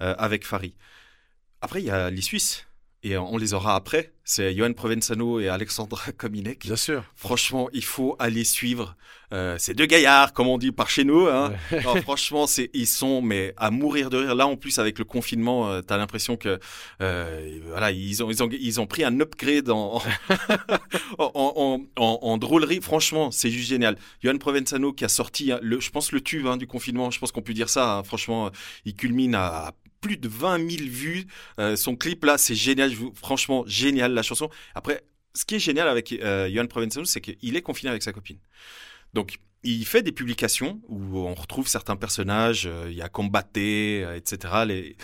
avec 0.00 0.46
Farid. 0.46 0.74
Après, 1.60 1.80
il 1.80 1.86
y 1.86 1.90
a 1.90 2.10
les 2.10 2.22
Suisses. 2.22 2.66
Et 3.04 3.16
on 3.18 3.36
les 3.36 3.52
aura 3.52 3.74
après. 3.74 4.12
C'est 4.24 4.54
Johan 4.54 4.72
Provenzano 4.72 5.40
et 5.40 5.48
Alexandra 5.48 6.12
Kominek. 6.16 6.60
Bien 6.64 6.76
sûr. 6.76 7.02
Franchement, 7.16 7.68
il 7.72 7.82
faut 7.84 8.14
aller 8.20 8.44
suivre 8.44 8.94
euh, 9.32 9.56
ces 9.58 9.74
deux 9.74 9.86
gaillards, 9.86 10.32
comme 10.32 10.46
on 10.46 10.56
dit 10.58 10.70
par 10.70 10.88
chez 10.88 11.02
nous. 11.02 11.26
Hein. 11.26 11.52
Ouais. 11.72 12.00
Franchement, 12.02 12.46
c'est 12.46 12.70
ils 12.74 12.86
sont 12.86 13.20
mais 13.22 13.54
à 13.56 13.72
mourir 13.72 14.08
de 14.10 14.18
rire. 14.18 14.34
Là, 14.36 14.46
en 14.46 14.54
plus, 14.56 14.78
avec 14.78 15.00
le 15.00 15.04
confinement, 15.04 15.68
euh, 15.68 15.80
t'as 15.82 15.96
l'impression 15.96 16.36
que 16.36 16.60
euh, 17.00 17.58
voilà, 17.66 17.90
ils 17.90 18.22
ont 18.22 18.30
ils 18.30 18.40
ont 18.44 18.48
ils 18.52 18.80
ont 18.80 18.86
pris 18.86 19.02
un 19.02 19.18
upgrade 19.20 19.68
en 19.70 20.00
en, 21.18 21.30
en, 21.34 21.80
en, 21.96 22.18
en 22.22 22.38
drôlerie. 22.38 22.80
Franchement, 22.80 23.32
c'est 23.32 23.50
juste 23.50 23.68
génial. 23.68 23.96
Johan 24.22 24.38
Provenzano 24.38 24.92
qui 24.92 25.04
a 25.04 25.08
sorti 25.08 25.50
hein, 25.50 25.58
le, 25.62 25.80
je 25.80 25.90
pense 25.90 26.12
le 26.12 26.20
tube 26.20 26.46
hein, 26.46 26.56
du 26.56 26.68
confinement. 26.68 27.10
Je 27.10 27.18
pense 27.18 27.32
qu'on 27.32 27.42
peut 27.42 27.54
dire 27.54 27.68
ça. 27.68 27.96
hein. 27.98 28.02
Franchement, 28.04 28.50
il 28.84 28.94
culmine 28.94 29.34
à 29.34 29.72
plus 30.02 30.18
de 30.18 30.28
20 30.28 30.58
000 30.70 30.82
vues. 30.90 31.26
Euh, 31.58 31.76
son 31.76 31.96
clip 31.96 32.22
là, 32.26 32.36
c'est 32.36 32.54
génial. 32.54 32.92
Franchement, 33.14 33.64
génial 33.66 34.12
la 34.12 34.22
chanson. 34.22 34.50
Après, 34.74 35.02
ce 35.34 35.46
qui 35.46 35.54
est 35.54 35.58
génial 35.60 35.88
avec 35.88 36.12
euh, 36.12 36.50
Johan 36.52 36.66
Provenzano, 36.66 37.06
c'est 37.06 37.22
qu'il 37.22 37.56
est 37.56 37.62
confiné 37.62 37.88
avec 37.88 38.02
sa 38.02 38.12
copine. 38.12 38.38
Donc, 39.14 39.38
il 39.62 39.86
fait 39.86 40.02
des 40.02 40.12
publications 40.12 40.82
où 40.88 41.18
on 41.20 41.34
retrouve 41.34 41.68
certains 41.68 41.96
personnages, 41.96 42.66
euh, 42.66 42.88
il 42.90 42.96
y 42.96 43.02
a 43.02 43.08
Combatté, 43.08 44.02
euh, 44.04 44.16
etc. 44.16 44.64
Les- 44.66 44.96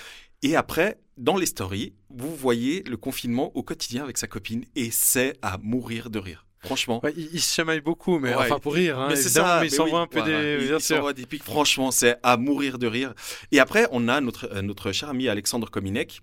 Et 0.43 0.57
après, 0.57 0.99
dans 1.17 1.37
les 1.37 1.47
stories, 1.47 1.95
vous 2.11 2.35
voyez 2.35 2.83
le 2.83 2.97
confinement 2.97 3.57
au 3.57 3.63
quotidien 3.63 4.03
avec 4.05 4.19
sa 4.19 4.27
copine 4.27 4.65
et 4.77 4.91
c'est 4.91 5.35
à 5.43 5.59
mourir 5.59 6.11
de 6.11 6.19
rire. 6.19 6.45
Franchement. 6.65 7.01
Ouais, 7.05 7.15
il, 7.17 7.29
il 7.33 7.41
se 7.41 7.55
chamaille 7.55 7.81
beaucoup, 7.81 8.19
mais 8.19 8.31
Ouais. 8.31 8.45
enfin 8.45 8.59
pour 8.59 8.75
rire, 8.75 8.99
hein, 8.99 9.07
mais 9.11 9.17
c'est 9.17 9.29
ça, 9.29 9.59
mais 9.61 9.69
il 9.69 9.71
s'envoie 9.71 10.01
oui, 10.01 10.05
un 10.05 10.07
peu 10.09 10.19
voilà. 10.21 10.43
des. 10.43 10.65
Il- 10.65 10.75
il 10.75 10.81
s'envoie 10.81 11.13
des 11.13 11.25
pics. 11.27 11.45
Franchement, 11.45 11.91
c'est 11.91 12.17
à 12.23 12.37
mourir 12.37 12.79
de 12.79 12.87
rire. 12.87 13.15
Et 13.53 13.61
après, 13.61 13.87
on 13.93 14.09
a 14.09 14.21
notre, 14.21 14.51
euh, 14.53 14.63
notre 14.63 14.91
cher 14.93 15.09
ami 15.09 15.29
Alexandre 15.29 15.71
Kominek. 15.71 16.21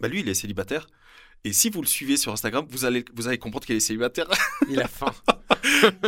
Bah, 0.00 0.08
lui, 0.08 0.20
il 0.20 0.28
est 0.28 0.34
célibataire. 0.34 0.86
Et 1.44 1.52
si 1.52 1.70
vous 1.70 1.80
le 1.82 1.88
suivez 1.88 2.16
sur 2.16 2.30
Instagram, 2.32 2.64
vous 2.70 2.84
allez, 2.84 3.04
vous 3.14 3.26
allez 3.26 3.36
comprendre 3.38 3.66
qu'il 3.66 3.74
est 3.74 3.80
célibataire. 3.80 4.28
Il 4.70 4.80
a 4.80 4.86
faim. 4.86 5.12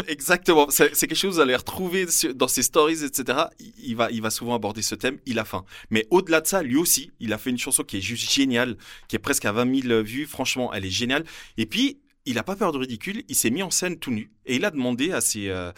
Exactement. 0.06 0.66
C'est 0.70 0.94
c'est 0.94 1.06
quelque 1.08 1.18
chose 1.18 1.30
que 1.30 1.34
vous 1.34 1.40
allez 1.40 1.56
retrouver 1.56 2.06
dans 2.36 2.46
ses 2.48 2.62
stories, 2.62 3.04
etc. 3.04 3.38
Il- 3.58 3.72
Il 3.78 3.96
va, 3.96 4.10
il 4.10 4.22
va 4.22 4.30
souvent 4.30 4.54
aborder 4.54 4.82
ce 4.82 4.94
thème. 4.94 5.18
Il 5.26 5.38
a 5.40 5.44
faim. 5.44 5.64
Mais 5.90 6.06
au-delà 6.10 6.40
de 6.40 6.46
ça, 6.46 6.62
lui 6.62 6.76
aussi, 6.76 7.10
il 7.20 7.32
a 7.32 7.38
fait 7.38 7.50
une 7.50 7.58
chanson 7.58 7.82
qui 7.82 7.98
est 7.98 8.00
juste 8.00 8.32
géniale, 8.32 8.76
qui 9.08 9.16
est 9.16 9.18
presque 9.18 9.44
à 9.44 9.52
20 9.52 9.82
000 9.82 10.02
vues. 10.02 10.26
Franchement, 10.26 10.72
elle 10.72 10.84
est 10.84 10.90
géniale. 10.90 11.24
Et 11.56 11.66
puis, 11.66 11.98
il 12.26 12.34
n'a 12.34 12.42
pas 12.42 12.56
peur 12.56 12.72
de 12.72 12.78
ridicule. 12.78 13.22
Il 13.28 13.34
s'est 13.34 13.50
mis 13.50 13.62
en 13.62 13.70
scène 13.70 13.98
tout 13.98 14.10
nu. 14.10 14.32
Et 14.46 14.56
il 14.56 14.64
a 14.64 14.70
demandé 14.70 15.12
à 15.12 15.20
ses, 15.20 15.48
euh, 15.48 15.72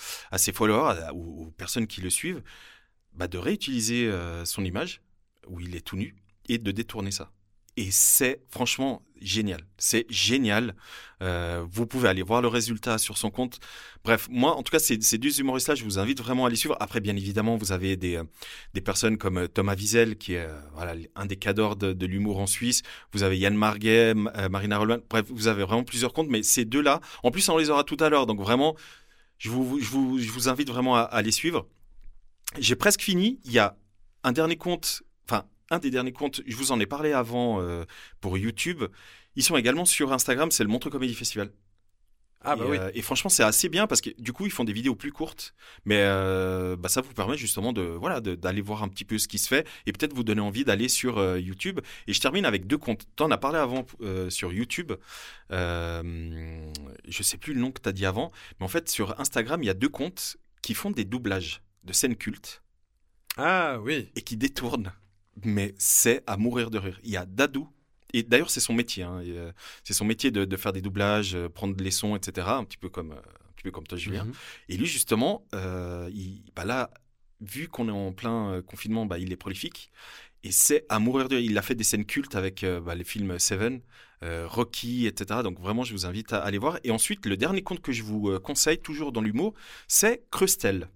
followers 0.55 1.01
à- 1.03 1.15
aux 1.15 1.51
personnes 1.57 1.87
qui 1.87 2.01
le 2.01 2.11
suivent 2.11 2.43
bah, 3.15 3.29
de 3.29 3.39
réutiliser 3.39 4.07
euh, 4.07 4.45
son 4.45 4.65
image 4.65 5.03
où 5.49 5.61
il 5.61 5.75
est 5.77 5.81
tout 5.81 5.97
nu 5.97 6.15
et 6.49 6.59
de 6.59 6.71
détourner 6.71 7.11
ça. 7.11 7.33
Et 7.77 7.91
c'est 7.91 8.41
franchement 8.51 9.03
génial. 9.21 9.61
C'est 9.77 10.07
génial. 10.09 10.75
Euh, 11.23 11.65
vous 11.71 11.87
pouvez 11.87 12.09
aller 12.09 12.23
voir 12.23 12.41
le 12.41 12.49
résultat 12.49 12.99
sur 12.99 13.19
son 13.19 13.31
compte. 13.31 13.59
Bref, 14.05 14.29
moi, 14.31 14.57
en 14.57 14.63
tout 14.63 14.71
cas, 14.71 14.79
ces, 14.79 15.01
ces 15.01 15.19
deux 15.19 15.41
humoristes-là, 15.41 15.75
je 15.75 15.85
vous 15.85 15.99
invite 15.99 16.21
vraiment 16.21 16.47
à 16.47 16.51
les 16.51 16.57
suivre. 16.57 16.77
Après, 16.81 17.01
bien 17.01 17.17
évidemment, 17.17 17.57
vous 17.57 17.73
avez 17.73 17.97
des, 17.97 18.17
euh, 18.17 18.25
des 18.75 18.81
personnes 18.81 19.19
comme 19.19 19.39
euh, 19.39 19.49
Thomas 19.49 19.75
Wiesel, 19.75 20.17
qui 20.17 20.35
est 20.35 20.49
voilà, 20.75 20.95
un 21.15 21.27
des 21.27 21.37
cadors 21.37 21.77
de, 21.77 22.07
l'humour 22.07 22.39
en 22.39 22.47
Suisse. 22.47 22.83
Vous 23.13 23.23
avez 23.23 23.39
Yann 23.39 23.55
Marguet, 23.55 24.15
Marina 24.15 24.79
Rollman. 24.79 24.99
Bref, 25.11 25.27
vous 25.29 25.49
avez 25.49 25.65
vraiment 25.65 25.85
plusieurs 25.85 26.13
comptes, 26.13 26.29
mais 26.29 26.43
ces 26.43 26.65
deux-là, 26.65 27.01
en 27.23 27.31
plus, 27.31 27.49
on 27.49 27.59
les 27.59 27.69
aura 27.71 27.85
tout 27.85 27.97
à 28.01 28.09
l'heure. 28.09 28.27
Donc 28.27 28.41
vraiment, 28.41 28.75
je 29.39 29.51
vous, 29.51 29.79
je 29.81 29.89
vous, 29.91 30.19
je 30.19 30.31
vous 30.31 30.49
invite 30.49 30.69
vraiment 30.69 30.97
à, 30.97 31.01
à 31.01 31.23
les 31.23 31.33
suivre. 31.33 31.67
J'ai 32.59 32.77
presque 32.77 33.03
fini. 33.03 33.41
Il 33.45 33.53
y 33.53 33.59
a 33.59 33.77
un 34.25 34.33
dernier 34.33 34.57
compte, 34.57 35.03
enfin, 35.29 35.45
un 35.71 35.79
des 35.79 35.91
derniers 35.91 36.13
comptes, 36.13 36.43
je 36.47 36.57
vous 36.57 36.73
en 36.73 36.81
ai 36.81 36.87
parlé 36.87 37.13
avant 37.13 37.61
euh, 37.61 37.85
pour 38.21 38.39
YouTube. 38.39 38.85
Ils 39.35 39.43
sont 39.43 39.57
également 39.57 39.85
sur 39.85 40.13
Instagram, 40.13 40.51
c'est 40.51 40.63
le 40.65 40.71
Montreux 40.71 40.91
Comedy 40.91 41.15
Festival. 41.15 41.51
Ah 42.49 42.55
bah 42.55 42.65
et, 42.67 42.71
oui. 42.71 42.77
euh, 42.79 42.91
et 42.95 43.03
franchement, 43.03 43.29
c'est 43.31 43.43
assez 43.43 43.69
bien 43.69 43.89
parce 43.89 44.01
que 44.01 44.11
du 44.21 44.33
coup, 44.33 44.45
ils 44.47 44.53
font 44.53 44.63
des 44.63 44.73
vidéos 44.73 44.95
plus 44.95 45.11
courtes, 45.11 45.53
mais 45.85 45.99
euh, 45.99 46.77
bah, 46.77 46.89
ça 46.89 47.01
vous 47.01 47.13
permet 47.13 47.37
justement 47.37 47.73
de 47.73 47.83
voilà 47.83 48.21
d'aller 48.21 48.61
voir 48.61 48.85
un 48.85 48.89
petit 48.89 49.05
peu 49.05 49.19
ce 49.19 49.27
qui 49.27 49.39
se 49.39 49.49
fait 49.49 49.67
et 49.87 49.93
peut-être 49.93 50.13
vous 50.15 50.23
donner 50.23 50.43
envie 50.43 50.65
d'aller 50.65 50.89
sur 50.89 51.19
euh, 51.19 51.41
YouTube. 51.41 51.81
Et 52.07 52.13
je 52.13 52.21
termine 52.21 52.45
avec 52.45 52.69
deux 52.69 52.79
comptes. 52.79 53.07
T'en 53.17 53.31
as 53.33 53.39
parlé 53.39 53.59
avant 53.59 53.85
sur 54.29 54.53
YouTube. 54.53 54.93
Je 55.51 57.23
sais 57.23 57.37
plus 57.39 57.55
le 57.55 57.61
nom 57.61 57.73
que 57.73 57.81
t'as 57.81 57.93
dit 57.93 58.07
avant, 58.07 58.31
mais 58.61 58.65
en 58.67 58.69
fait 58.69 58.89
sur 58.89 59.19
Instagram, 59.19 59.63
il 59.63 59.67
y 59.67 59.71
a 59.71 59.75
deux 59.75 59.89
comptes 59.89 60.37
qui 60.63 60.75
font 60.75 60.91
des 60.93 61.05
doublages 61.05 61.63
de 61.85 61.93
scènes 61.93 62.17
cultes 62.17 62.63
Ah 63.37 63.79
oui. 63.81 64.09
et 64.15 64.23
qui 64.23 64.37
détournent. 64.37 64.93
Mais 65.45 65.75
c'est 65.79 66.23
à 66.27 66.37
mourir 66.37 66.71
de 66.71 66.79
rire. 66.79 66.99
Il 67.05 67.11
y 67.11 67.17
a 67.17 67.27
Dadou. 67.27 67.69
Et 68.13 68.23
d'ailleurs, 68.23 68.51
c'est 68.51 68.61
son 68.61 68.73
métier. 68.73 69.03
hein. 69.03 69.21
Euh, 69.25 69.53
C'est 69.85 69.93
son 69.93 70.05
métier 70.05 70.31
de, 70.31 70.45
de 70.45 70.57
faire 70.57 70.73
des 70.73 70.81
doublages, 70.81 71.35
euh, 71.35 71.49
prendre 71.49 71.77
les 71.83 71.91
sons, 71.91 72.17
etc. 72.17 72.47
Un 72.49 72.65
petit 72.65 72.79
peu 72.79 72.89
comme, 72.89 73.13
euh, 73.13 73.17
un 73.17 73.53
petit 73.55 73.65
peu 73.65 73.71
comme 73.71 73.87
toi, 73.87 73.99
Julien. 73.99 74.25
Mhm. 74.25 74.33
Et 74.71 74.77
lui, 74.77 74.87
justement, 74.87 75.45
euh, 75.55 76.09
il, 76.13 76.43
bah 76.55 76.65
là, 76.65 76.91
vu 77.41 77.69
qu'on 77.69 77.89
est 77.89 77.93
en 77.93 78.13
plein 78.13 78.63
confinement, 78.63 79.05
bah, 79.07 79.19
il 79.19 79.33
est 79.33 79.37
prolifique. 79.37 79.91
Et 80.45 80.53
c'est 80.53 80.87
à 80.89 80.99
mourir 81.01 81.29
de 81.29 81.37
rire. 81.37 81.45
Il 81.51 81.59
a 81.59 81.63
fait 81.63 81.75
des 81.75 81.85
scènes 81.85 82.07
cultes 82.07 82.37
avec 82.37 82.65
euh, 82.65 82.81
bah, 82.81 82.95
les 82.95 83.05
films 83.05 83.39
Seven, 83.39 83.81
euh, 84.23 84.47
Rocky, 84.49 85.07
etc. 85.07 85.41
Donc 85.43 85.61
vraiment, 85.61 85.83
je 85.85 85.93
vous 85.93 86.07
invite 86.07 86.33
à 86.33 86.39
aller 86.39 86.59
voir. 86.59 86.79
Et 86.85 86.91
ensuite, 86.93 87.27
le 87.27 87.37
dernier 87.37 87.63
compte 87.63 87.81
que 87.83 87.93
je 87.93 88.03
vous 88.03 88.39
conseille, 88.41 88.79
toujours 88.79 89.13
dans 89.13 89.21
l'humour, 89.21 89.53
c'est 89.89 90.25
Crustel. 90.31 90.89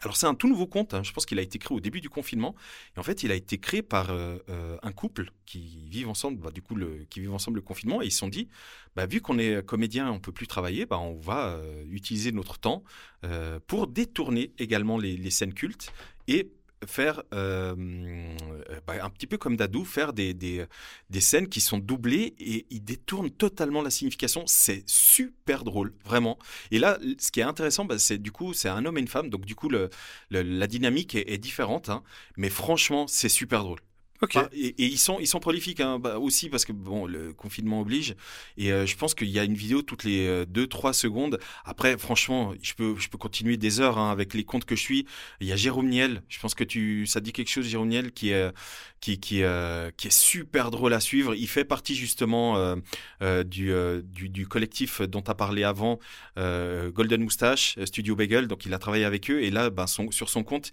Alors 0.00 0.16
c'est 0.16 0.26
un 0.26 0.34
tout 0.34 0.48
nouveau 0.48 0.66
compte, 0.66 0.94
hein. 0.94 1.02
je 1.02 1.12
pense 1.12 1.26
qu'il 1.26 1.38
a 1.38 1.42
été 1.42 1.58
créé 1.58 1.76
au 1.76 1.80
début 1.80 2.00
du 2.00 2.08
confinement, 2.08 2.54
et 2.96 3.00
en 3.00 3.02
fait 3.02 3.22
il 3.22 3.30
a 3.30 3.34
été 3.34 3.58
créé 3.58 3.82
par 3.82 4.10
euh, 4.10 4.38
euh, 4.48 4.76
un 4.82 4.92
couple 4.92 5.30
qui 5.46 5.86
vivent 5.88 6.08
ensemble, 6.08 6.38
bah, 6.38 6.50
du 6.50 6.62
coup 6.62 6.74
le, 6.74 7.06
qui 7.08 7.20
vivent 7.20 7.34
ensemble 7.34 7.56
le 7.56 7.62
confinement, 7.62 8.02
et 8.02 8.06
ils 8.06 8.10
se 8.10 8.18
sont 8.18 8.28
dit, 8.28 8.48
bah, 8.96 9.06
vu 9.06 9.20
qu'on 9.20 9.38
est 9.38 9.64
comédien, 9.64 10.10
on 10.10 10.18
peut 10.18 10.32
plus 10.32 10.46
travailler, 10.46 10.86
bah, 10.86 10.98
on 10.98 11.20
va 11.20 11.50
euh, 11.50 11.84
utiliser 11.90 12.32
notre 12.32 12.58
temps 12.58 12.82
pour 13.68 13.86
détourner 13.86 14.52
également 14.58 14.98
les, 14.98 15.16
les 15.16 15.30
scènes 15.30 15.54
cultes 15.54 15.92
et 16.26 16.50
faire 16.86 17.22
euh, 17.34 17.74
bah, 18.86 18.94
un 19.02 19.10
petit 19.10 19.26
peu 19.26 19.38
comme 19.38 19.56
Dadou, 19.56 19.84
faire 19.84 20.12
des, 20.12 20.34
des, 20.34 20.64
des 21.10 21.20
scènes 21.20 21.48
qui 21.48 21.60
sont 21.60 21.78
doublées 21.78 22.34
et 22.38 22.66
ils 22.70 22.82
détournent 22.84 23.30
totalement 23.30 23.82
la 23.82 23.90
signification. 23.90 24.44
C'est 24.46 24.82
super 24.86 25.64
drôle, 25.64 25.94
vraiment. 26.04 26.38
Et 26.70 26.78
là, 26.78 26.98
ce 27.18 27.30
qui 27.30 27.40
est 27.40 27.44
intéressant, 27.44 27.84
bah, 27.84 27.98
c'est 27.98 28.18
du 28.18 28.32
coup, 28.32 28.54
c'est 28.54 28.68
un 28.68 28.84
homme 28.84 28.98
et 28.98 29.00
une 29.00 29.08
femme, 29.08 29.30
donc 29.30 29.44
du 29.44 29.54
coup, 29.54 29.68
le, 29.68 29.90
la 30.30 30.66
dynamique 30.66 31.14
est, 31.14 31.30
est 31.32 31.38
différente, 31.38 31.88
hein. 31.88 32.02
mais 32.36 32.50
franchement, 32.50 33.06
c'est 33.06 33.28
super 33.28 33.62
drôle. 33.62 33.80
Enfin, 34.22 34.48
et, 34.52 34.74
ils 34.78 34.98
sont 34.98 35.18
ils 35.20 35.26
sont 35.26 35.40
prolifiques 35.40 35.80
hein, 35.80 35.98
bah, 35.98 36.18
aussi 36.18 36.48
parce 36.48 36.64
que 36.64 36.72
bon 36.72 37.06
le 37.06 37.32
confinement 37.32 37.80
oblige 37.80 38.14
et 38.56 38.72
euh, 38.72 38.86
je 38.86 38.96
pense 38.96 39.14
qu'il 39.14 39.28
y 39.28 39.38
a 39.38 39.44
une 39.44 39.54
vidéo 39.54 39.82
toutes 39.82 40.04
les 40.04 40.44
2-3 40.44 40.92
secondes. 40.92 41.38
Après 41.64 41.98
franchement 41.98 42.54
je 42.62 42.74
peux 42.74 42.96
je 42.98 43.08
peux 43.08 43.18
continuer 43.18 43.56
des 43.56 43.80
heures 43.80 43.98
hein, 43.98 44.10
avec 44.10 44.34
les 44.34 44.44
comptes 44.44 44.64
que 44.64 44.76
je 44.76 44.80
suis. 44.80 45.06
Il 45.40 45.46
y 45.46 45.52
a 45.52 45.56
Jérôme 45.56 45.88
Niel. 45.88 46.22
Je 46.28 46.38
pense 46.38 46.54
que 46.54 46.64
tu 46.64 47.06
ça 47.06 47.20
dit 47.20 47.32
quelque 47.32 47.50
chose 47.50 47.66
Jérôme 47.66 47.88
Niel 47.88 48.12
qui 48.12 48.30
est 48.30 48.52
qui 49.00 49.18
qui 49.18 49.42
euh, 49.42 49.90
qui 49.96 50.06
est 50.06 50.16
super 50.16 50.70
drôle 50.70 50.94
à 50.94 51.00
suivre. 51.00 51.34
Il 51.34 51.48
fait 51.48 51.64
partie 51.64 51.94
justement 51.94 52.56
euh, 52.56 52.76
euh, 53.22 53.42
du, 53.44 53.72
euh, 53.72 54.00
du 54.02 54.28
du 54.28 54.46
collectif 54.46 55.02
dont 55.02 55.22
tu 55.22 55.30
as 55.30 55.34
parlé 55.34 55.64
avant 55.64 55.98
euh, 56.38 56.90
Golden 56.90 57.22
Moustache 57.22 57.78
Studio 57.84 58.16
Bagel. 58.16 58.46
Donc 58.46 58.64
il 58.64 58.72
a 58.72 58.78
travaillé 58.78 59.04
avec 59.04 59.30
eux 59.30 59.42
et 59.42 59.50
là 59.50 59.70
ben, 59.70 59.86
sur 59.86 60.28
son 60.30 60.44
compte 60.44 60.70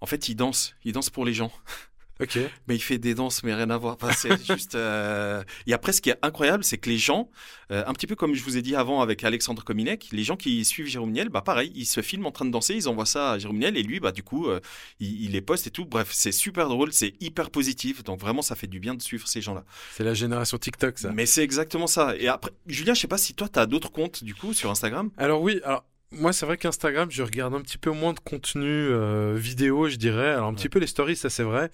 en 0.00 0.06
fait, 0.06 0.28
il 0.28 0.34
danse. 0.34 0.74
Il 0.84 0.92
danse 0.92 1.08
pour 1.08 1.24
les 1.24 1.32
gens. 1.32 1.50
Ok. 2.20 2.38
Mais 2.68 2.76
il 2.76 2.80
fait 2.80 2.98
des 2.98 3.14
danses, 3.14 3.42
mais 3.42 3.54
rien 3.54 3.70
à 3.70 3.76
voir. 3.76 3.96
Enfin, 4.00 4.12
c'est 4.12 4.40
juste. 4.54 4.74
euh, 4.76 5.42
Et 5.66 5.72
après, 5.72 5.92
ce 5.92 6.00
qui 6.00 6.10
est 6.10 6.18
incroyable, 6.22 6.62
c'est 6.64 6.78
que 6.78 6.88
les 6.88 6.98
gens, 6.98 7.28
euh, 7.72 7.82
un 7.86 7.92
petit 7.92 8.06
peu 8.06 8.14
comme 8.14 8.34
je 8.34 8.42
vous 8.44 8.56
ai 8.56 8.62
dit 8.62 8.76
avant 8.76 9.00
avec 9.02 9.24
Alexandre 9.24 9.64
Kominek, 9.64 10.08
les 10.12 10.22
gens 10.22 10.36
qui 10.36 10.64
suivent 10.64 10.86
Jérôme 10.86 11.10
Niel, 11.10 11.28
bah 11.28 11.42
pareil, 11.42 11.72
ils 11.74 11.86
se 11.86 12.02
filment 12.02 12.26
en 12.26 12.30
train 12.30 12.44
de 12.44 12.50
danser, 12.50 12.74
ils 12.74 12.88
envoient 12.88 13.04
ça 13.06 13.32
à 13.32 13.38
Jérôme 13.38 13.58
Niel 13.58 13.76
et 13.76 13.82
lui, 13.82 13.98
bah 14.00 14.12
du 14.12 14.22
coup, 14.22 14.46
euh, 14.48 14.60
il, 15.00 15.24
il 15.24 15.32
les 15.32 15.40
poste 15.40 15.66
et 15.66 15.70
tout. 15.70 15.84
Bref, 15.86 16.08
c'est 16.12 16.32
super 16.32 16.68
drôle, 16.68 16.92
c'est 16.92 17.14
hyper 17.20 17.50
positif. 17.50 18.04
Donc 18.04 18.20
vraiment, 18.20 18.42
ça 18.42 18.54
fait 18.54 18.68
du 18.68 18.78
bien 18.80 18.94
de 18.94 19.02
suivre 19.02 19.26
ces 19.26 19.40
gens-là. 19.40 19.64
C'est 19.92 20.04
la 20.04 20.14
génération 20.14 20.56
TikTok, 20.56 20.98
ça. 20.98 21.10
Mais 21.12 21.26
c'est 21.26 21.42
exactement 21.42 21.86
ça. 21.86 22.14
Et 22.16 22.28
après, 22.28 22.52
Julien, 22.66 22.94
je 22.94 23.00
sais 23.00 23.08
pas 23.08 23.18
si 23.18 23.34
toi, 23.34 23.48
tu 23.48 23.58
as 23.58 23.66
d'autres 23.66 23.90
comptes 23.90 24.22
du 24.22 24.34
coup 24.34 24.52
sur 24.54 24.70
Instagram? 24.70 25.10
Alors 25.16 25.42
oui, 25.42 25.60
alors 25.64 25.84
moi 26.14 26.32
c'est 26.32 26.46
vrai 26.46 26.56
qu'Instagram, 26.56 27.10
je 27.10 27.22
regarde 27.22 27.54
un 27.54 27.60
petit 27.60 27.78
peu 27.78 27.90
moins 27.90 28.12
de 28.12 28.20
contenu 28.20 28.66
euh, 28.66 29.34
vidéo, 29.36 29.88
je 29.88 29.96
dirais. 29.96 30.30
Alors 30.30 30.48
un 30.48 30.54
petit 30.54 30.68
peu 30.68 30.78
les 30.78 30.86
stories, 30.86 31.16
ça 31.16 31.30
c'est 31.30 31.42
vrai, 31.42 31.70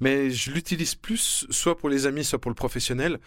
mais 0.00 0.30
je 0.30 0.50
l'utilise 0.50 0.94
plus 0.94 1.46
soit 1.50 1.76
pour 1.76 1.88
les 1.88 2.06
amis, 2.06 2.24
soit 2.24 2.40
pour 2.40 2.50
le 2.50 2.54
professionnel. 2.54 3.18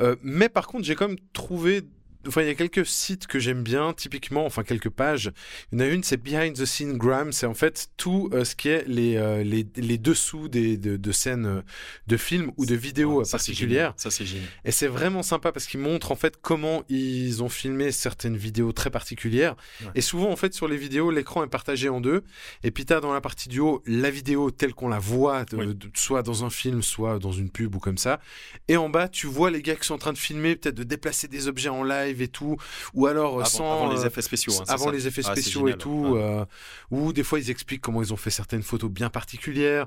Euh, 0.00 0.16
mais 0.22 0.48
par 0.48 0.66
contre, 0.66 0.84
j'ai 0.84 0.94
quand 0.94 1.08
même 1.08 1.18
trouvé 1.32 1.82
Enfin, 2.26 2.42
il 2.42 2.48
y 2.48 2.50
a 2.50 2.54
quelques 2.54 2.84
sites 2.86 3.26
que 3.26 3.38
j'aime 3.38 3.62
bien, 3.62 3.92
typiquement, 3.92 4.44
enfin 4.46 4.62
quelques 4.64 4.90
pages. 4.90 5.32
Il 5.72 5.78
y 5.78 5.82
en 5.82 5.84
a 5.84 5.88
une, 5.88 6.02
c'est 6.02 6.16
Behind 6.16 6.54
the 6.56 6.64
Scene 6.64 6.96
Gram. 6.96 7.32
C'est 7.32 7.46
en 7.46 7.54
fait 7.54 7.88
tout 7.96 8.30
euh, 8.32 8.44
ce 8.44 8.54
qui 8.56 8.68
est 8.68 8.84
les, 8.86 9.16
euh, 9.16 9.42
les, 9.42 9.66
les 9.76 9.98
dessous 9.98 10.48
des, 10.48 10.76
de, 10.76 10.96
de 10.96 11.12
scènes 11.12 11.46
euh, 11.46 11.62
de 12.06 12.16
films 12.16 12.52
ou 12.56 12.66
de 12.66 12.74
vidéos 12.74 13.18
Ouais, 13.18 13.24
ça, 13.24 13.38
c'est 13.38 13.52
particulières. 13.52 13.94
Ça, 13.96 14.10
c'est 14.10 14.24
génial. 14.26 14.46
Et 14.64 14.72
c'est 14.72 14.86
vraiment 14.88 15.22
sympa 15.22 15.52
parce 15.52 15.66
qu'ils 15.66 15.80
montrent 15.80 16.12
en 16.12 16.16
fait 16.16 16.36
comment 16.40 16.82
ils 16.88 17.42
ont 17.42 17.48
filmé 17.48 17.92
certaines 17.92 18.36
vidéos 18.36 18.72
très 18.72 18.90
particulières. 18.90 19.54
Ouais. 19.82 19.88
Et 19.94 20.00
souvent 20.00 20.30
en 20.30 20.36
fait 20.36 20.54
sur 20.54 20.68
les 20.68 20.76
vidéos, 20.76 21.10
l'écran 21.10 21.44
est 21.44 21.48
partagé 21.48 21.88
en 21.88 22.00
deux. 22.00 22.22
Et 22.62 22.70
puis 22.70 22.84
t'as 22.84 23.00
dans 23.00 23.12
la 23.12 23.20
partie 23.20 23.48
du 23.48 23.60
haut 23.60 23.82
la 23.86 24.10
vidéo 24.10 24.50
telle 24.50 24.74
qu'on 24.74 24.88
la 24.88 24.98
voit, 24.98 25.44
de- 25.44 25.56
Oui. 25.56 25.74
de- 25.74 25.88
soit 25.94 26.22
dans 26.22 26.44
un 26.44 26.50
film, 26.50 26.82
soit 26.82 27.18
dans 27.18 27.32
une 27.32 27.50
pub 27.50 27.74
ou 27.74 27.78
comme 27.78 27.98
ça. 27.98 28.20
Et 28.68 28.76
en 28.76 28.88
bas, 28.88 29.08
tu 29.08 29.26
vois 29.26 29.50
les 29.50 29.62
gars 29.62 29.76
qui 29.76 29.86
sont 29.86 29.94
en 29.94 29.98
train 29.98 30.12
de 30.12 30.18
filmer, 30.18 30.56
peut-être 30.56 30.74
de 30.74 30.82
déplacer 30.84 31.28
des 31.28 31.48
objets 31.48 31.68
en 31.68 31.82
live 31.84 32.15
et 32.22 32.28
tout, 32.28 32.56
ou 32.94 33.06
alors 33.06 33.34
Avant, 33.36 33.44
sans 33.44 33.72
avant 33.84 33.92
les 33.92 34.00
euh, 34.00 34.06
effets 34.06 34.22
spéciaux. 34.22 34.52
hein, 34.60 34.64
avant 34.68 34.86
ça. 34.86 34.92
les 34.92 35.06
effets 35.06 35.22
Ah, 35.24 35.32
spéciaux 35.32 35.68
et 35.68 35.76
tout, 35.76 36.10
ouais. 36.14 36.22
euh, 36.22 36.44
ou 36.90 37.12
des 37.12 37.22
fois 37.22 37.38
ils 37.38 37.50
expliquent 37.50 37.80
comment 37.82 38.02
ils 38.02 38.12
ont 38.12 38.16
fait 38.16 38.30
certaines 38.30 38.62
photos 38.62 38.90
bien 38.90 39.10
particulières. 39.10 39.86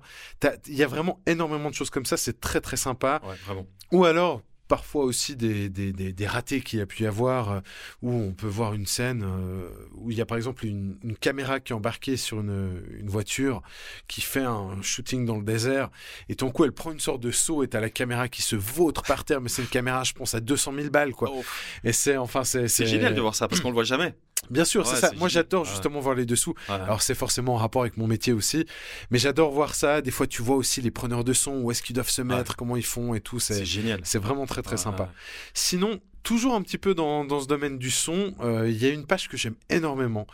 Il 0.68 0.76
y 0.76 0.84
a 0.84 0.88
vraiment 0.88 1.20
énormément 1.26 1.70
de 1.70 1.76
choses 1.76 1.89
comme 1.89 2.06
ça, 2.06 2.18
c'est 2.18 2.39
très 2.39 2.62
très 2.62 2.78
sympa. 2.78 3.22
Ouais. 3.24 3.65
Ou 3.92 4.06
alors, 4.06 4.42
parfois 4.69 5.03
aussi 5.03 5.36
des, 5.36 5.67
des, 5.67 5.91
des, 5.91 6.13
des 6.13 6.27
ratés 6.27 6.62
qu'il 6.62 6.79
y 6.79 6.82
a 6.82 6.86
pu 6.86 7.03
y 7.03 7.08
avoir, 7.08 7.51
euh, 7.51 7.60
où 8.01 8.13
on 8.13 8.32
peut 8.32 8.47
voir 8.47 8.73
une 8.73 8.86
scène 8.86 9.23
euh, 9.25 9.67
où 9.95 10.12
il 10.12 10.17
y 10.17 10.21
a 10.21 10.25
par 10.25 10.38
exemple 10.38 10.65
une, 10.65 10.97
une 11.03 11.17
caméra 11.17 11.60
qui 11.60 11.73
est 11.73 11.75
embarquée 11.75 12.15
sur 12.15 12.39
une, 12.39 12.82
une 12.97 13.10
voiture 13.10 13.62
qui 14.08 14.21
fait 14.21 14.43
un 14.43 14.82
shooting 14.82 15.25
dans 15.25 15.36
le 15.36 15.43
désert, 15.43 15.89
et 16.29 16.36
ton 16.36 16.51
coup 16.51 16.63
elle 16.63 16.71
prend 16.71 16.91
une 16.91 16.99
sorte 16.99 17.19
de 17.19 17.32
saut 17.32 17.63
et 17.63 17.67
t'as 17.67 17.82
la 17.82 17.89
caméra 17.89 18.29
qui 18.29 18.41
se 18.41 18.55
vautre 18.55 19.01
par 19.01 19.25
terre, 19.25 19.41
mais 19.41 19.49
c'est 19.49 19.63
une 19.63 19.67
caméra, 19.67 20.03
je 20.03 20.13
pense, 20.13 20.36
à 20.36 20.39
200 20.39 20.73
000 20.75 20.89
balles, 20.89 21.13
quoi. 21.13 21.32
Oh, 21.34 21.43
Et 21.84 21.91
c'est, 21.91 22.15
enfin, 22.15 22.43
c'est... 22.43 22.67
c'est 22.67 22.86
génial 22.86 23.15
de 23.15 23.21
voir 23.21 23.36
ça 23.36 23.47
parce 23.47 23.60
qu'on 23.62 23.69
le 23.69 23.73
voit 23.73 23.84
jamais. 23.84 24.13
Bien 24.49 24.65
sûr, 24.65 24.82
Ouais, 24.86 24.93
c'est 24.95 24.99
ça. 25.02 25.12
Moi, 25.17 25.28
j'adore 25.28 25.63
Ouais. 25.63 25.69
justement 25.69 25.99
voir 25.99 26.15
les 26.15 26.25
dessous. 26.25 26.54
Ouais. 26.69 26.75
Alors 26.75 27.02
c'est 27.02 27.13
forcément 27.15 27.54
en 27.54 27.58
rapport 27.58 27.82
avec 27.84 27.97
mon 27.97 28.08
métier 28.08 28.34
aussi, 28.34 28.65
mais 29.12 29.19
j'adore 29.19 29.52
voir 29.52 29.75
ça. 29.75 30.02
Des 30.02 30.12
fois, 30.12 30.25
tu 30.28 30.41
vois 30.41 30.56
aussi 30.56 30.82
les 30.82 30.91
preneurs 30.91 31.23
de 31.23 31.34
son, 31.34 31.62
où 31.62 31.71
est-ce 31.71 31.84
qu'ils 31.84 31.93
doivent 31.95 32.10
se 32.10 32.21
mettre, 32.21 32.56
comment 32.56 32.75
ils 32.75 32.86
font 32.86 33.13
et 33.13 33.21
tout. 33.21 33.39
c'est 33.39 33.65
génial. 33.65 33.99
c'est 34.04 34.19
vraiment 34.19 34.45
très 34.45 34.62
très 34.62 34.78
sympa. 34.78 35.10
Sinon, 35.54 35.99
toujours 36.23 36.55
un 36.55 36.62
petit 36.62 36.77
peu 36.77 36.93
dans, 36.93 37.25
dans 37.25 37.39
ce 37.41 37.47
domaine 37.47 37.77
du 37.77 37.91
son, 37.91 38.34
euh, 38.41 38.69
il 38.69 38.77
y 38.77 38.86
a 38.86 38.89
une 38.89 39.05
page 39.05 39.27
que 39.29 39.38
j'aime 39.38 39.55
énormément. 39.69 40.27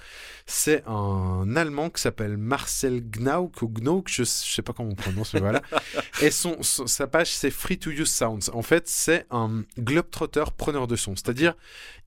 C'est 0.46 0.84
un 0.88 1.56
Allemand 1.56 1.90
qui 1.90 2.02
s'appelle 2.02 2.38
Marcel 2.38 3.02
Gnauk 3.02 3.62
ou 3.62 3.68
Gnauk, 3.70 4.08
je, 4.10 4.24
je 4.24 4.30
sais 4.30 4.62
pas 4.62 4.74
comment 4.74 4.90
on 4.92 4.96
prononce, 4.96 5.34
mais 5.34 5.40
voilà. 5.40 5.62
Et 6.22 6.30
son, 6.32 6.62
son- 6.62 6.86
sa 6.88 7.08
page 7.08 7.32
c'est 7.34 7.50
Free 7.52 7.78
to 7.80 7.90
Use 7.90 8.10
Sounds. 8.10 8.50
En 8.54 8.62
fait, 8.62 8.88
c'est 8.88 9.26
un 9.32 9.64
globetrotter 9.80 10.44
preneur 10.58 10.88
de 10.88 10.96
son, 10.96 11.16
c'est-à-dire 11.16 11.56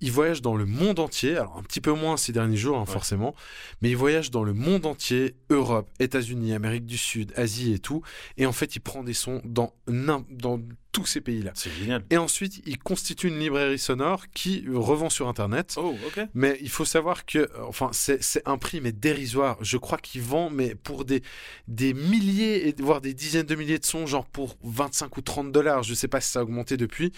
il 0.00 0.12
voyage 0.12 0.42
dans 0.42 0.54
le 0.54 0.66
monde 0.66 1.00
entier. 1.00 1.36
Alors 1.36 1.56
un 1.58 1.62
petit 1.62 1.80
peu 1.80 1.92
moins 1.92 2.16
ces 2.16 2.32
derniers 2.32 2.56
jours, 2.56 2.76
hein, 2.78 2.84
Ouais. 2.86 2.92
forcément, 2.92 3.34
mais 3.82 3.90
il 3.90 3.96
voyage 3.96 4.30
dans 4.30 4.44
le 4.44 4.52
monde 4.54 4.86
entier, 4.86 5.34
Europe, 5.50 5.88
États-Unis, 5.98 6.52
Amérique 6.54 6.86
du 6.86 6.98
Sud, 6.98 7.32
Asie 7.36 7.72
et 7.72 7.78
tout. 7.80 8.02
Et 8.36 8.46
en 8.46 8.52
fait, 8.52 8.76
il 8.76 8.80
prend 8.80 9.02
des 9.02 9.14
sons 9.14 9.40
dans 9.44 9.72
dans 9.88 10.60
tous 10.92 11.06
ces 11.06 11.20
pays-là. 11.20 11.52
C'est 11.54 11.70
génial. 11.70 12.04
Et 12.10 12.16
ensuite, 12.16 12.62
il 12.66 12.78
constitue 12.78 13.28
une 13.28 13.38
librairie 13.38 13.78
sonore 13.78 14.24
qui 14.34 14.64
revend 14.72 15.10
sur 15.10 15.28
Internet. 15.28 15.74
Oh, 15.76 15.94
ok. 16.06 16.26
Mais 16.34 16.58
il 16.60 16.70
faut 16.70 16.84
savoir 16.84 17.26
que, 17.26 17.48
enfin, 17.66 17.90
c'est 17.92 18.42
un 18.46 18.58
prix 18.58 18.80
mais 18.80 18.92
dérisoire. 18.92 19.58
Je 19.60 19.76
crois 19.76 19.98
qu'il 19.98 20.22
vend, 20.22 20.50
mais 20.50 20.74
pour 20.74 21.04
des 21.04 21.22
des 21.66 21.94
milliers 21.94 22.74
voire 22.78 23.00
des 23.00 23.14
dizaines 23.14 23.46
de 23.46 23.54
milliers 23.54 23.78
de 23.78 23.84
sons, 23.84 24.06
genre 24.06 24.26
pour 24.26 24.56
25 24.62 25.16
ou 25.16 25.20
30 25.20 25.52
dollars. 25.52 25.82
Je 25.82 25.94
sais 25.94 26.08
pas 26.08 26.20
si 26.20 26.30
ça 26.30 26.40
a 26.40 26.42
augmenté 26.42 26.76
depuis, 26.76 27.12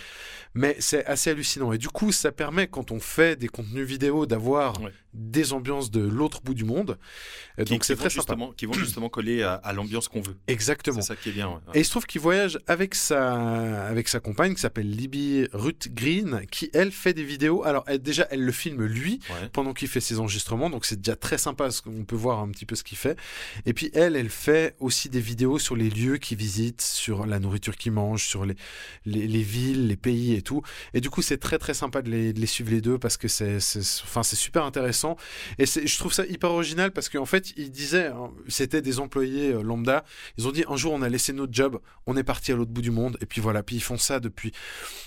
mais 0.55 0.77
c'est 0.79 1.05
assez 1.07 1.31
hallucinant. 1.31 1.73
Et 1.73 1.79
du 1.79 1.89
coup, 1.89 2.13
ça 2.13 2.33
permet 2.33 2.67
quand 2.67 2.91
on 2.91 3.01
fait 3.01 3.37
des 3.39 3.49
contenus 3.49 3.87
vidéo 3.87 4.27
d'avoir 4.27 4.81
Ouais. 4.81 4.93
Des 5.13 5.53
ambiances 5.53 5.91
de 5.91 6.01
l'autre 6.01 6.41
bout 6.43 6.55
du 6.55 6.65
monde. 6.65 6.99
Qui- 7.59 7.65
Donc 7.65 7.85
c'est 7.85 7.97
très 7.97 8.11
sympa. 8.11 8.37
Qui 8.57 8.67
vont 8.67 8.73
justement 8.73 9.09
coller 9.09 9.43
à, 9.43 9.55
à 9.55 9.73
l'ambiance 9.73 10.09
qu'on 10.09 10.21
veut. 10.21 10.37
Exactement. 10.47 11.01
C'est 11.01 11.09
ça 11.09 11.17
qui 11.17 11.31
est 11.31 11.33
bien. 11.33 11.49
ouais. 11.49 11.59
Et 11.75 11.81
il 11.81 11.85
se 11.85 11.91
trouve 11.91 12.07
qu'il 12.07 12.21
voyage 12.21 12.59
avec 12.67 12.95
sa, 12.95 13.87
avec 13.87 14.09
sa 14.09 14.21
compagne 14.21 14.55
qui 14.55 14.61
s'appelle 14.61 14.89
Libby 14.91 15.47
Ruth 15.53 15.89
Green, 15.93 16.43
qui 16.51 16.71
elle 16.73 16.93
fait 16.93 17.13
des 17.15 17.25
vidéos. 17.25 17.65
Alors 17.65 17.85
elle, 17.87 17.99
déjà, 18.01 18.27
elle 18.31 18.45
le 18.45 18.53
filme 18.53 18.85
lui 18.85 19.21
Ouais. 19.31 19.49
pendant 19.53 19.75
qu'il 19.75 19.89
fait 19.89 20.01
ses 20.01 20.19
enregistrements, 20.21 20.71
donc 20.71 20.85
c'est 20.87 20.97
déjà 21.01 21.17
très 21.17 21.39
sympa 21.39 21.65
parce 21.65 21.81
qu'on 21.81 22.05
peut 22.05 22.17
voir 22.17 22.39
un 22.41 22.49
petit 22.51 22.67
peu 22.67 22.75
ce 22.77 22.83
qu'il 22.85 22.99
fait. 22.99 23.19
Et 23.67 23.73
puis 23.75 23.91
elle, 23.95 24.17
elle 24.17 24.31
fait 24.31 24.77
aussi 24.79 25.09
des 25.09 25.21
vidéos 25.21 25.59
sur 25.59 25.77
les 25.77 25.91
lieux 25.91 26.17
qu'il 26.19 26.39
visite, 26.39 26.81
sur 26.81 27.27
la 27.27 27.39
nourriture 27.41 27.77
qu'il 27.77 27.93
mange, 27.93 28.25
sur 28.27 28.45
les, 28.47 28.55
les, 29.07 29.27
les 29.27 29.43
villes, 29.43 29.89
les 29.89 29.97
pays 29.97 30.35
et 30.35 30.43
tout. 30.43 30.63
Et 30.95 31.01
du 31.01 31.11
coup, 31.11 31.23
c'est 31.23 31.39
très 31.39 31.59
très 31.59 31.75
sympa 31.75 32.03
de 32.03 32.11
les, 32.11 32.33
de 32.33 32.41
les 32.41 32.47
suivre 32.47 32.71
les 32.71 32.81
deux 32.81 32.99
parce 32.99 33.17
que 33.17 33.29
c'est, 33.29 33.57
enfin, 34.05 34.23
c'est 34.23 34.37
super 34.37 34.65
intéressant. 34.65 35.00
Et 35.59 35.67
je 35.67 35.99
trouve 35.99 36.13
ça 36.13 36.25
hyper 36.27 36.51
original 36.51 36.91
parce 36.93 37.09
qu'en 37.09 37.27
fait, 37.27 37.53
il 37.57 37.71
disait, 37.71 38.07
hein, 38.09 38.31
c'était 38.49 38.83
des 38.83 38.99
employés 39.01 39.53
euh, 39.53 39.63
lambda. 39.63 40.05
Ils 40.39 40.47
ont 40.47 40.53
dit 40.53 40.65
un 40.69 40.77
jour, 40.77 40.93
on 40.93 41.03
a 41.03 41.09
laissé 41.09 41.33
notre 41.33 41.53
job, 41.53 41.81
on 42.07 42.17
est 42.17 42.23
parti 42.25 42.53
à 42.53 42.57
l'autre 42.57 42.71
bout 42.71 42.83
du 42.83 42.91
monde. 42.91 43.17
Et 43.21 43.27
puis 43.27 43.41
voilà, 43.41 43.63
puis 43.63 43.77
ils 43.77 43.83
font 43.83 43.99
ça 43.99 44.21
depuis 44.21 44.53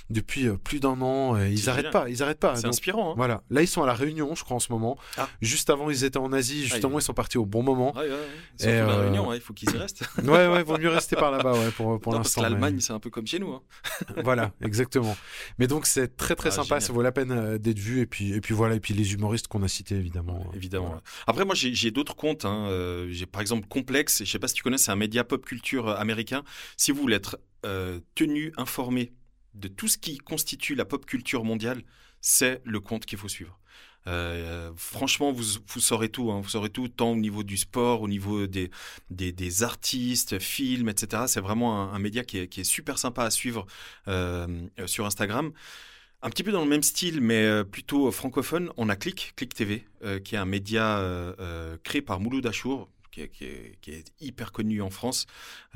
depuis 0.10 0.48
euh, 0.48 0.58
plus 0.58 0.80
d'un 0.80 1.02
an. 1.02 1.38
Et 1.40 1.52
ils 1.52 1.70
arrêtent 1.70 1.92
pas, 1.92 2.10
ils 2.10 2.22
arrêtent 2.24 2.40
pas. 2.40 2.56
C'est 2.56 2.68
inspirant. 2.68 3.12
Hein. 3.12 3.14
voilà, 3.18 3.44
là 3.50 3.62
ils 3.62 3.68
sont 3.68 3.84
à 3.84 3.88
la 3.88 3.94
Réunion, 3.94 4.36
je 4.36 4.44
crois 4.44 4.58
en 4.58 4.60
ce 4.60 4.72
moment. 4.72 4.98
Ah. 5.18 5.28
Juste 5.42 5.70
avant, 5.70 5.90
ils 5.90 6.04
étaient 6.04 6.18
en 6.18 6.32
Asie. 6.34 6.66
Justement, 6.66 7.00
ils 7.00 7.04
sont 7.04 7.14
partis 7.14 7.38
au 7.38 7.46
bon 7.46 7.64
moment. 7.64 7.94
Ouais, 7.96 8.10
ouais. 8.10 8.18
La 8.62 8.68
euh, 8.70 9.02
Réunion, 9.02 9.32
hein, 9.32 9.36
il 9.36 9.42
faut 9.42 9.54
qu'ils 9.54 9.74
y 9.74 9.78
restent. 9.78 10.04
Ouais, 10.24 10.48
ouais, 10.48 10.64
vaut 10.64 10.78
mieux 10.78 10.90
rester 10.90 11.16
par 11.16 11.32
là-bas, 11.32 11.54
ouais, 11.54 11.72
pour 11.72 12.00
pour 12.00 12.14
l'instant. 12.14 12.42
mais- 12.42 12.50
l'Allemagne, 12.50 12.80
c'est 12.80 12.94
un 12.94 13.00
peu 13.00 13.10
comme 13.10 13.28
chez 13.28 13.40
nous. 13.40 13.60
voilà, 14.24 14.52
exactement. 14.62 15.16
Mais 15.60 15.68
donc 15.68 15.86
c'est 15.86 16.16
très 16.16 16.36
très 16.36 16.50
Ah, 16.50 16.52
sympa, 16.52 16.66
génial. 16.76 16.82
ça 16.82 16.94
vaut 16.94 17.02
la 17.02 17.12
peine 17.12 17.58
d'être 17.58 17.80
vu. 17.80 18.00
Et 18.02 18.06
puis 18.06 18.34
et 18.34 18.42
puis 18.42 18.54
voilà, 18.54 18.76
et 18.76 18.80
puis 18.80 18.94
les 18.94 19.14
humoristes 19.14 19.48
qu'on 19.48 19.62
a 19.64 19.68
cités 19.68 19.83
évidemment. 19.92 20.50
Évidemment. 20.54 20.88
voilà. 20.88 21.02
Après, 21.28 21.46
moi, 21.46 21.56
j'ai 21.56 21.92
d'autres 21.92 22.16
comptes. 22.16 22.46
hein. 22.46 22.68
Euh, 22.70 23.08
J'ai 23.12 23.26
par 23.26 23.42
exemple 23.42 23.68
Complexe. 23.68 24.24
Je 24.24 24.30
sais 24.32 24.40
pas 24.40 24.48
si 24.48 24.54
tu 24.56 24.64
connais, 24.64 24.78
c'est 24.78 24.92
un 24.92 24.96
média 24.96 25.24
pop 25.24 25.46
culture 25.46 25.88
euh, 25.90 25.96
américain. 25.96 26.44
Si 26.78 26.92
vous 26.92 27.02
voulez 27.02 27.16
être 27.16 27.40
euh, 27.66 28.00
tenu, 28.16 28.54
informé 28.58 29.14
de 29.54 29.68
tout 29.68 29.88
ce 29.88 29.98
qui 29.98 30.18
constitue 30.18 30.76
la 30.76 30.86
pop 30.86 31.06
culture 31.06 31.44
mondiale, 31.44 31.84
c'est 32.22 32.62
le 32.66 32.80
compte 32.80 33.06
qu'il 33.06 33.18
faut 33.18 33.28
suivre. 33.28 33.60
Euh, 34.06 34.72
franchement, 34.76 35.32
vous, 35.32 35.44
vous 35.68 35.80
saurez 35.80 36.10
tout. 36.10 36.30
hein. 36.32 36.42
Vous 36.42 36.50
saurez 36.50 36.70
tout, 36.70 36.90
tant 36.90 37.12
au 37.12 37.16
niveau 37.16 37.44
du 37.44 37.56
sport, 37.56 38.02
au 38.02 38.08
niveau 38.10 38.48
des, 38.48 38.70
des, 39.10 39.32
des 39.32 39.64
artistes, 39.64 40.40
films, 40.40 40.90
etc. 40.90 41.24
C'est 41.28 41.40
vraiment 41.40 41.82
un, 41.82 41.94
un 41.94 42.00
média 42.00 42.24
qui 42.26 42.40
est, 42.40 42.48
qui 42.50 42.62
est 42.62 42.66
super 42.66 42.98
sympa 42.98 43.24
à 43.24 43.32
suivre 43.32 43.66
euh, 44.10 44.48
sur 44.88 45.06
Instagram. 45.06 45.52
Un 46.26 46.30
petit 46.30 46.44
peu 46.44 46.54
dans 46.54 46.64
le 46.64 46.70
même 46.70 46.84
style, 46.84 47.20
mais 47.20 47.44
euh, 47.44 47.64
plutôt 47.66 48.10
francophone, 48.12 48.72
on 48.78 48.88
a 48.88 48.96
Click, 48.96 49.34
Click 49.36 49.54
TV, 49.54 49.86
euh, 50.06 50.20
qui 50.20 50.36
est 50.36 50.38
un 50.38 50.46
média 50.46 51.00
euh, 51.00 51.34
euh, 51.40 51.78
créé 51.84 52.02
par 52.02 52.22
Mouloud 52.22 52.46
Achour, 52.48 52.90
qui 53.12 53.22
est, 53.24 53.28
qui 53.30 53.44
est- 53.44 53.78
qui 53.82 53.92
est 53.92 54.06
hyper 54.22 54.54
connu 54.54 54.82
en 54.82 54.90
France. 54.90 55.26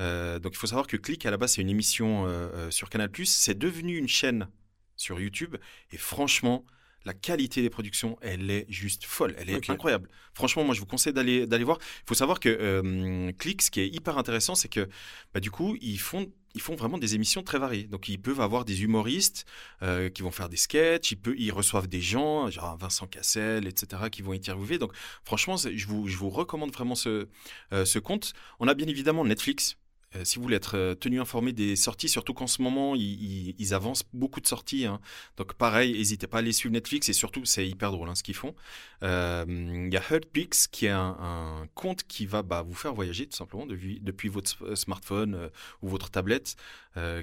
Euh, 0.00 0.38
donc 0.38 0.54
il 0.54 0.56
faut 0.56 0.66
savoir 0.66 0.86
que 0.86 0.96
Click, 0.96 1.26
à 1.26 1.30
la 1.30 1.36
base, 1.36 1.52
c'est 1.52 1.60
une 1.60 1.68
émission 1.68 2.24
euh, 2.26 2.48
euh, 2.54 2.70
sur 2.70 2.88
Canal+. 2.88 3.10
C'est 3.24 3.58
devenu 3.58 3.98
une 3.98 4.08
chaîne 4.08 4.48
sur 4.96 5.20
YouTube. 5.20 5.56
Et 5.92 5.98
franchement, 5.98 6.64
la 7.04 7.12
qualité 7.12 7.60
des 7.60 7.70
productions, 7.70 8.18
elle 8.22 8.50
est 8.50 8.64
juste 8.70 9.04
folle, 9.04 9.34
elle 9.38 9.50
est 9.50 9.54
incroyable. 9.70 10.08
Franchement, 10.32 10.64
moi, 10.64 10.74
je 10.74 10.80
vous 10.80 10.86
conseille 10.86 11.12
d'aller 11.12 11.46
d'aller 11.46 11.64
voir. 11.64 11.78
Il 11.80 12.08
faut 12.08 12.14
savoir 12.14 12.40
que 12.40 12.48
euh, 12.48 13.32
Click, 13.38 13.60
ce 13.62 13.70
qui 13.70 13.80
est 13.80 13.88
hyper 13.88 14.16
intéressant, 14.16 14.54
c'est 14.54 14.68
que 14.68 14.88
bah, 15.34 15.40
du 15.40 15.50
coup, 15.50 15.76
ils 15.82 15.98
font 16.00 16.32
ils 16.54 16.60
font 16.60 16.74
vraiment 16.76 16.98
des 16.98 17.14
émissions 17.14 17.42
très 17.42 17.58
variées. 17.58 17.84
Donc, 17.84 18.08
ils 18.08 18.20
peuvent 18.20 18.40
avoir 18.40 18.64
des 18.64 18.82
humoristes 18.82 19.44
euh, 19.82 20.08
qui 20.10 20.22
vont 20.22 20.30
faire 20.30 20.48
des 20.48 20.56
sketchs, 20.56 21.12
ils, 21.12 21.16
peut- 21.16 21.34
ils 21.38 21.52
reçoivent 21.52 21.88
des 21.88 22.00
gens, 22.00 22.50
genre 22.50 22.76
Vincent 22.78 23.06
Cassel, 23.06 23.66
etc., 23.66 24.10
qui 24.10 24.22
vont 24.22 24.32
interviewer. 24.32 24.78
Donc, 24.78 24.92
franchement, 25.24 25.56
je 25.56 25.86
vous, 25.86 26.08
je 26.08 26.16
vous 26.16 26.30
recommande 26.30 26.72
vraiment 26.72 26.94
ce, 26.94 27.28
euh, 27.72 27.84
ce 27.84 27.98
compte. 27.98 28.32
On 28.60 28.68
a 28.68 28.74
bien 28.74 28.86
évidemment 28.86 29.24
Netflix. 29.24 29.76
Euh, 30.16 30.24
si 30.24 30.36
vous 30.36 30.42
voulez 30.42 30.56
être 30.56 30.76
euh, 30.76 30.94
tenu 30.94 31.20
informé 31.20 31.52
des 31.52 31.76
sorties, 31.76 32.08
surtout 32.08 32.32
qu'en 32.32 32.46
ce 32.46 32.62
moment, 32.62 32.94
ils, 32.94 33.02
ils- 33.02 33.54
ils 33.58 33.74
avancent 33.74 34.04
beaucoup 34.14 34.40
de 34.40 34.46
sorties. 34.46 34.86
hein. 34.86 35.00
Donc 35.36 35.52
pareil, 35.54 35.92
n'hésitez 35.92 36.26
pas 36.26 36.38
à 36.38 36.40
aller 36.40 36.52
suivre 36.52 36.72
Netflix 36.72 37.08
et 37.10 37.12
surtout, 37.12 37.44
c'est 37.44 37.68
hyper 37.68 37.90
drôle 37.92 38.08
hein, 38.08 38.14
ce 38.14 38.22
qu'ils 38.22 38.34
font. 38.34 38.54
Euh, 39.02 39.44
Il 39.48 39.92
y 39.92 39.96
a 39.96 40.02
Heartpix 40.10 40.66
qui 40.68 40.86
est 40.86 40.90
un, 40.90 41.16
un 41.20 41.66
compte 41.74 42.04
qui 42.04 42.24
va 42.26 42.42
bah, 42.42 42.62
vous 42.62 42.74
faire 42.74 42.94
voyager 42.94 43.26
tout 43.26 43.36
simplement 43.36 43.66
depuis, 43.66 44.00
depuis 44.00 44.28
votre 44.28 44.74
smartphone 44.74 45.34
euh, 45.34 45.48
ou 45.82 45.88
votre 45.88 46.10
tablette, 46.10 46.56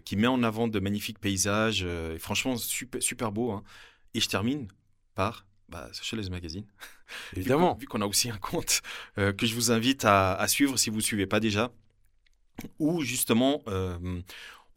qui 0.05 0.15
met 0.15 0.27
en 0.27 0.41
avant 0.43 0.67
de 0.69 0.79
magnifiques 0.79 1.19
paysages. 1.19 1.83
et 1.83 2.17
franchement, 2.19 2.55
super, 2.55 3.01
super 3.03 3.31
beau. 3.33 3.51
hein. 3.51 3.63
Et 4.13 4.21
je 4.21 4.29
termine 4.29 4.67
par 5.15 5.45
bah, 5.67 5.89
Magazine. 6.31 6.65
Évidemment. 7.35 7.75
Vu, 7.75 7.87
qu'on 7.87 8.01
a 8.01 8.05
aussi 8.05 8.29
un 8.29 8.37
compte 8.37 8.81
que 9.17 9.45
je 9.45 9.53
vous 9.55 9.71
invite 9.71 10.05
à, 10.05 10.33
à 10.35 10.47
suivre 10.47 10.77
si 10.77 10.89
vous 10.89 10.97
ne 10.97 11.01
suivez 11.01 11.25
pas 11.27 11.39
déjà, 11.41 11.71
où 12.79 13.01
justement 13.01 13.61
euh, 13.67 13.97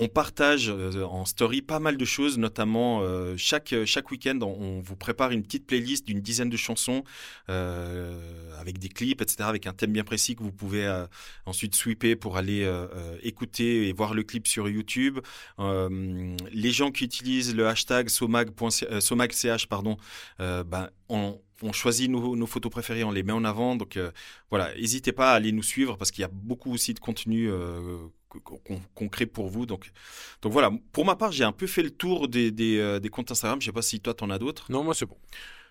on 0.00 0.06
partage 0.06 0.70
euh, 0.70 1.02
en 1.04 1.24
story 1.24 1.60
pas 1.60 1.80
mal 1.80 1.96
de 1.96 2.04
choses, 2.04 2.38
notamment 2.38 3.00
euh, 3.02 3.34
chaque, 3.36 3.74
chaque 3.84 4.10
week-end 4.12 4.38
on, 4.42 4.80
vous 4.80 4.96
prépare 4.96 5.32
une 5.32 5.42
petite 5.42 5.66
playlist 5.66 6.06
d'une 6.06 6.20
dizaine 6.20 6.50
de 6.50 6.56
chansons 6.56 7.02
avec 7.48 8.78
des 8.78 8.88
clips, 8.88 9.20
etc., 9.20 9.44
avec 9.48 9.66
un 9.66 9.72
thème 9.72 9.92
bien 9.92 10.04
précis 10.04 10.36
que 10.36 10.42
vous 10.42 10.52
pouvez 10.52 10.88
ensuite 11.46 11.74
sweeper 11.74 12.16
pour 12.16 12.36
aller 12.36 12.70
écouter 13.22 13.88
et 13.88 13.92
voir 13.92 14.14
le 14.14 14.22
clip 14.22 14.46
sur 14.46 14.68
YouTube. 14.68 15.20
Les 15.58 16.70
gens 16.70 16.90
qui 16.90 17.04
utilisent 17.04 17.54
le 17.54 17.66
hashtag 17.66 18.08
somag.ch, 18.08 19.66
pardon, 19.66 19.96
ben, 20.38 20.90
on, 21.08 21.40
on 21.62 21.72
choisit 21.72 22.10
nos, 22.10 22.36
nos 22.36 22.46
photos 22.46 22.70
préférées, 22.70 23.04
on 23.04 23.10
les 23.10 23.22
met 23.22 23.32
en 23.32 23.44
avant. 23.44 23.76
Donc 23.76 23.96
euh, 23.96 24.10
voilà, 24.50 24.74
n'hésitez 24.74 25.12
pas 25.12 25.32
à 25.32 25.34
aller 25.34 25.52
nous 25.52 25.62
suivre 25.62 25.96
parce 25.96 26.10
qu'il 26.10 26.22
y 26.22 26.24
a 26.24 26.30
beaucoup 26.32 26.72
aussi 26.72 26.94
de 26.94 27.00
contenu 27.00 27.50
euh, 27.50 27.98
qu'on 28.28 29.08
crée 29.08 29.26
pour 29.26 29.48
vous. 29.48 29.66
Donc, 29.66 29.90
donc 30.42 30.52
voilà, 30.52 30.70
pour 30.92 31.04
ma 31.04 31.16
part, 31.16 31.32
j'ai 31.32 31.44
un 31.44 31.52
peu 31.52 31.66
fait 31.66 31.82
le 31.82 31.90
tour 31.90 32.28
des, 32.28 32.50
des, 32.50 32.78
euh, 32.78 33.00
des 33.00 33.08
comptes 33.08 33.30
Instagram. 33.30 33.60
Je 33.60 33.66
sais 33.66 33.72
pas 33.72 33.82
si 33.82 34.00
toi, 34.00 34.14
t'en 34.14 34.30
as 34.30 34.38
d'autres. 34.38 34.70
Non, 34.70 34.84
moi 34.84 34.94
c'est 34.94 35.06
bon. 35.06 35.16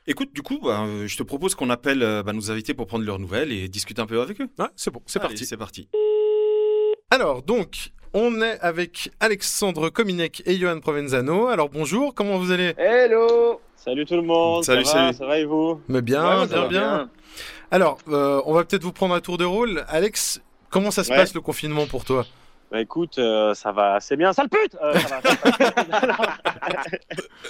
Écoute, 0.10 0.34
du 0.34 0.42
coup, 0.42 0.60
bah, 0.64 0.84
euh, 0.84 1.06
je 1.08 1.18
te 1.18 1.24
propose 1.24 1.54
qu'on 1.56 1.70
appelle 1.70 2.00
bah, 2.26 2.34
nos 2.34 2.50
invités 2.50 2.74
pour 2.74 2.88
prendre 2.88 3.06
leurs 3.06 3.20
nouvelles 3.20 3.52
et 3.52 3.68
discuter 3.68 4.02
un 4.02 4.06
peu 4.06 4.22
avec 4.22 4.40
eux. 4.40 4.50
Ouais, 4.58 4.68
c'est 4.76 4.92
bon, 4.92 5.02
c'est 5.06 5.20
parti. 5.20 5.46
C'est 5.46 5.58
parti. 5.58 5.90
Alors, 7.10 7.44
donc, 7.44 7.92
on 8.14 8.42
est 8.42 8.60
avec 8.60 9.12
Alexandre 9.20 9.90
Kominek 9.90 10.44
et 10.46 10.58
Johan 10.58 10.80
Provenzano. 10.80 11.48
Alors, 11.48 11.70
bonjour, 11.70 12.14
comment 12.14 12.38
vous 12.38 12.52
allez? 12.52 12.74
Hello 12.78 13.62
Salut 13.78 14.06
tout 14.06 14.16
le 14.16 14.22
monde 14.24 14.64
Salut, 14.64 14.84
ça 14.86 14.94
va, 14.94 15.00
salut. 15.06 15.18
Ça 15.18 15.26
va 15.26 15.40
et 15.40 15.46
vous 15.46 15.80
Mais 15.88 16.02
bien, 16.02 16.42
Ouais, 16.42 16.48
bien, 16.48 16.62
va 16.62 16.68
bien. 16.68 17.10
Alors, 17.72 17.98
euh, 18.10 18.42
on 18.46 18.54
va 18.54 18.64
peut-être 18.66 18.84
vous 18.84 18.92
prendre 18.92 19.14
un 19.14 19.22
tour 19.22 19.38
de 19.38 19.46
rôle. 19.46 19.86
Alex, 19.88 20.42
comment 20.70 20.92
ça 20.92 21.04
se 21.04 21.12
Ouais. 21.12 21.16
passe 21.18 21.34
le 21.34 21.42
confinement 21.42 21.86
pour 21.86 22.04
toi? 22.04 22.26
Bah 22.70 22.82
écoute, 22.82 23.18
euh, 23.18 23.54
ça 23.54 23.72
va 23.72 23.94
assez 23.96 24.18
bien. 24.18 24.34
Sale 24.34 24.50
pute 24.50 24.76
Euh, 24.84 24.94
ça 25.00 25.22
va, 25.22 25.32
ça 26.00 26.06
va. 26.08 26.36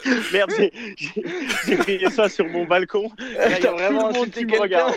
Merde, 0.31 0.51
j'ai- 0.57 1.77
crié 1.77 2.09
ça 2.11 2.29
sur 2.29 2.45
mon 2.47 2.65
balcon. 2.65 3.09
Il 3.19 3.63
y 3.63 3.67
a 3.67 3.71
vraiment 3.71 4.09
tout 4.09 4.13
le 4.13 4.19
monde 4.19 4.29
qui 4.29 4.45
me 4.45 4.59
regarde. 4.59 4.93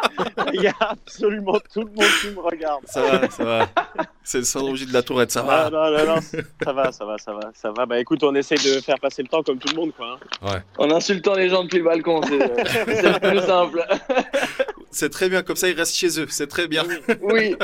Il 0.54 0.62
y 0.62 0.68
a 0.68 0.74
absolument 0.80 1.58
tout 1.72 1.80
le 1.80 1.90
monde 1.92 2.10
qui 2.22 2.30
me 2.30 2.40
regarde. 2.40 2.82
Ça 2.86 3.02
va, 3.02 3.28
ça 3.30 3.44
va. 3.44 3.68
C'est 4.24 4.38
le 4.38 4.44
syndrome 4.44 4.74
de 4.76 4.92
la 4.92 5.02
tourette, 5.02 5.30
ça 5.32 5.44
Ah, 5.46 5.68
va. 5.68 5.70
non, 5.70 5.98
non, 5.98 6.14
non, 6.14 6.20
ça 6.64 6.72
va, 6.72 6.90
ça 6.92 7.04
va, 7.04 7.18
ça 7.18 7.32
va, 7.34 7.50
ça 7.54 7.70
va. 7.70 7.84
Bah 7.84 7.98
écoute, 8.00 8.22
on 8.24 8.34
essaye 8.34 8.58
de 8.58 8.80
faire 8.80 8.98
passer 8.98 9.22
le 9.22 9.28
temps 9.28 9.42
comme 9.42 9.58
tout 9.58 9.68
le 9.68 9.76
monde, 9.76 9.92
quoi. 9.94 10.18
hein. 10.42 10.62
En 10.78 10.90
insultant 10.90 11.34
les 11.34 11.50
gens 11.50 11.64
depuis 11.64 11.78
le 11.78 11.84
balcon, 11.84 12.22
c'est 12.22 12.38
c'est 12.86 13.02
le 13.02 13.20
plus 13.20 13.40
simple. 13.46 13.84
C'est 14.90 15.10
très 15.10 15.28
bien, 15.28 15.42
comme 15.42 15.56
ça 15.56 15.68
ils 15.68 15.76
restent 15.76 15.94
chez 15.96 16.18
eux, 16.20 16.26
c'est 16.30 16.46
très 16.46 16.66
bien. 16.68 16.84
Oui. 17.20 17.54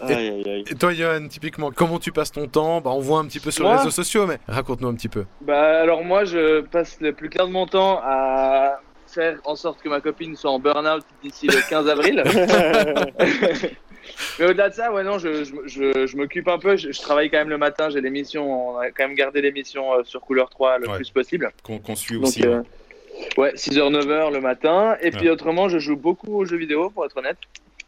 Aïe, 0.00 0.14
aïe, 0.14 0.42
aïe. 0.48 0.64
Et 0.70 0.74
toi, 0.74 0.92
Johan, 0.94 1.26
typiquement, 1.28 1.70
comment 1.72 1.98
tu 1.98 2.12
passes 2.12 2.30
ton 2.32 2.46
temps? 2.46 2.80
Bah, 2.80 2.90
On 2.90 3.00
voit 3.00 3.18
un 3.18 3.24
petit 3.26 3.40
peu 3.40 3.50
sur 3.50 3.64
les 3.68 3.76
réseaux 3.76 3.90
sociaux, 3.90 4.26
mais 4.26 4.38
raconte-nous 4.46 4.88
un 4.88 4.94
petit 4.94 5.08
peu. 5.08 5.24
Bah 5.40 5.80
alors 5.80 6.04
moi 6.04 6.24
je 6.24 6.60
passe 6.60 6.98
le 7.00 7.12
plus 7.12 7.28
clair 7.28 7.46
de 7.48 7.52
mon 7.52 7.66
temps 7.66 8.00
à 8.04 8.80
faire 9.06 9.38
en 9.44 9.56
sorte 9.56 9.80
que 9.82 9.88
ma 9.88 10.00
copine 10.00 10.36
soit 10.36 10.50
en 10.50 10.58
burn-out 10.60 11.02
d'ici 11.22 11.46
le 11.46 11.66
15 11.68 11.88
avril. 11.88 12.22
Mais 14.38 14.46
au-delà 14.46 14.68
de 14.70 14.74
ça, 14.74 14.92
ouais 14.92 15.02
non, 15.02 15.18
je, 15.18 15.44
je, 15.44 15.52
je, 15.66 16.06
je 16.06 16.16
m'occupe 16.16 16.48
un 16.48 16.58
peu. 16.58 16.76
Je, 16.76 16.90
travaille 17.00 17.30
quand 17.30 17.38
même 17.38 17.48
le 17.50 17.58
matin. 17.58 17.90
J'ai 17.90 18.00
l'émission. 18.00 18.70
On 18.74 18.78
a 18.78 18.90
quand 18.90 19.06
même 19.06 19.14
gardé 19.16 19.40
l'émission 19.42 19.92
euh, 19.94 20.02
sur 20.04 20.20
couleur 20.20 20.48
3 20.48 20.78
le 20.78 20.88
Ouais. 20.88 20.96
plus 20.96 21.10
possible. 21.10 21.50
Qu'on 21.62 21.78
qu'on 21.78 21.94
suit 21.96 22.14
Donc 22.16 22.24
aussi. 22.28 22.46
euh, 22.46 22.62
ouais, 23.36 23.52
6h 23.54 23.90
9h 23.92 24.32
le 24.32 24.40
matin. 24.40 24.96
Et 25.02 25.10
puis 25.10 25.28
autrement, 25.28 25.68
je 25.68 25.78
joue 25.78 25.96
beaucoup 25.96 26.34
aux 26.38 26.44
jeux 26.44 26.56
vidéo 26.56 26.90
pour 26.90 27.04
être 27.04 27.16
honnête. 27.18 27.36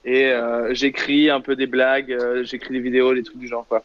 Et 0.04 0.26
euh, 0.26 0.72
j'écris 0.74 1.28
un 1.30 1.40
peu 1.40 1.56
des 1.56 1.66
blagues. 1.66 2.12
euh, 2.12 2.42
j'écris 2.44 2.72
des 2.72 2.80
vidéos, 2.80 3.14
des 3.14 3.22
trucs 3.22 3.38
du 3.38 3.48
genre 3.48 3.66
quoi. 3.68 3.82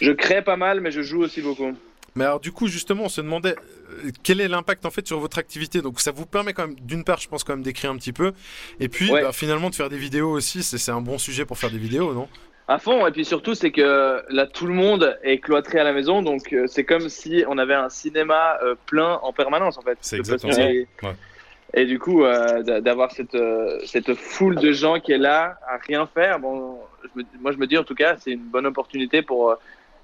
Je 0.00 0.12
crée 0.12 0.42
pas 0.42 0.56
mal, 0.56 0.80
mais 0.80 0.90
je 0.92 1.02
joue 1.02 1.22
aussi 1.22 1.40
beaucoup. 1.42 1.72
Mais 2.14 2.24
alors, 2.24 2.40
du 2.40 2.52
coup, 2.52 2.66
justement, 2.68 3.04
on 3.04 3.08
se 3.08 3.20
demandait 3.22 3.56
euh, 4.04 4.10
quel 4.22 4.40
est 4.40 4.46
l'impact 4.48 4.84
en 4.84 4.90
fait 4.90 5.06
sur 5.06 5.18
votre 5.18 5.38
activité? 5.38 5.80
Donc, 5.80 5.98
ça 6.00 6.12
vous 6.12 6.26
permet 6.26 6.52
quand 6.52 6.66
même, 6.68 6.76
d'une 6.78 7.04
part, 7.04 7.18
je 7.20 7.26
pense 7.28 7.42
quand 7.42 7.54
même 7.54 7.62
d'écrire 7.64 7.90
un 7.90 7.96
petit 7.96 8.12
peu, 8.12 8.32
et 8.80 8.88
puis 8.88 9.10
Ouais. 9.10 9.22
bah, 9.22 9.32
finalement 9.32 9.70
de 9.70 9.74
faire 9.74 9.88
des 9.88 9.96
vidéos 9.96 10.30
aussi. 10.30 10.62
C'est 10.62 10.76
c'est 10.78 10.92
un 10.92 11.00
bon 11.00 11.16
sujet 11.18 11.44
pour 11.46 11.56
faire 11.58 11.70
des 11.70 11.78
vidéos, 11.78 12.12
non? 12.12 12.28
À 12.68 12.78
fond, 12.78 13.06
et 13.06 13.10
puis 13.10 13.24
surtout, 13.24 13.54
c'est 13.54 13.70
que 13.72 14.22
là, 14.28 14.46
tout 14.46 14.66
le 14.66 14.74
monde 14.74 15.18
est 15.24 15.38
cloîtré 15.38 15.80
à 15.80 15.84
la 15.84 15.92
maison, 15.92 16.22
donc 16.22 16.52
euh, 16.52 16.66
c'est 16.68 16.84
comme 16.84 17.08
si 17.08 17.44
on 17.48 17.58
avait 17.58 17.74
un 17.74 17.88
cinéma 17.88 18.58
euh, 18.62 18.74
plein 18.86 19.14
en 19.22 19.32
permanence, 19.32 19.78
en 19.78 19.82
fait. 19.82 19.98
C'est 20.00 20.18
exactement 20.18 20.52
ça. 20.52 20.66
Ouais. 20.66 20.86
Et 21.74 21.86
du 21.86 21.98
coup, 21.98 22.22
euh, 22.24 22.62
d'a- 22.62 22.80
d'avoir 22.80 23.12
cette, 23.12 23.34
euh, 23.34 23.78
cette 23.86 24.14
foule 24.14 24.56
de 24.56 24.72
gens 24.72 25.00
qui 25.00 25.12
est 25.12 25.18
là 25.18 25.58
à 25.66 25.78
rien 25.78 26.06
faire, 26.06 26.38
bon, 26.38 26.78
je 27.02 27.20
me- 27.20 27.26
moi 27.40 27.52
je 27.52 27.58
me 27.58 27.66
dis 27.66 27.78
en 27.78 27.84
tout 27.84 27.94
cas, 27.94 28.16
c'est 28.18 28.32
une 28.32 28.44
bonne 28.44 28.66
opportunité 28.66 29.22
pour 29.22 29.50
euh, 29.50 29.54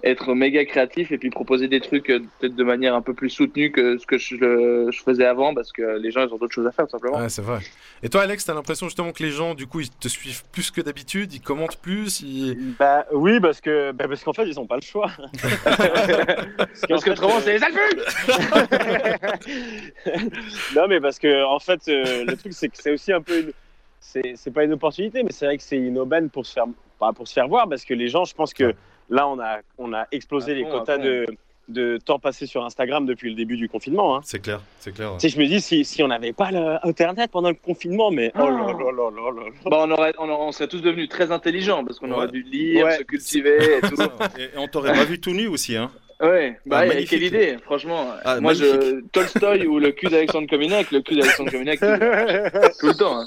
être 0.04 0.34
méga 0.34 0.64
créatif 0.64 1.10
et 1.10 1.18
puis 1.18 1.30
proposer 1.30 1.66
des 1.66 1.80
trucs 1.80 2.10
euh, 2.10 2.20
peut-être 2.38 2.54
de 2.54 2.64
manière 2.64 2.94
un 2.94 3.02
peu 3.02 3.14
plus 3.14 3.30
soutenue 3.30 3.72
que 3.72 3.98
ce 3.98 4.06
que 4.06 4.16
je, 4.16 4.90
faisais 5.04 5.24
avant, 5.24 5.54
parce 5.54 5.72
que 5.72 5.98
les 5.98 6.10
gens 6.10 6.26
ils 6.26 6.32
ont 6.32 6.38
d'autres 6.38 6.54
choses 6.54 6.66
à 6.66 6.72
faire, 6.72 6.86
tout 6.86 6.92
simplement. 6.92 7.18
Ouais, 7.18 7.28
c'est 7.28 7.42
vrai. 7.42 7.58
Et 8.02 8.08
toi, 8.08 8.22
Alex, 8.22 8.44
t'as 8.44 8.54
l'impression 8.54 8.86
justement 8.86 9.12
que 9.12 9.22
les 9.22 9.30
gens, 9.30 9.54
du 9.54 9.66
coup, 9.66 9.80
ils 9.80 9.90
te 9.90 10.08
suivent 10.08 10.44
plus 10.52 10.70
que 10.70 10.80
d'habitude, 10.80 11.32
ils 11.34 11.40
commentent 11.40 11.80
plus, 11.80 12.20
ils... 12.20 12.74
Bah 12.78 13.06
oui, 13.12 13.40
parce 13.40 13.60
que 13.60 13.92
bah, 13.92 14.06
parce 14.06 14.22
qu'en 14.22 14.32
fait, 14.32 14.46
ils 14.46 14.60
ont 14.60 14.66
pas 14.66 14.76
le 14.76 14.82
choix. 14.82 15.10
parce 15.64 16.86
Parce 16.88 17.04
que 17.04 17.10
autrement, 17.10 17.40
c'est 17.40 17.58
les 17.58 17.64
alpes 17.64 17.78
non, 20.76 20.86
mais 20.88 21.00
parce 21.00 21.18
que 21.18 21.44
en 21.44 21.58
fait, 21.58 21.80
euh, 21.88 22.24
le 22.24 22.36
truc 22.36 22.52
c'est 22.52 22.68
que 22.68 22.76
c'est 22.76 22.92
aussi 22.92 23.12
un 23.12 23.20
peu 23.20 23.40
une, 23.40 23.52
c'est 24.00 24.34
c'est 24.36 24.50
pas 24.50 24.64
une 24.64 24.72
opportunité, 24.72 25.22
mais 25.22 25.32
c'est 25.32 25.46
vrai 25.46 25.56
que 25.56 25.62
c'est 25.62 25.76
une 25.76 25.98
aubaine 25.98 26.30
pour 26.30 26.46
se 26.46 26.52
faire, 26.52 26.66
pas 26.98 27.12
pour 27.12 27.26
se 27.26 27.32
faire 27.32 27.48
voir, 27.48 27.68
parce 27.68 27.84
que 27.84 27.94
les 27.94 28.08
gens, 28.08 28.24
je 28.24 28.34
pense 28.34 28.54
que 28.54 28.74
là, 29.10 29.28
on 29.28 29.38
a 29.40 29.58
on 29.78 29.92
a 29.92 30.06
explosé 30.12 30.54
les 30.54 30.64
quotas 30.64 30.98
de 30.98 31.26
de 31.68 31.98
temps 32.02 32.18
passé 32.18 32.46
sur 32.46 32.64
Instagram 32.64 33.04
depuis 33.04 33.28
le 33.28 33.34
début 33.36 33.58
du 33.58 33.68
confinement. 33.68 34.16
Hein. 34.16 34.20
C'est 34.24 34.38
clair, 34.40 34.62
c'est 34.80 34.90
clair. 34.94 35.12
Sais, 35.18 35.28
je 35.28 35.38
me 35.38 35.44
dis 35.46 35.60
si 35.60 35.84
si 35.84 36.02
on 36.02 36.08
n'avait 36.08 36.32
pas 36.32 36.48
internet 36.82 37.30
pendant 37.30 37.50
le 37.50 37.56
confinement, 37.56 38.10
mais 38.10 38.32
oh 38.36 38.38
là 38.38 38.48
là 38.48 38.72
là 38.72 38.92
là 38.92 39.10
là. 39.10 39.44
là. 39.44 39.50
Bah, 39.66 39.76
on, 39.82 39.90
aurait, 39.90 40.14
on, 40.18 40.30
aurait- 40.30 40.44
on 40.48 40.52
serait 40.52 40.68
tous 40.68 40.80
devenus 40.80 41.10
très 41.10 41.30
intelligents 41.30 41.84
parce 41.84 41.98
qu'on 41.98 42.08
Ouais. 42.10 42.16
aurait 42.16 42.28
dû 42.28 42.40
lire, 42.42 42.86
Ouais. 42.86 42.96
se 42.96 43.02
cultiver 43.02 43.58
et 43.76 43.80
tout. 43.86 43.96
Et, 44.38 44.44
et 44.44 44.48
on 44.56 44.66
t'aurait 44.66 44.94
pas 44.94 45.04
vu 45.04 45.20
tout 45.20 45.32
nu 45.32 45.46
aussi, 45.46 45.76
hein. 45.76 45.90
Ouais, 46.22 46.58
bah, 46.66 46.78
Ah, 46.78 46.80
ouais, 46.82 46.88
magnifique. 46.88 47.10
quelle 47.10 47.22
idée, 47.24 47.56
franchement. 47.62 48.08
Ah, 48.24 48.40
Moi, 48.40 48.52
je. 48.54 49.00
Tolstoy 49.12 49.66
ou 49.66 49.78
le 49.78 49.92
cul 49.92 50.06
d'Alexandre 50.08 50.48
Kominek, 50.48 50.90
le 50.90 51.00
cul 51.02 51.14
d'Alexandre 51.16 51.50
Kominek, 51.52 51.78
tout, 51.78 51.86
tout 52.80 52.86
le 52.86 52.94
temps. 52.94 53.20
hein. 53.20 53.26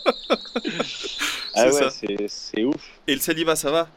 Ah 1.56 1.70
C'est 1.72 2.08
ouais, 2.20 2.26
c'est 2.28 2.64
ouf. 2.64 2.76
Et 3.08 3.14
le 3.14 3.20
célibat, 3.22 3.56
ça 3.56 3.72
va? 3.72 3.88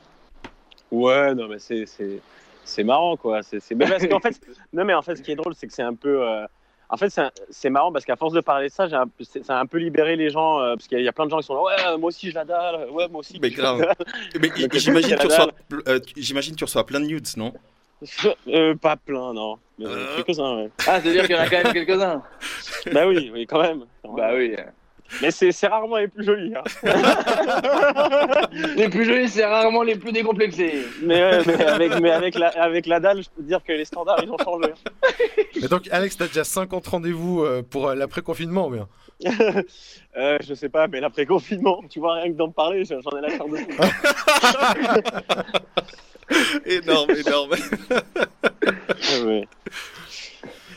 Ouais, 0.95 1.34
non, 1.34 1.49
mais 1.49 1.59
c'est 1.59 1.86
c'est 1.86 2.20
c'est 2.64 2.84
marrant 2.84 3.16
quoi. 3.16 3.42
C'est 3.42 3.61
c'est 3.61 3.74
mais 3.74 3.86
parce 3.86 4.07
qu'en 4.07 4.20
fait, 4.20 4.38
non 4.72 4.84
mais 4.84 4.95
en 4.95 5.03
fait, 5.03 5.16
ce 5.16 5.22
qui 5.22 5.32
est 5.32 5.36
drôle, 5.36 5.55
c'est 5.55 5.66
que 5.66 5.72
c'est 5.72 5.82
un 5.82 5.95
peu. 5.95 6.22
euh, 6.22 6.47
En 6.90 6.97
fait, 6.99 7.09
c'est 7.09 7.22
un- 7.22 7.30
c'est 7.51 7.70
marrant 7.70 7.90
parce 7.90 8.05
qu'à 8.05 8.14
force 8.14 8.34
de 8.34 8.40
parler 8.42 8.68
de 8.68 8.72
ça, 8.72 8.86
j'ai 8.86 8.95
un 8.95 9.07
peu- 9.09 9.24
c'est- 9.24 9.42
ça 9.42 9.57
a 9.57 9.61
un 9.61 9.66
peu 9.66 9.78
libéré 9.78 10.16
les 10.16 10.28
gens 10.30 10.61
euh, 10.61 10.74
parce 10.76 10.86
qu'il 10.86 11.01
y, 11.01 11.09
a- 11.09 11.12
plein 11.12 11.24
de 11.24 11.30
gens 11.30 11.38
qui 11.38 11.45
sont 11.47 11.55
là. 11.55 11.62
Ouais, 11.62 11.99
moi 11.99 12.09
aussi 12.09 12.30
je 12.30 12.34
la 12.34 12.45
dalle. 12.45 12.88
Ouais, 12.90 13.09
moi 13.09 13.20
aussi. 13.20 13.38
Mais 13.40 13.51
grave. 13.51 13.78
dalle. 13.80 13.95
Mais 14.40 14.49
Donc, 14.49 14.74
j'imagine 14.76 15.16
tu 15.16 15.26
reçois, 15.26 15.49
euh, 15.88 15.99
j'imagine 16.16 16.55
tu 16.55 16.64
reçois 16.64 16.84
plein 16.86 17.01
de 17.01 17.07
nudes, 17.07 17.26
non? 17.36 17.53
Euh, 18.49 18.74
pas 18.76 18.97
plein, 18.97 19.32
non. 19.32 19.59
Mais, 19.78 19.86
Euh. 19.86 20.16
Quelques-uns, 20.16 20.57
ouais. 20.57 20.70
Ah, 20.86 21.01
c'est-à-dire 21.01 21.22
qu'il 21.26 21.34
y 21.36 21.38
en 21.38 21.42
a 21.42 21.49
quand 21.49 21.62
même 21.64 21.72
quelques-uns. 21.72 22.22
bah 22.92 23.07
oui, 23.09 23.30
oui, 23.32 23.47
quand 23.47 23.62
même. 23.62 23.86
Bah 24.16 24.30
oui. 24.34 24.55
Mais 25.22 25.30
c'est 25.30 25.66
rarement 25.66 25.96
les 25.98 26.09
plus 26.09 26.24
jolis. 26.24 26.55
hein. 26.57 26.62
Les 28.76 28.88
plus 28.88 29.05
jolis, 29.05 29.28
c'est 29.28 29.44
rarement 29.44 29.82
les 29.82 29.96
plus 29.96 30.12
décomplexés. 30.12 30.86
mais, 31.02 31.22
ouais, 31.22 31.42
mais 31.46 31.64
avec, 31.64 32.00
mais 32.00 32.11
avec, 32.11 32.34
la, 32.36 32.48
avec 32.48 32.86
la 32.86 33.00
dalle, 33.00 33.22
je 33.22 33.28
peux 33.36 33.42
dire 33.42 33.62
que 33.62 33.72
les 33.72 33.84
standards, 33.84 34.20
ils 34.22 34.30
ont 34.30 34.38
changé. 34.38 34.72
Mais 35.61 35.68
donc, 35.68 35.88
Alex, 35.92 36.16
t'as 36.16 36.26
déjà 36.26 36.42
50 36.44 36.86
rendez-vous 36.86 37.42
euh, 37.44 37.62
pour 37.62 37.88
euh, 37.88 37.94
l'après-confinement 37.94 38.66
ou 38.68 38.70
bien? 38.70 38.88
Euh, 40.16 40.38
je 40.46 40.55
sais 40.55 40.68
pas, 40.68 40.86
mais 40.86 41.00
l'après-confinement, 41.00 41.82
tu 41.90 41.98
vois, 41.98 42.14
rien 42.14 42.30
que 42.32 42.36
d'en 42.36 42.48
parler, 42.48 42.84
j'en 42.84 43.00
ai 43.18 43.20
la 43.20 43.30
chair 43.30 43.46
de 43.48 43.57
fou. 43.57 43.66
énorme, 46.66 47.11
énorme. 47.11 47.50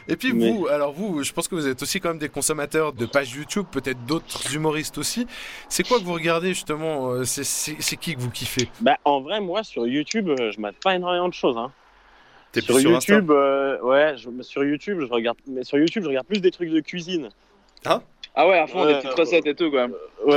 Et 0.10 0.16
puis 0.16 0.32
Mais- 0.34 0.50
vous, 0.52 0.68
alors 0.68 0.94
vous, 0.94 1.24
je 1.24 1.34
pense 1.34 1.48
que 1.48 1.56
vous 1.56 1.68
êtes 1.68 1.82
aussi 1.82 2.00
quand 2.00 2.10
même 2.10 2.18
des 2.18 2.30
consommateurs 2.30 2.94
de 2.94 3.06
pages 3.06 3.34
YouTube, 3.34 3.66
peut-être 3.72 4.06
d'autres 4.06 4.56
humoristes 4.56 4.98
aussi. 4.98 5.28
C'est 5.70 5.86
quoi 5.88 6.00
que 6.00 6.04
vous 6.04 6.14
regardez 6.14 6.50
justement 6.50 7.12
euh, 7.12 7.24
C'est 7.26 7.98
qui 7.98 8.16
que 8.16 8.20
vous 8.22 8.30
kiffez? 8.32 8.70
Bah, 8.82 8.98
en 9.04 9.20
vrai, 9.22 9.42
moi, 9.42 9.64
sur 9.64 9.86
YouTube, 9.86 10.30
euh, 10.30 10.52
je 10.52 10.60
mate 10.62 10.76
pas 10.82 10.96
énormément 10.96 11.28
de 11.28 11.34
choses. 11.34 11.58
Hein. 11.58 11.72
T'es 12.54 12.62
Sur, 12.62 12.76
plus 12.76 12.84
sur 12.84 12.92
YouTube, 12.92 13.32
euh, 13.32 13.80
ouais, 13.82 14.16
je, 14.18 14.30
sur 14.44 14.64
YouTube, 14.64 15.00
je 15.02 15.12
regarde, 15.12 15.38
mais 15.48 15.64
sur 15.66 15.78
YouTube, 15.78 16.04
je 16.04 16.08
regarde 16.08 16.26
plus 16.26 16.40
des 16.40 16.52
trucs 16.52 16.70
de 16.70 16.80
cuisine. 16.80 17.30
Ah? 17.86 18.02
Ouais, 18.38 18.60
à 18.60 18.68
fond, 18.68 18.86
Ouais, 18.86 18.94
des 18.94 19.00
petites 19.02 19.20
recettes 19.20 19.46
et 19.48 19.56
tout, 19.56 19.70
quoi. 19.72 19.86
Ouais, 19.88 19.92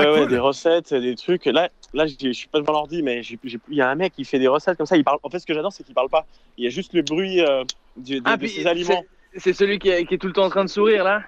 Ah, 0.05 0.13
ouais, 0.13 0.19
cool. 0.21 0.29
des 0.31 0.39
recettes, 0.39 0.93
des 0.95 1.15
trucs. 1.15 1.45
Là, 1.45 1.69
là, 1.93 2.07
je 2.07 2.33
suis 2.33 2.49
pas 2.49 2.59
devant 2.59 2.73
l'ordi, 2.73 3.03
mais 3.03 3.23
j'ai- 3.23 3.39
j'ai- 3.45 3.59
il 3.69 3.77
y 3.77 3.83
a 3.83 3.89
un 3.91 3.95
mec 3.95 4.15
qui 4.15 4.25
fait 4.25 4.39
des 4.39 4.49
recettes 4.49 4.77
comme 4.79 4.87
ça. 4.87 4.97
Il 4.97 5.05
parle. 5.05 5.19
En 5.23 5.29
fait, 5.31 5.39
ce 5.39 5.47
que 5.47 5.53
j'adore, 5.55 5.73
c'est 5.73 5.85
qu'il 5.85 5.95
parle 5.95 6.09
pas. 6.09 6.27
Il 6.57 6.65
y 6.65 6.67
a 6.67 6.71
juste 6.71 6.95
le 6.95 7.03
bruit 7.03 7.41
euh, 7.41 7.63
du- 7.97 8.17
de, 8.17 8.23
Ah, 8.25 8.37
de 8.39 8.47
ses 8.47 8.67
aliments. 8.67 9.05
C'est 9.37 9.53
celui 9.53 9.79
qui 9.79 9.89
est, 9.89 10.05
qui 10.07 10.15
est 10.15 10.19
tout 10.19 10.27
le 10.27 10.33
temps 10.33 10.45
en 10.45 10.51
train 10.51 10.65
de 10.65 10.71
sourire, 10.71 11.05
là 11.05 11.23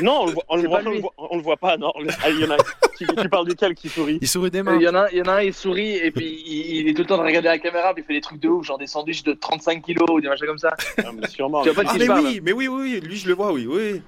Non, 0.00 0.22
on 0.22 0.26
le 0.26 0.32
voit, 0.32 0.44
on 0.48 0.56
le 0.56 0.68
voit, 0.68 0.78
pas 0.78 0.84
on 0.84 0.88
le 0.90 0.94
lui. 0.94 1.00
voit- 1.02 1.12
on 1.18 1.36
le 1.36 1.42
voit 1.42 1.56
pas. 1.56 1.76
Non, 1.76 1.92
Le- 2.00 2.08
ah, 2.22 2.30
il 2.30 2.40
y 2.40 2.44
en 2.44 2.50
a. 2.52 2.56
tu, 2.96 3.06
tu 3.06 3.28
parles 3.28 3.46
duquel 3.48 3.74
qui 3.74 3.88
sourit 3.88 4.18
Il 4.22 4.28
sourit 4.28 4.50
des 4.50 4.58
Il 4.58 4.64
mains. 4.64 4.78
y, 4.80 4.88
en 4.88 4.94
a, 4.94 5.00
un- 5.02 5.08
il 5.12 5.18
y 5.18 5.22
en 5.22 5.26
a 5.26 5.32
un, 5.34 5.42
il 5.42 5.52
sourit, 5.52 5.96
et 5.96 6.10
puis 6.10 6.42
il, 6.46 6.76
il 6.76 6.88
est 6.88 6.94
tout 6.94 7.02
le 7.02 7.08
temps 7.08 7.18
de 7.18 7.22
regarder 7.22 7.48
la 7.48 7.58
caméra, 7.58 7.92
puis 7.92 8.02
il 8.02 8.06
fait 8.06 8.14
des 8.14 8.20
trucs 8.20 8.40
de 8.40 8.48
ouf, 8.48 8.64
genre 8.66 8.78
des 8.78 8.86
sandwichs 8.86 9.24
de 9.24 9.32
35 9.34 9.82
kilos 9.82 10.08
ou 10.10 10.20
des 10.20 10.28
machins 10.28 10.46
comme 10.46 10.58
ça. 10.58 10.74
Ah, 10.98 11.10
mais 11.14 11.26
Sûrement. 11.28 11.62
Tu 11.62 11.70
vois 11.70 11.82
pas 11.82 11.84
de 11.84 11.88
Ah, 11.88 11.92
qui 11.92 11.98
mais 11.98 12.04
je 12.04 12.10
parle 12.10 12.24
oui, 12.26 12.40
mais 12.42 12.52
oui, 12.52 12.68
oui, 12.68 12.80
oui, 12.94 13.00
lui 13.00 13.16
je 13.16 13.28
le 13.28 13.34
vois, 13.34 13.52
oui, 13.52 13.66
oui. 13.68 14.00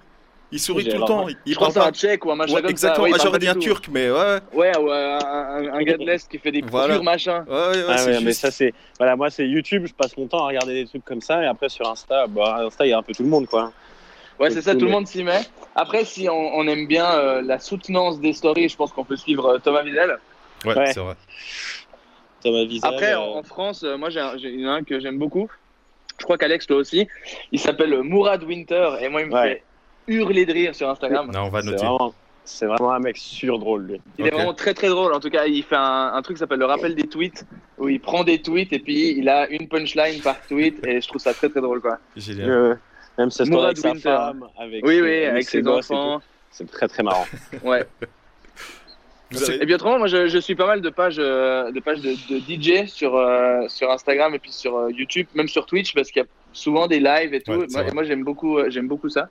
Il 0.54 0.60
sourit 0.60 0.84
tout 0.88 0.96
le 0.98 1.04
temps. 1.04 1.28
Il, 1.28 1.36
il 1.46 1.56
parle 1.56 1.72
pas. 1.74 1.88
un 1.88 1.90
tchèque 1.92 2.24
ou 2.24 2.30
un 2.30 2.36
machin 2.36 2.54
Ouais, 2.54 2.60
comme 2.62 2.70
exactement. 2.70 3.06
ça. 3.08 3.12
Ouais, 3.12 3.18
j'aurais 3.22 3.38
dit 3.40 3.48
un 3.48 3.56
turc, 3.56 3.88
mais 3.90 4.08
ouais. 4.10 4.38
Ouais, 4.52 4.76
ou 4.78 4.90
un, 4.90 5.18
un, 5.18 5.74
un 5.74 5.82
gars 5.82 5.96
de 5.96 6.04
l'Est 6.04 6.30
qui 6.30 6.38
fait 6.38 6.52
des 6.52 6.62
Voilà. 6.62 6.94
purs 6.94 7.02
machins. 7.02 7.44
Ouais, 7.48 7.54
ouais, 7.54 7.84
ouais, 7.84 7.94
Ah 8.16 8.20
mais 8.22 8.32
ça 8.32 8.50
c'est 8.52 8.72
voilà 8.98 9.16
moi 9.16 9.30
c'est 9.30 9.46
YouTube 9.48 9.86
je 9.86 9.92
passe 9.94 10.16
mon 10.16 10.26
temps 10.28 10.44
à 10.44 10.48
regarder 10.48 10.74
des 10.74 10.86
trucs 10.86 11.04
comme 11.04 11.20
ça 11.20 11.42
et 11.42 11.46
après 11.46 11.68
sur 11.68 11.88
Insta 11.90 12.26
bah 12.28 12.58
Insta 12.66 12.86
il 12.86 12.90
y 12.90 12.92
a 12.92 12.98
un 12.98 13.02
peu 13.02 13.12
tout 13.12 13.24
le 13.24 13.28
monde 13.28 13.46
quoi 13.48 13.72
Ouais, 14.40 14.50
C'est 14.50 14.62
ça, 14.62 14.74
tout 14.74 14.84
le 14.86 14.90
monde 14.90 15.06
s'y 15.06 15.22
met. 15.22 15.42
Après, 15.76 16.04
si 16.04 16.28
on, 16.28 16.56
on 16.56 16.66
aime 16.66 16.88
bien 16.88 17.08
euh, 17.12 17.40
la 17.40 17.60
soutenance 17.60 18.18
des 18.20 18.32
stories, 18.32 18.68
je 18.68 18.76
pense 18.76 18.90
qu'on 18.92 19.04
peut 19.04 19.14
suivre 19.16 19.46
euh, 19.46 19.58
Thomas 19.58 19.84
Wiesel. 19.84 20.18
Ouais, 20.64 20.76
Ouais. 20.76 20.92
c'est 20.92 20.98
vrai. 20.98 21.14
Thomas 22.42 22.64
Wiesel, 22.64 22.80
Après, 22.92 23.12
euh, 23.12 23.20
en, 23.20 23.38
en 23.38 23.42
France, 23.44 23.84
euh, 23.84 23.96
moi, 23.96 24.10
j'ai 24.10 24.18
un, 24.20 24.82
que 24.82 24.98
j'aime 24.98 25.18
beaucoup. 25.18 25.48
Je 26.18 26.24
crois 26.24 26.36
qu'Alex, 26.36 26.66
toi 26.66 26.78
aussi. 26.78 27.06
Il 27.52 27.60
s'appelle 27.60 27.92
euh, 27.94 28.02
Mourad 28.02 28.42
Winter, 28.42 28.96
et 29.00 29.08
moi, 29.08 29.20
il 29.22 29.28
me 29.28 29.34
Ouais. 29.34 29.42
fait 29.48 29.62
hurler 30.06 30.46
de 30.46 30.52
rire 30.52 30.74
sur 30.74 30.88
Instagram. 30.88 31.30
Non, 31.32 31.44
on 31.44 31.48
va 31.48 31.60
c'est 31.62 31.66
noter. 31.70 31.84
vraiment 31.86 32.14
c'est 32.46 32.66
vraiment 32.66 32.92
un 32.92 32.98
mec 32.98 33.16
sur 33.16 33.58
drôle 33.58 33.86
lui 33.86 34.00
Il 34.18 34.26
est 34.26 34.30
vraiment 34.30 34.52
très 34.52 34.74
très 34.74 34.88
drôle. 34.88 35.14
En 35.14 35.20
tout 35.20 35.30
cas, 35.30 35.46
il 35.46 35.62
fait 35.62 35.76
un, 35.76 36.12
un 36.14 36.20
truc 36.20 36.36
qui 36.36 36.40
s'appelle 36.40 36.58
le 36.58 36.66
rappel 36.66 36.94
des 36.94 37.04
tweets, 37.08 37.46
où 37.78 37.88
il 37.88 37.98
prend 38.00 38.22
des 38.22 38.42
tweets 38.42 38.70
et 38.74 38.78
puis 38.80 39.16
il 39.16 39.30
a 39.30 39.48
une 39.48 39.66
punchline 39.66 40.20
par 40.20 40.38
tweet, 40.46 40.86
et 40.86 41.00
je 41.00 41.08
trouve 41.08 41.22
ça 41.22 41.32
très 41.32 41.48
très 41.48 41.62
drôle, 41.62 41.80
quoi. 41.80 41.98
Génial. 42.16 42.50
Euh, 42.50 42.74
même 43.16 43.30
sa 43.30 43.44
story 43.46 43.50
Mourad 43.50 43.66
avec 43.70 43.78
sa 43.78 43.88
Winter. 43.92 44.02
femme 44.02 44.48
avec 44.58 44.84
Oui, 44.86 44.96
ses- 44.96 45.02
oui, 45.02 45.24
avec 45.24 45.48
ses 45.48 45.58
et 45.60 45.68
enfants. 45.68 46.20
c'est 46.50 46.70
très 46.70 46.86
très 46.88 47.02
marrant 47.02 47.24
Ouais. 47.64 47.86
Avez- 49.34 49.54
Et 49.62 49.64
puis 49.64 49.74
autrement, 49.74 49.98
moi, 49.98 50.06
je, 50.06 50.28
je 50.28 50.38
suis 50.38 50.54
pas 50.54 50.66
mal 50.66 50.80
de 50.80 50.90
pages, 50.90 51.16
euh, 51.18 51.72
de 51.72 51.80
pages 51.80 52.00
de, 52.02 52.10
de 52.12 52.38
DJ 52.38 52.86
sur 52.88 53.16
euh, 53.16 53.66
sur 53.68 53.90
Instagram 53.90 54.34
et 54.34 54.38
puis 54.38 54.52
sur 54.52 54.76
euh, 54.76 54.90
YouTube, 54.92 55.26
même 55.34 55.48
sur 55.48 55.66
Twitch, 55.66 55.94
parce 55.94 56.10
qu'il 56.10 56.22
y 56.22 56.24
a 56.24 56.28
souvent 56.52 56.86
des 56.86 57.00
lives 57.00 57.34
et 57.34 57.40
tout. 57.40 57.52
Ouais, 57.52 57.64
c'est 57.68 57.78
moi, 57.78 57.88
et 57.88 57.94
moi, 57.94 58.04
j'aime 58.04 58.22
beaucoup, 58.22 58.58
j'aime 58.68 58.86
beaucoup 58.86 59.08
ça. 59.08 59.28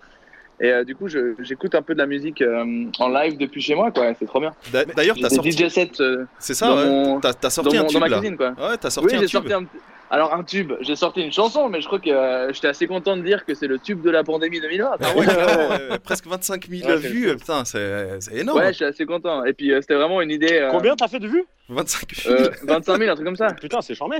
Et 0.63 0.71
euh, 0.71 0.83
du 0.85 0.95
coup, 0.95 1.07
j'écoute 1.39 1.75
un 1.75 1.81
peu 1.81 1.93
de 1.93 1.99
la 1.99 2.05
musique 2.05 2.41
euh, 2.41 2.85
en 2.97 3.09
live 3.09 3.37
depuis 3.37 3.61
chez 3.61 3.75
moi, 3.75 3.91
quoi. 3.91 4.13
C'est 4.17 4.25
trop 4.25 4.39
bien. 4.39 4.53
D'a- 4.71 4.85
D'ailleurs, 4.85 5.17
t'as 5.21 5.29
sorti. 5.29 5.51
DJ 5.51 5.67
sets 5.67 5.91
euh, 5.99 6.23
C'est 6.39 6.53
ça, 6.53 6.67
dans, 6.69 6.77
ouais. 6.77 6.85
mon- 6.85 7.19
T'as 7.19 7.33
t'as 7.33 7.47
dans, 7.47 7.49
sorti 7.49 7.75
un 7.75 7.81
mon- 7.81 7.85
dans 7.87 7.89
tube 7.91 7.99
ma 7.99 8.07
là. 8.07 8.17
cuisine, 8.19 8.37
quoi. 8.37 8.49
Ouais, 8.51 8.77
t'as 8.79 8.89
sorti 8.89 9.09
Oui, 9.13 9.15
un 9.17 9.19
tube. 9.25 9.29
sorti 9.29 9.51
un. 9.53 9.65
Alors 10.13 10.31
un 10.35 10.43
tube. 10.43 10.73
J'ai 10.81 10.95
sorti 10.95 11.21
une 11.21 11.31
chanson, 11.31 11.69
mais 11.69 11.81
je 11.81 11.87
crois 11.87 11.97
que 11.97 12.07
euh, 12.11 12.53
j'étais 12.53 12.67
assez 12.67 12.85
content 12.85 13.17
de 13.17 13.23
dire 13.23 13.45
que 13.45 13.55
c'est 13.55 13.65
le 13.65 13.79
tube 13.79 14.03
de 14.03 14.11
la 14.11 14.23
pandémie 14.23 14.61
2020. 14.61 14.91
Ah 15.01 15.17
ouais, 15.17 15.97
presque 16.03 16.27
25 16.27 16.67
000 16.69 16.87
Ouais, 16.87 17.01
c'est- 17.01 17.07
vues, 17.07 17.35
putain, 17.35 17.65
c'est 17.65 18.19
c'est 18.21 18.35
énorme. 18.35 18.59
Ouais, 18.59 18.67
je 18.67 18.73
suis 18.73 18.85
assez 18.85 19.07
content. 19.07 19.43
Et 19.43 19.53
puis 19.53 19.71
euh, 19.73 19.81
c'était 19.81 19.95
vraiment 19.95 20.21
une 20.21 20.29
idée. 20.29 20.53
euh, 20.59 20.69
combien 20.69 20.95
t'as 20.95 21.07
fait 21.07 21.17
de 21.19 21.27
vues? 21.27 21.43
25 21.69 22.13
000. 22.15 22.35
euh, 22.35 22.49
25 22.63 22.97
000, 22.99 23.09
un 23.09 23.15
truc 23.15 23.25
comme 23.25 23.35
ça. 23.35 23.47
putain 23.59 23.81
c'est 23.81 23.95
charmé 23.95 24.17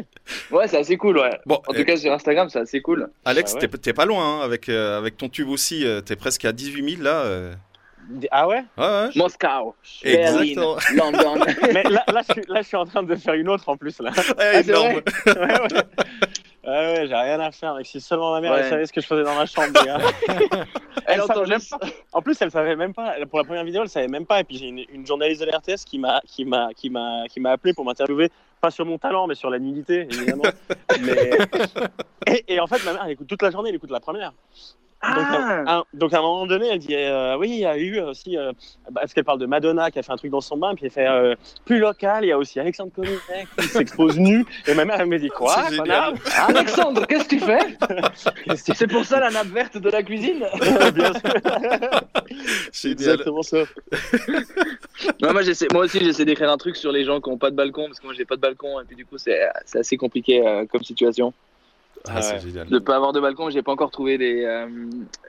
Ouais, 0.50 0.68
c'est 0.68 0.78
assez 0.78 0.98
cool, 0.98 1.20
ouais. 1.20 1.38
Bon, 1.46 1.62
En 1.68 1.74
tout 1.74 1.84
cas, 1.86 1.96
sur 1.96 2.12
Instagram, 2.12 2.50
c'est 2.50 2.60
assez 2.60 2.82
cool. 2.82 3.10
Alex, 3.26 3.52
Ah 3.52 3.60
ouais. 3.62 3.68
t'es 3.68 3.78
t'es 3.78 3.94
pas 3.94 4.06
loin 4.06 4.40
hein, 4.40 4.44
avec, 4.44 4.70
euh, 4.70 4.98
avec 4.98 5.18
ton 5.18 5.30
tube 5.30 5.50
aussi. 5.50 5.86
euh, 5.86 6.02
T'es 6.02 6.16
presque 6.16 6.44
à 6.46 6.54
18 6.54 6.90
000 6.98 7.04
là. 7.04 7.24
Ah 8.32 8.48
ouais? 8.48 8.64
Ouais, 8.78 8.84
ouais. 8.86 9.10
Moscou, 9.16 9.74
Berlin. 10.04 10.76
London. 10.96 11.46
mais 11.74 11.84
là, 11.84 12.04
là, 12.12 12.22
je 12.28 12.34
suis, 12.34 12.42
là 12.48 12.62
je 12.62 12.68
suis 12.68 12.78
en 12.78 12.86
train 12.86 13.04
de 13.04 13.16
faire 13.16 13.34
une 13.36 13.50
autre 13.50 13.68
en 13.70 13.78
plus 13.78 14.00
là 14.00 14.12
Ouais, 14.12 14.34
Ah, 14.38 14.60
énorme. 14.60 14.94
ouais 15.26 15.34
ouais 15.36 15.82
Ah 16.66 16.70
ouais, 16.94 17.06
j'ai 17.08 17.16
rien 17.16 17.40
à 17.40 17.52
faire, 17.52 17.76
mec. 17.76 17.86
Si 17.86 18.00
seulement 18.00 18.32
ma 18.34 18.42
mère 18.42 18.52
Ouais. 18.54 18.60
elle 18.62 18.70
savait 18.70 18.86
ce 18.86 18.94
que 18.94 19.02
je 19.02 19.08
faisais 19.08 19.24
dans 19.24 19.36
ma 19.36 19.46
chambre, 19.46 19.68
les 19.82 19.86
gars. 19.86 19.98
Elle 21.06 21.20
savait 21.22 21.32
entend 21.42 21.48
même 21.50 21.60
pas. 21.70 21.80
En 22.14 22.22
plus, 22.22 22.42
elle 22.42 22.50
savait 22.52 22.76
même 22.78 22.94
pas. 22.94 23.16
Pour 23.30 23.38
la 23.40 23.44
première 23.44 23.66
vidéo, 23.66 23.82
elle 23.84 23.90
savait 23.90 24.08
même 24.08 24.26
pas. 24.26 24.40
Et 24.40 24.46
puis 24.46 24.58
j'ai 24.58 24.68
une, 24.68 24.86
une 24.90 25.06
journaliste 25.06 25.42
de 25.42 25.48
l'RTS 25.48 25.84
qui 25.84 26.00
m'a 26.00 26.22
qui 26.26 26.46
m'a 26.46 26.70
qui 26.74 26.90
m'a 26.90 27.26
qui 27.30 27.42
m'a 27.42 27.52
appelé 27.52 27.74
pour 27.74 27.84
m'interviewer, 27.84 28.32
pas 28.62 28.72
sur 28.72 28.86
mon 28.86 28.98
talent, 28.98 29.28
mais 29.28 29.36
sur 29.36 29.50
la 29.50 29.60
nudité, 29.60 30.08
évidemment. 30.10 30.44
mais 31.02 31.32
et, 32.28 32.54
et 32.54 32.60
en 32.62 32.68
fait, 32.68 32.82
ma 32.86 32.94
mère, 32.94 33.04
elle 33.06 33.12
écoute 33.12 33.28
toute 33.28 33.42
la 33.42 33.52
journée, 33.52 33.68
elle 33.70 33.76
écoute 33.76 33.92
la 33.92 34.00
première. 34.00 34.32
Donc, 35.04 35.26
Ah. 35.30 35.64
à, 35.68 35.76
un- 35.80 35.84
donc 35.94 36.14
à 36.14 36.20
un 36.20 36.22
moment 36.22 36.46
donné, 36.48 36.68
elle 36.72 36.80
dit 36.80 36.96
euh, 36.96 37.38
oui, 37.38 37.50
il 37.50 37.60
y 37.60 37.66
a 37.66 37.78
eu 37.78 38.00
aussi 38.00 38.38
euh, 38.38 38.52
bah, 38.90 39.02
parce 39.02 39.14
qu'elle 39.14 39.26
parle 39.26 39.40
de 39.40 39.46
Madonna 39.46 39.92
qui 39.92 40.00
a 40.00 40.04
fait 40.04 40.12
un 40.12 40.16
truc 40.18 40.32
dans 40.32 40.40
son 40.42 40.56
bain, 40.58 40.76
puis 40.76 40.86
elle 40.86 40.92
fait 40.92 41.08
euh, 41.08 41.36
plus 41.66 41.80
local, 41.80 42.24
il 42.24 42.28
y 42.28 42.32
a 42.32 42.38
aussi 42.38 42.60
Alexandre 42.60 42.92
Cominet 42.96 43.18
qui 43.60 43.68
s'expose 43.68 44.18
nu. 44.18 44.46
Et 44.68 44.74
ma 44.74 44.86
mère, 44.86 45.02
elle 45.02 45.08
me 45.08 45.20
dit 45.20 45.28
quoi 45.30 45.56
connard 45.78 46.14
Alexandre, 46.48 47.06
qu'est-ce 47.06 47.26
que 47.26 47.36
tu 47.36 47.40
fais 47.40 47.60
C'est 48.76 48.88
pour 48.88 49.04
ça 49.06 49.20
la 49.20 49.30
nappe 49.30 49.48
verte 49.48 49.78
de 49.78 49.90
la 49.90 50.04
cuisine 50.04 50.46
Bien 50.94 51.14
sûr. 51.14 51.22
C'est 52.72 52.92
exactement 52.92 53.42
ça. 53.44 53.58
Ouais, 55.22 55.32
moi, 55.72 55.84
aussi, 55.84 56.00
j'essaie 56.00 56.26
d'écrire 56.26 56.52
un 56.52 56.58
truc 56.58 56.76
sur 56.76 56.92
les 56.92 57.04
gens 57.04 57.20
qui 57.20 57.30
n'ont 57.30 57.38
pas 57.38 57.52
de 57.52 57.56
balcon, 57.56 57.86
parce 57.88 58.00
que 58.00 58.06
moi, 58.06 58.14
j'ai 58.18 58.26
pas 58.26 58.36
de 58.36 58.42
balcon, 58.42 58.80
et 58.80 58.86
puis 58.86 58.96
du 58.96 59.06
coup, 59.06 59.18
c'est 59.18 59.40
c'est 59.66 59.80
assez 59.80 59.98
compliqué 59.98 60.46
euh, 60.46 60.66
comme 60.66 60.84
situation. 60.84 61.34
Ah, 62.08 62.22
c'est 62.22 62.34
Ouais. 62.36 62.40
génial. 62.42 62.68
De 62.68 62.80
pas 62.80 62.96
avoir 62.96 63.14
de 63.14 63.20
balcon, 63.20 63.50
j'ai 63.50 63.62
pas 63.62 63.72
encore 63.72 63.92
trouvé 63.92 64.18
les, 64.18 64.44
euh, 64.44 64.68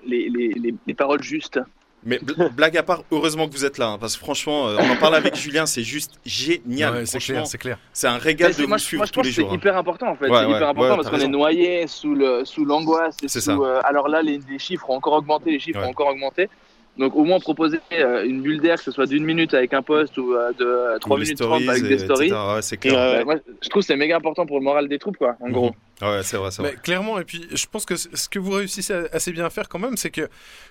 les, 0.06 0.28
les, 0.28 0.48
les, 0.54 0.74
les 0.86 0.94
paroles 0.94 1.22
justes. 1.22 1.60
Mais 2.06 2.18
bl- 2.18 2.50
blague 2.52 2.76
à 2.76 2.82
part, 2.82 3.02
heureusement 3.10 3.48
que 3.48 3.52
vous 3.54 3.64
êtes 3.64 3.78
là, 3.78 3.88
hein, 3.88 3.98
parce 3.98 4.14
que 4.16 4.20
franchement, 4.22 4.68
euh, 4.68 4.76
on 4.78 4.90
en 4.90 4.96
parle 4.96 5.14
avec 5.14 5.34
Julien, 5.42 5.64
c'est 5.64 5.82
juste 5.84 6.12
génial. 6.26 6.92
Ouais, 6.94 7.06
c'est 7.06 7.18
clair, 7.18 7.46
c'est 7.46 7.56
clair. 7.56 7.78
c'est 7.94 8.08
un 8.08 8.18
régal 8.18 8.52
de 8.52 8.66
moi, 8.66 8.76
vous 8.76 8.82
je- 8.82 8.84
suivre 8.86 9.00
moi, 9.00 9.06
je 9.06 9.12
tous 9.12 9.20
pense 9.20 9.24
les 9.24 9.30
que 9.30 9.34
c'est 9.36 9.40
jours. 9.42 9.52
hein. 9.52 9.56
hyper 9.56 9.76
important 9.78 10.08
en 10.08 10.16
fait. 10.16 10.28
Ouais, 10.28 10.38
c'est 10.40 10.44
ouais, 10.46 10.56
hyper 10.56 10.68
important 10.68 10.90
ouais, 10.90 11.02
parce 11.02 11.08
qu'on 11.10 11.20
est 11.24 11.28
noyé 11.28 11.86
sous 11.86 12.14
le 12.14 12.44
sous 12.44 12.64
l'angoisse. 12.66 13.16
sous, 13.26 13.40
ça. 13.40 13.52
euh, 13.52 13.80
alors 13.84 14.08
là, 14.08 14.20
les, 14.20 14.38
les 14.50 14.58
chiffres 14.58 14.90
ont 14.90 14.96
encore 14.96 15.14
augmenté, 15.14 15.50
les 15.50 15.60
chiffres 15.60 15.78
Ouais. 15.80 15.86
ont 15.86 15.90
encore 15.90 16.08
augmenté. 16.08 16.50
Donc 16.96 17.16
au 17.16 17.24
moins 17.24 17.40
proposer 17.40 17.80
euh, 17.92 18.24
une 18.24 18.40
bulle 18.40 18.60
d'air, 18.60 18.76
que 18.78 18.84
ce 18.84 18.92
soit 18.92 19.06
d'une 19.06 19.24
minute 19.24 19.52
avec 19.52 19.74
un 19.74 19.82
post 19.82 20.16
ou 20.16 20.32
euh, 20.34 20.52
de 20.52 20.64
euh, 20.64 20.98
3 21.00 21.16
Ou 21.16 21.20
les 21.20 21.24
minutes 21.24 21.38
30 21.40 21.60
stories, 21.62 21.68
avec 21.68 21.82
des 21.82 21.98
stories. 21.98 22.26
etc. 22.28 22.40
Ouais, 22.54 22.62
c'est 22.62 22.76
clair. 22.76 22.92
Ouais. 22.94 23.20
Euh, 23.20 23.24
moi, 23.24 23.34
je 23.62 23.68
trouve 23.68 23.82
que 23.82 23.86
c'est 23.86 23.96
méga 23.96 24.16
important 24.16 24.46
pour 24.46 24.58
le 24.58 24.64
moral 24.64 24.86
des 24.86 24.98
troupes, 25.00 25.16
quoi, 25.16 25.36
en 25.40 25.50
gros. 25.50 25.74
Mhm. 26.02 26.08
Ouais, 26.08 26.22
c'est 26.22 26.36
vrai, 26.36 26.50
c'est 26.52 26.62
Mais 26.62 26.68
vrai. 26.70 26.78
clairement, 26.82 27.18
et 27.18 27.24
puis 27.24 27.46
je 27.52 27.66
pense 27.66 27.84
que 27.84 27.96
ce 27.96 28.28
que 28.28 28.38
vous 28.38 28.52
réussissez 28.52 28.92
assez 29.12 29.32
bien 29.32 29.44
à 29.44 29.50
faire 29.50 29.68
quand 29.68 29.78
même, 29.80 29.96
c'est 29.96 30.10
que 30.10 30.28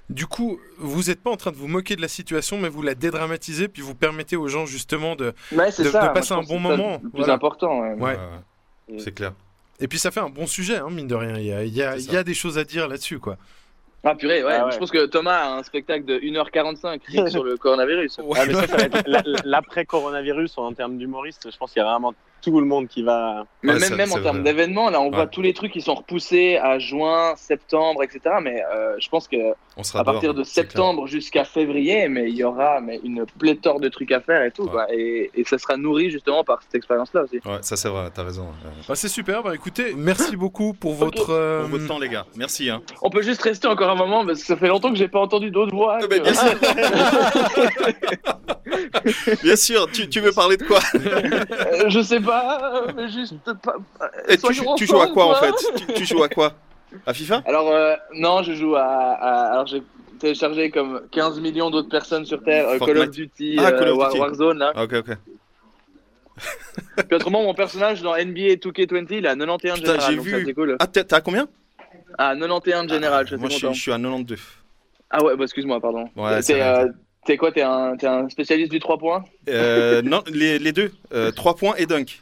du 0.09 0.25
coup, 0.25 0.59
vous 0.77 1.03
n'êtes 1.03 1.21
pas 1.21 1.29
en 1.31 1.35
train 1.37 1.51
de 1.51 1.57
vous 1.57 1.67
moquer 1.67 1.95
de 1.97 2.01
la 2.01 2.07
situation, 2.07 2.57
mais 2.57 2.69
vous 2.69 2.81
la 2.81 2.95
dédramatisez, 2.95 3.67
puis 3.67 3.81
vous 3.81 3.95
permettez 3.95 4.35
aux 4.37 4.47
gens 4.47 4.65
justement 4.65 5.15
de. 5.17 5.33
Ouais, 5.51 5.71
c'est 5.71 5.83
De- 5.83 5.89
ça. 5.89 5.99
de 5.99 6.03
moi, 6.05 6.13
passer 6.13 6.33
un 6.33 6.37
bon 6.37 6.43
que 6.43 6.47
c'est 6.47 6.57
moment, 6.59 6.99
Le 7.03 7.09
plus 7.09 7.17
voilà. 7.19 7.33
important. 7.33 7.81
ouais. 7.81 7.93
Ouais. 7.93 8.01
Ouais, 8.01 8.17
ouais. 8.89 8.99
C'est 8.99 9.13
clair. 9.13 9.33
Et 9.79 9.87
puis 9.89 9.97
ça 9.99 10.11
fait 10.11 10.19
un 10.21 10.29
bon 10.29 10.45
sujet, 10.47 10.77
hein, 10.77 10.87
mine 10.89 11.07
de 11.07 11.15
rien. 11.15 11.37
Il 11.37 11.45
y 11.45 11.51
a, 11.51 11.63
il 11.65 11.73
y 11.75 11.81
a- 11.83 11.97
C'est 11.99 12.05
il 12.05 12.13
y 12.13 12.17
a 12.17 12.23
des 12.23 12.33
choses 12.33 12.57
à 12.57 12.63
dire 12.63 12.87
là-dessus, 12.87 13.19
quoi. 13.19 13.37
Ah 14.05 14.15
purée, 14.15 14.43
ouais. 14.43 14.51
Ah 14.53 14.65
ouais. 14.65 14.71
Je 14.73 14.77
pense 14.79 14.91
que 14.91 15.05
Thomas 15.05 15.37
a 15.37 15.57
un 15.59 15.63
spectacle 15.63 16.03
de 16.05 16.19
1h45 16.19 16.99
rien 17.07 17.23
que 17.23 17.29
sur 17.29 17.43
le 17.43 17.55
coronavirus. 17.57 18.19
Ah, 18.35 18.43
mais 18.45 18.53
ça, 18.53 18.67
ça 18.67 18.75
va 18.77 18.83
être 18.83 19.03
la- 19.07 19.23
l'après-coronavirus 19.45 20.57
en 20.57 20.73
termes 20.73 20.97
d'humoriste. 20.97 21.49
Je 21.51 21.57
pense 21.57 21.71
qu'il 21.71 21.81
y 21.81 21.85
a 21.85 21.89
vraiment 21.89 22.13
tout 22.43 22.59
le 22.59 22.65
monde 22.65 22.87
qui 22.87 23.01
va. 23.03 23.45
Mais 23.61 23.73
Ouais, 23.73 23.79
même, 23.79 23.89
ça- 23.89 23.95
même 23.95 24.11
en 24.11 24.19
termes 24.21 24.43
d'événements, 24.43 24.89
là, 24.89 24.99
on 25.01 25.05
Ouais. 25.09 25.15
voit 25.15 25.27
tous 25.27 25.41
les 25.41 25.53
trucs 25.53 25.71
qui 25.71 25.81
sont 25.81 25.95
repoussés 25.95 26.57
à 26.57 26.77
juin, 26.79 27.33
septembre, 27.37 28.03
etc. 28.03 28.19
Mais 28.41 28.61
euh, 28.73 28.95
je 28.99 29.07
pense 29.09 29.27
que 29.27 29.37
On 29.77 29.83
sera 29.83 30.01
à 30.01 30.03
partir 30.03 30.33
dehors, 30.33 30.35
de 30.35 30.43
septembre 30.43 31.07
jusqu'à 31.07 31.45
février, 31.45 32.07
mais 32.09 32.29
il 32.29 32.35
y 32.35 32.43
aura 32.43 32.81
mais 32.81 32.99
une 33.03 33.25
pléthore 33.39 33.79
de 33.79 33.87
trucs 33.89 34.11
à 34.11 34.19
faire 34.19 34.43
et 34.43 34.51
tout, 34.51 34.63
Ouais. 34.63 34.69
quoi. 34.71 34.85
Et, 34.93 35.31
et 35.35 35.43
ça 35.45 35.57
sera 35.57 35.77
nourri 35.77 36.11
justement 36.11 36.43
par 36.43 36.61
cette 36.61 36.75
expérience-là 36.75 37.23
aussi. 37.23 37.37
Ouais, 37.45 37.59
ça 37.61 37.75
c'est 37.77 37.89
vrai, 37.89 38.09
t'as 38.13 38.23
raison. 38.23 38.47
Euh, 38.65 38.69
Bah, 38.87 38.95
c'est 38.95 39.07
super. 39.07 39.41
Bah, 39.43 39.55
écoutez, 39.55 39.93
merci 39.95 40.35
beaucoup 40.35 40.73
pour 40.73 40.93
votre. 40.93 41.29
euh, 41.31 41.61
Pour 41.61 41.69
votre 41.71 41.87
temps, 41.87 41.99
les 41.99 42.09
gars. 42.09 42.25
Merci. 42.35 42.69
Hein. 42.69 42.81
On 43.01 43.09
peut 43.09 43.21
juste 43.21 43.41
rester 43.41 43.67
encore 43.67 43.89
un 43.89 43.95
moment 43.95 44.25
parce 44.25 44.41
que 44.41 44.45
ça 44.45 44.57
fait 44.57 44.67
longtemps 44.67 44.89
que 44.91 44.97
j'ai 44.97 45.07
pas 45.07 45.19
entendu 45.19 45.49
d'autres 45.51 45.73
voix. 45.75 45.99
Ah, 46.01 46.05
mais 46.09 46.19
bien 46.19 46.33
sûr. 46.33 46.53
Bien 49.43 49.55
sûr, 49.55 49.89
tu, 49.91 50.07
tu 50.09 50.19
veux 50.19 50.31
parler 50.31 50.57
de 50.57 50.63
quoi 50.63 50.79
Euh, 50.95 51.89
je 51.89 52.01
sais 52.01 52.19
pas, 52.19 52.83
mais 52.95 53.09
juste 53.09 53.35
pas. 53.61 53.75
Et 54.27 54.37
tu, 54.37 54.47
tu 54.77 54.85
joues 54.85 54.99
à 55.01 55.07
quoi 55.07 55.25
en 55.27 55.35
fait 55.35 55.53
tu, 55.87 55.93
tu 55.93 56.05
joues 56.05 56.23
à 56.23 56.29
quoi 56.29 56.53
À 57.05 57.13
FIFA 57.13 57.41
Alors, 57.45 57.69
euh, 57.69 57.95
non, 58.15 58.43
je 58.43 58.53
joue 58.53 58.75
à. 58.75 58.83
à- 58.83 59.51
alors, 59.53 59.67
j'ai 59.67 59.81
téléchargé 60.19 60.69
comme 60.71 61.01
15 61.11 61.39
millions 61.39 61.69
d'autres 61.69 61.89
personnes 61.89 62.25
sur 62.25 62.43
Terre 62.43 62.67
euh, 62.69 62.79
Call 62.79 62.97
of. 62.97 63.11
Duty, 63.11 63.55
Ah, 63.59 63.71
Call 63.71 63.89
of 63.89 63.97
War- 63.97 64.09
Duty. 64.09 64.19
Warzone, 64.19 64.57
là. 64.59 64.71
Ah, 64.75 64.83
Ok, 64.83 64.93
ok. 64.93 65.17
Puis 67.07 67.15
autrement, 67.15 67.43
mon 67.43 67.53
personnage 67.53 68.01
dans 68.01 68.15
NBA 68.15 68.55
2K20, 68.55 69.07
il 69.11 69.25
est 69.25 69.29
à 69.29 69.35
91 69.35 69.79
Putain, 69.79 69.91
général, 69.93 70.09
j'ai 70.09 70.15
donc 70.17 70.25
vu. 70.25 70.45
ça, 70.45 70.53
cool. 70.53 70.75
Ah, 70.79 70.87
t'es 70.87 71.13
à 71.13 71.21
combien 71.21 71.47
Ah, 72.17 72.33
91 72.35 72.89
général, 72.89 73.25
je 73.27 73.35
suis 73.35 73.39
Moi, 73.39 73.49
je 73.49 73.59
content. 73.61 73.73
je 73.73 73.81
suis 73.81 73.91
à 73.91 73.97
92. 73.97 74.39
Ah 75.11 75.23
ouais, 75.23 75.35
bah 75.35 75.43
excuse-moi, 75.43 75.79
pardon. 75.79 76.09
Ouais, 76.15 76.41
c'est 76.41 76.59
T'es 77.25 77.33
euh, 77.33 77.37
quoi 77.37 77.51
T'es 77.51 77.61
un, 77.61 77.95
t'es 77.97 78.07
un 78.07 78.29
spécialiste 78.29 78.71
du 78.71 78.79
3 78.79 78.97
points? 78.97 79.23
Euh, 79.49 80.01
non, 80.01 80.23
les, 80.31 80.59
les 80.59 80.71
deux. 80.71 80.91
3 81.35 81.55
points 81.55 81.75
et 81.77 81.85
dunk. 81.85 82.21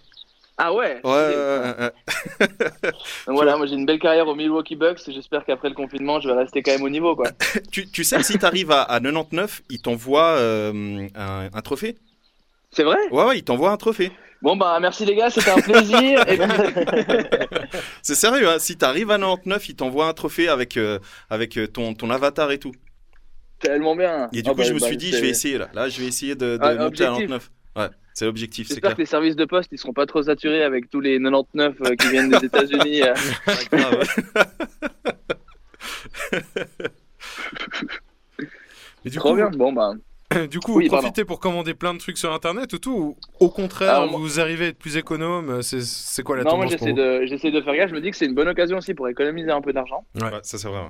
Ah 0.64 0.74
ouais 0.74 0.99
Ouais, 1.04 1.12
ouais, 1.12 1.36
ouais, 1.36 1.74
ouais. 1.80 2.47
Donc 3.26 3.36
voilà, 3.36 3.58
moi 3.58 3.66
j'ai 3.66 3.74
une 3.74 3.86
belle 3.88 3.97
carrière 3.97 4.28
au 4.28 4.36
Milwaukee 4.36 4.76
Bucks 4.76 4.99
et 5.08 5.12
j'espère 5.12 5.43
qu'après 5.43 5.70
le 5.70 5.76
confinement, 5.76 6.20
je 6.20 6.28
vais 6.30 6.36
rester 6.36 6.62
quand 6.62 6.72
même 6.72 6.84
au 6.84 6.89
niveau, 6.89 7.16
quoi. 7.16 7.32
Tu, 7.72 7.89
tu 7.89 8.04
sais 8.04 8.18
que 8.18 8.24
si 8.24 8.38
t'arrives 8.38 8.70
à, 8.70 8.84
à 8.84 8.99
99, 8.99 9.64
ils 9.72 9.82
t'envoient 9.82 10.36
euh, 10.38 11.08
un, 11.16 11.49
un 11.52 11.62
trophée? 11.62 11.97
C'est 12.72 12.84
vrai? 12.84 12.97
Ouais, 13.10 13.24
ouais, 13.24 13.38
ils 13.39 13.43
t'envoient 13.43 13.72
un 13.72 13.78
trophée. 13.78 14.12
Bon 14.43 14.56
bah 14.56 14.78
merci 14.80 15.06
les 15.06 15.16
gars, 15.16 15.30
c'était 15.30 15.52
un 15.52 15.62
plaisir. 15.62 16.24
C'est 18.02 18.16
sérieux, 18.16 18.49
hein 18.49 18.58
si 18.60 18.76
t'arrives 18.78 19.12
à 19.12 19.18
99, 19.18 19.70
ils 19.70 19.76
t'envoient 19.76 20.08
un 20.08 20.14
trophée 20.14 20.47
avec, 20.47 20.78
euh, 20.78 20.99
avec 21.30 21.58
euh, 21.58 21.68
ton, 21.68 21.93
ton 21.93 22.10
avatar 22.10 22.52
et 22.52 22.58
tout. 22.58 22.72
Tellement 23.62 23.95
bien. 23.95 24.28
Et 24.34 24.41
du 24.41 24.49
Ah 24.49 24.51
coup, 24.53 24.57
bah, 24.59 24.64
je 24.64 24.74
me 24.74 24.80
bah, 24.80 24.88
suis 24.88 24.97
dit, 24.97 25.12
c'est- 25.12 25.18
je 25.18 25.22
vais 25.22 25.30
essayer 25.30 25.57
là. 25.57 25.70
Là, 25.74 25.88
je 25.89 25.99
vais 26.01 26.07
essayer 26.07 26.36
de, 26.36 26.57
de 26.57 26.59
Ah, 26.62 26.74
monter 26.76 26.80
à 27.05 27.14
objectif. 27.14 27.28
99. 27.30 27.51
Ouais, 27.78 27.88
c'est 28.14 28.26
l'objectif, 28.26 28.68
J'espère 28.68 28.82
clair. 28.89 28.95
que 28.97 29.01
les 29.01 29.05
services 29.05 29.36
de 29.36 29.45
poste 29.45 29.70
ils 29.72 29.78
seront 29.78 29.93
pas 29.93 30.05
trop 30.05 30.22
saturés 30.24 30.64
avec 30.64 30.89
tous 30.89 30.99
les 30.99 31.20
99 31.20 31.76
euh, 31.86 31.95
qui 31.95 32.09
viennent 32.09 32.30
des 32.30 32.45
États-Unis. 32.45 33.03
euh. 33.03 33.14
Grave. 33.72 34.03
Et 39.05 39.09
du 39.09 39.18
Trop 39.18 39.30
coup, 39.32 39.36
bien. 39.36 39.49
Bon 39.49 39.74
bah. 39.74 39.93
du 40.49 40.59
coup, 40.59 40.76
Oui, 40.78 40.86
vous 40.86 40.91
pardon. 40.91 41.03
profitez 41.07 41.26
pour 41.26 41.39
commander 41.39 41.74
plein 41.74 41.93
de 41.93 41.99
trucs 41.99 42.18
sur 42.18 42.32
Internet 42.34 42.72
ou 42.74 42.78
tout 42.80 42.91
ou 42.91 43.18
Au 43.39 43.49
contraire, 43.49 43.95
Alors, 43.95 44.12
moi- 44.12 44.20
vous 44.20 44.39
arrivez 44.39 44.66
à 44.66 44.68
être 44.70 44.78
plus 44.78 44.97
économe 44.97 45.62
C'est 45.64 45.82
c'est 45.82 46.24
quoi 46.24 46.38
la 46.38 46.43
Non, 46.43 46.57
moi 46.57 46.66
tendance 46.66 46.78
pour 46.78 46.88
j'essaie 46.88 47.01
de, 47.22 47.26
j'essaie 47.26 47.51
de 47.51 47.62
faire 47.62 47.76
gaffe. 47.76 47.89
Je 47.89 47.95
me 47.95 48.01
dis 48.01 48.12
que 48.12 48.18
c'est 48.18 48.26
une 48.28 48.36
bonne 48.36 48.47
occasion 48.47 48.78
aussi 48.78 48.93
pour 48.93 49.07
économiser 49.09 49.49
un 49.51 49.62
peu 49.62 49.74
d'argent. 49.74 50.05
Ouais, 50.16 50.30
ça 50.43 50.57
c'est 50.57 50.68
vrai. 50.68 50.82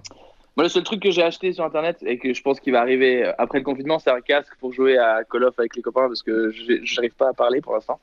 Moi, 0.57 0.65
le 0.65 0.69
seul 0.69 0.83
truc 0.83 1.01
que 1.01 1.11
j'ai 1.11 1.23
acheté 1.23 1.53
sur 1.53 1.63
internet 1.63 1.97
et 2.05 2.17
que 2.17 2.33
je 2.33 2.41
pense 2.41 2.59
qu'il 2.59 2.73
va 2.73 2.81
arriver 2.81 3.31
après 3.37 3.59
le 3.59 3.63
confinement, 3.63 3.99
c'est 3.99 4.11
un 4.11 4.19
casque 4.21 4.53
pour 4.59 4.73
jouer 4.73 4.97
à 4.97 5.23
Call 5.23 5.45
of 5.45 5.57
avec 5.57 5.75
les 5.77 5.81
copains 5.81 6.07
parce 6.07 6.23
que 6.23 6.51
j'ai- 6.51 6.81
j'arrive 6.85 7.13
pas 7.15 7.29
à 7.29 7.33
parler 7.33 7.61
pour 7.61 7.73
l'instant. 7.73 7.99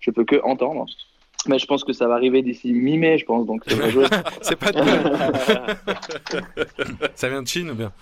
Je 0.00 0.10
peux 0.10 0.24
que 0.24 0.36
entendre. 0.42 0.86
Mais 1.48 1.58
je 1.58 1.66
pense 1.66 1.84
que 1.84 1.92
ça 1.92 2.08
va 2.08 2.14
arriver 2.14 2.42
d'ici 2.42 2.72
mi-mai, 2.72 3.18
je 3.18 3.24
pense. 3.24 3.46
Donc, 3.46 3.62
ça 3.66 3.76
va 3.76 3.88
jouer. 3.88 4.06
C'est 4.42 4.56
pas 4.56 4.72
de... 4.72 4.80
Ça 7.14 7.28
vient 7.28 7.42
de 7.42 7.48
Chine 7.48 7.70
ou 7.70 7.74
bien? 7.74 7.92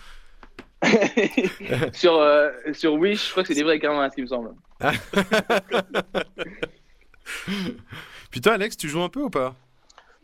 Sur, 1.93 2.15
euh, 2.15 2.51
sur 2.73 2.95
Wish, 2.95 3.27
je 3.27 3.31
crois 3.31 3.43
que 3.43 3.49
c'est 3.49 3.55
livré 3.55 3.73
avec 3.73 3.85
un 3.85 3.95
masque, 3.97 4.17
il 4.19 4.23
me 4.25 4.29
semble. 4.29 4.51
Toi, 8.43 8.53
Alex, 8.53 8.77
tu 8.77 8.89
joues 8.89 9.03
un 9.03 9.09
peu 9.09 9.23
ou 9.23 9.31
pas? 9.31 9.55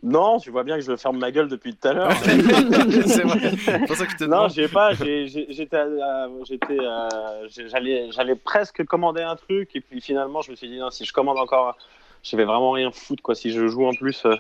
Non, 0.03 0.39
tu 0.39 0.51
vois 0.51 0.65
bien 0.65 0.77
que 0.77 0.81
je 0.83 0.97
ferme 0.97 1.19
ma 1.19 1.31
gueule 1.31 1.49
depuis 1.49 1.75
tout 1.77 1.87
à 1.89 1.93
l'heure. 1.93 2.13
C'est 2.23 3.23
vrai. 3.23 3.53
C'est 3.65 3.87
pour 3.87 3.97
ça 3.97 4.07
que 4.07 4.13
je 4.13 4.17
te 4.17 4.25
Non, 4.25 4.49
j'ai 4.49 4.67
pas. 4.69 4.95
j'ai- 4.95 5.27
J'étais, 5.27 5.77
à- 5.77 6.29
j'étais, 6.45 6.79
euh, 6.81 7.47
j'allais, 7.69 8.11
j'allais 8.11 8.35
presque 8.35 8.85
commander 8.87 9.21
un 9.23 9.37
truc 9.37 9.71
et 9.77 9.81
puis 9.83 10.01
finalement, 10.01 10.41
je 10.41 10.53
me 10.53 10.57
suis 10.57 10.69
dit 10.69 10.79
non, 10.79 10.91
si 10.91 11.05
je 11.05 11.13
commande 11.13 11.39
encore, 11.39 11.77
je 12.23 12.35
vais 12.37 12.45
vraiment 12.45 12.71
rien 12.73 12.91
foutre 12.91 13.23
quoi. 13.23 13.35
Si 13.35 13.51
je 13.53 13.67
joue 13.67 13.85
en 13.87 13.93
plus, 13.93 14.25
euh, 14.25 14.37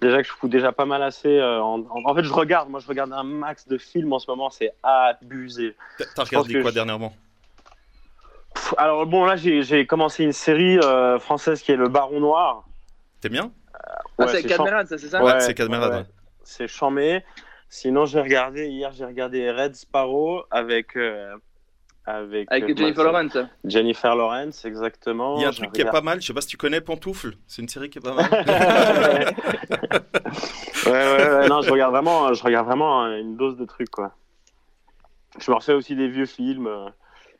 déjà 0.00 0.22
que 0.22 0.28
je 0.28 0.32
fous 0.32 0.46
déjà 0.48 0.70
pas 0.70 0.84
mal 0.86 1.02
assez. 1.02 1.36
euh, 1.36 1.60
en, 1.60 1.80
en- 1.80 2.02
en 2.04 2.14
fait, 2.14 2.22
je 2.22 2.32
regarde. 2.32 2.68
Moi, 2.68 2.78
je 2.78 2.86
regarde 2.86 3.12
un 3.12 3.24
max 3.24 3.66
de 3.66 3.78
films 3.78 4.12
en 4.12 4.20
ce 4.20 4.30
moment. 4.30 4.50
C'est 4.50 4.72
abusé. 4.84 5.74
T'as- 6.14 6.22
regardé 6.22 6.60
quoi 6.62 6.70
je- 6.70 6.74
dernièrement? 6.76 7.12
Pff, 8.54 8.74
alors 8.78 9.04
bon, 9.06 9.24
là, 9.24 9.34
j'ai, 9.36 9.62
j'ai 9.62 9.84
commencé 9.84 10.22
une 10.22 10.32
série 10.32 10.78
euh, 10.78 11.18
française 11.18 11.60
qui 11.62 11.72
est 11.72 11.76
Le 11.76 11.88
Baron 11.88 12.20
Noir. 12.20 12.62
T'es 13.20 13.28
bien? 13.28 13.50
Ah, 14.18 14.24
Ouais, 14.24 14.32
c'est 14.32 14.44
Cadmerade, 14.44 14.86
ça, 14.88 14.98
c'est 14.98 15.08
ça 15.08 15.22
Ouais, 15.22 15.40
c'est 15.40 15.54
Cadmerade, 15.54 15.92
ouais. 15.92 16.06
C'est 16.42 16.68
chambé. 16.68 17.22
Sinon, 17.68 18.06
j'ai 18.06 18.20
regardé 18.20 18.68
hier, 18.68 18.92
j'ai 18.92 19.04
regardé 19.04 19.50
Red 19.50 19.74
Sparrow 19.74 20.44
avec. 20.50 20.96
euh, 20.96 21.34
avec, 22.08 22.46
Avec 22.52 22.70
euh, 22.70 22.74
Jennifer 22.76 23.02
Lawrence. 23.02 23.36
Jennifer 23.64 24.14
Lawrence, 24.14 24.64
exactement. 24.64 25.38
Il 25.38 25.42
y 25.42 25.44
a 25.44 25.48
un 25.48 25.52
truc 25.52 25.72
qui 25.72 25.80
est 25.80 25.84
pas 25.90 26.00
mal, 26.02 26.20
je 26.22 26.26
sais 26.28 26.32
pas 26.32 26.40
si 26.40 26.46
tu 26.46 26.56
connais 26.56 26.80
Pantoufle, 26.80 27.32
c'est 27.48 27.62
une 27.62 27.68
série 27.68 27.90
qui 27.90 27.98
est 27.98 28.00
pas 28.00 28.14
mal. 28.14 28.30
ouais, 30.86 30.92
ouais, 30.92 31.30
ouais, 31.38 31.48
non, 31.48 31.62
je 31.62 31.70
regarde 31.70 31.92
vraiment, 31.92 32.32
je 32.32 32.42
regarde 32.44 32.66
vraiment 32.66 33.04
euh, 33.06 33.18
une 33.18 33.36
dose 33.36 33.56
de 33.56 33.64
trucs, 33.64 33.90
quoi. 33.90 34.12
Je 35.40 35.50
me 35.50 35.56
refais 35.56 35.72
aussi 35.72 35.96
des 35.96 36.08
vieux 36.08 36.26
films. 36.26 36.68
euh, 36.68 36.84
Moi, 36.84 36.92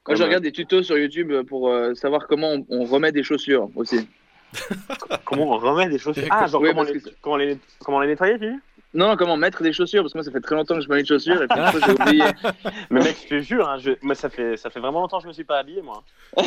comme, 0.03 0.17
je 0.17 0.23
regarde 0.25 0.43
des 0.43 0.53
tutos 0.53 0.83
sur 0.83 0.99
YouTube 0.99 1.33
pour 1.49 1.69
euh, 1.69 1.95
savoir 1.95 2.27
comment 2.27 2.53
on, 2.53 2.67
on 2.69 2.85
remet 2.85 3.13
des 3.13 3.23
chaussures 3.23 3.71
aussi. 3.77 4.09
comment 5.25 5.53
on 5.53 5.59
remet 5.59 5.89
des 5.89 5.99
chaussures. 5.99 6.25
Ah, 6.31 6.47
genre 6.47 6.61
Oui, 6.63 6.69
comment, 6.71 6.83
les, 6.83 7.01
que- 7.01 7.09
comment, 7.21 7.37
les, 7.37 7.59
comment 7.85 8.01
les 8.01 8.09
nettoyer, 8.09 8.39
tu 8.39 8.51
dis 8.51 8.57
Non, 8.95 9.09
non, 9.09 9.17
comment 9.17 9.37
mettre 9.37 9.63
des 9.63 9.73
chaussures 9.73 10.03
Parce 10.03 10.13
que 10.13 10.19
moi, 10.19 10.25
ça 10.25 10.31
fait 10.31 10.41
très 10.41 10.55
longtemps 10.55 10.75
que 10.77 10.81
je 10.81 10.89
mets 10.89 11.03
de 11.03 11.07
chaussures 11.07 11.43
et 11.43 11.47
puis 11.49 11.61
j'ai 11.85 11.93
oublié. 11.93 12.25
Mais 12.91 13.01
mec, 13.03 13.17
je 13.25 13.29
te 13.29 13.41
jure, 13.41 13.69
hein, 13.69 13.79
je... 13.79 13.93
ça, 14.15 14.29
fait, 14.31 14.57
ça 14.57 14.71
fait 14.71 14.81
vraiment 14.81 15.01
longtemps 15.01 15.19
que 15.19 15.25
je 15.25 15.29
me 15.29 15.33
suis 15.33 15.45
pas 15.45 15.59
habillé, 15.59 15.83
moi. 15.83 16.03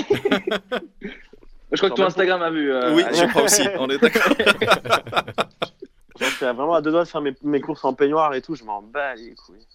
Je 1.72 1.78
crois 1.78 1.92
que 1.92 1.96
ton 1.96 2.06
Instagram 2.08 2.42
a 2.42 2.50
vu. 2.50 2.72
euh, 2.72 2.96
oui, 2.96 3.04
allez. 3.04 3.16
je 3.16 3.26
crois 3.26 3.44
aussi, 3.44 3.62
on 3.78 3.88
est 3.90 4.00
d'accord. 4.00 4.24
Genre, 4.36 5.36
je 6.20 6.26
suis 6.26 6.46
vraiment 6.46 6.74
à 6.74 6.82
deux 6.82 6.90
doigts 6.90 7.04
de 7.04 7.08
faire 7.08 7.22
mes, 7.22 7.36
mes 7.44 7.62
courses 7.62 7.86
en 7.86 7.94
peignoir 7.94 8.34
et 8.34 8.42
tout, 8.42 8.56
je 8.56 8.64
m'en 8.64 8.82
bats 8.82 9.14
les 9.14 9.36
couilles. 9.36 9.68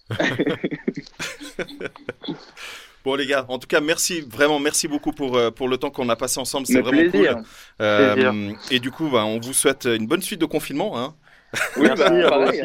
Bon 3.05 3.13
les 3.15 3.27
gars, 3.27 3.45
en 3.49 3.59
tout 3.59 3.67
cas 3.67 3.81
merci 3.81 4.21
vraiment 4.21 4.59
merci 4.59 4.87
beaucoup 4.87 5.11
pour 5.11 5.37
euh, 5.37 5.51
pour 5.51 5.69
le 5.69 5.77
temps 5.77 5.91
qu'on 5.91 6.09
a 6.09 6.15
passé 6.15 6.39
ensemble, 6.39 6.65
c'est 6.65 6.81
vraiment 6.81 7.09
plaisir. 7.09 7.35
cool. 7.35 7.43
Euh, 7.81 8.13
Plaisir. 8.13 8.33
et 8.71 8.79
du 8.79 8.89
coup, 8.89 9.09
bah, 9.09 9.23
on 9.25 9.39
vous 9.39 9.53
souhaite 9.53 9.85
une 9.85 10.07
bonne 10.07 10.23
suite 10.23 10.41
de 10.41 10.45
confinement. 10.47 10.97
Hein. 10.99 11.13
Oui, 11.77 11.87
Merci, 11.95 12.03
bah, 12.27 12.37
aussi. 12.39 12.61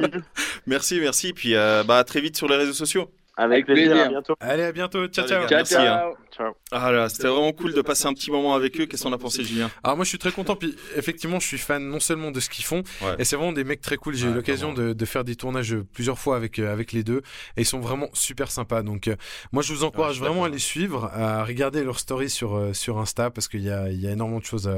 Merci, 0.66 1.00
merci. 1.00 1.32
Puis 1.34 1.54
euh, 1.54 1.84
bah 1.84 1.98
à 1.98 2.04
très 2.04 2.20
vite 2.22 2.36
sur 2.38 2.48
les 2.48 2.56
réseaux 2.56 2.72
sociaux. 2.72 3.10
Avec, 3.36 3.52
Avec 3.52 3.66
plaisir, 3.66 3.90
plaisir. 3.90 4.06
à 4.06 4.08
bientôt. 4.08 4.34
Allez, 4.40 4.62
à 4.64 4.72
bientôt. 4.72 5.06
Ciao, 5.08 5.24
Allez, 5.26 5.30
ciao. 5.30 5.46
gars. 5.46 5.48
Ciao, 5.48 5.58
Merci, 5.58 5.76
hein. 5.76 6.02
Ciao. 6.30 6.52
Ah 6.72 6.90
là, 6.92 7.08
c'était 7.08 7.28
vraiment 7.28 7.52
cool 7.52 7.74
de 7.74 7.82
passer 7.82 8.06
un 8.06 8.14
petit 8.14 8.30
moment 8.30 8.54
avec 8.54 8.80
eux. 8.80 8.86
Qu'est-ce 8.86 9.02
qu'on 9.04 9.12
a 9.12 9.18
pensé, 9.18 9.44
Julien? 9.44 9.70
Alors 9.84 9.96
moi 9.96 10.04
je 10.04 10.08
suis 10.10 10.18
très 10.18 10.32
content 10.32 10.56
puis 10.56 10.74
effectivement 10.96 11.38
je 11.40 11.46
suis 11.46 11.58
fan 11.58 11.82
non 11.88 12.00
seulement 12.00 12.30
de 12.30 12.40
ce 12.40 12.48
qu'ils 12.48 12.64
font 12.64 12.82
Ouais. 13.02 13.16
et 13.18 13.24
c'est 13.24 13.36
vraiment 13.36 13.52
des 13.52 13.64
mecs 13.64 13.80
très 13.80 13.96
cool 13.96 14.14
j'ai 14.14 14.26
Ouais, 14.26 14.32
eu 14.32 14.34
l'occasion 14.36 14.72
de, 14.72 14.92
de 14.92 15.04
faire 15.04 15.24
des 15.24 15.36
tournages 15.36 15.76
plusieurs 15.92 16.18
fois 16.18 16.36
avec 16.36 16.58
euh, 16.58 16.72
avec 16.72 16.92
les 16.92 17.02
deux 17.04 17.18
et 17.56 17.62
ils 17.62 17.66
sont 17.66 17.80
vraiment 17.80 18.08
super 18.12 18.50
sympas 18.50 18.82
donc 18.82 19.08
euh, 19.08 19.16
moi 19.52 19.62
je 19.62 19.72
vous 19.72 19.84
encourage 19.84 20.18
vraiment 20.20 20.44
à 20.44 20.48
les 20.48 20.58
suivre 20.58 21.10
à 21.12 21.44
regarder 21.44 21.82
leurs 21.84 21.98
stories 21.98 22.30
sur 22.30 22.54
euh, 22.56 22.72
sur 22.72 22.98
Insta 22.98 23.30
parce 23.30 23.48
qu'il 23.48 23.62
y 23.62 23.70
a 23.70 23.90
il 23.90 24.00
y 24.00 24.06
a 24.06 24.12
énormément 24.12 24.40
de 24.40 24.44
choses 24.44 24.70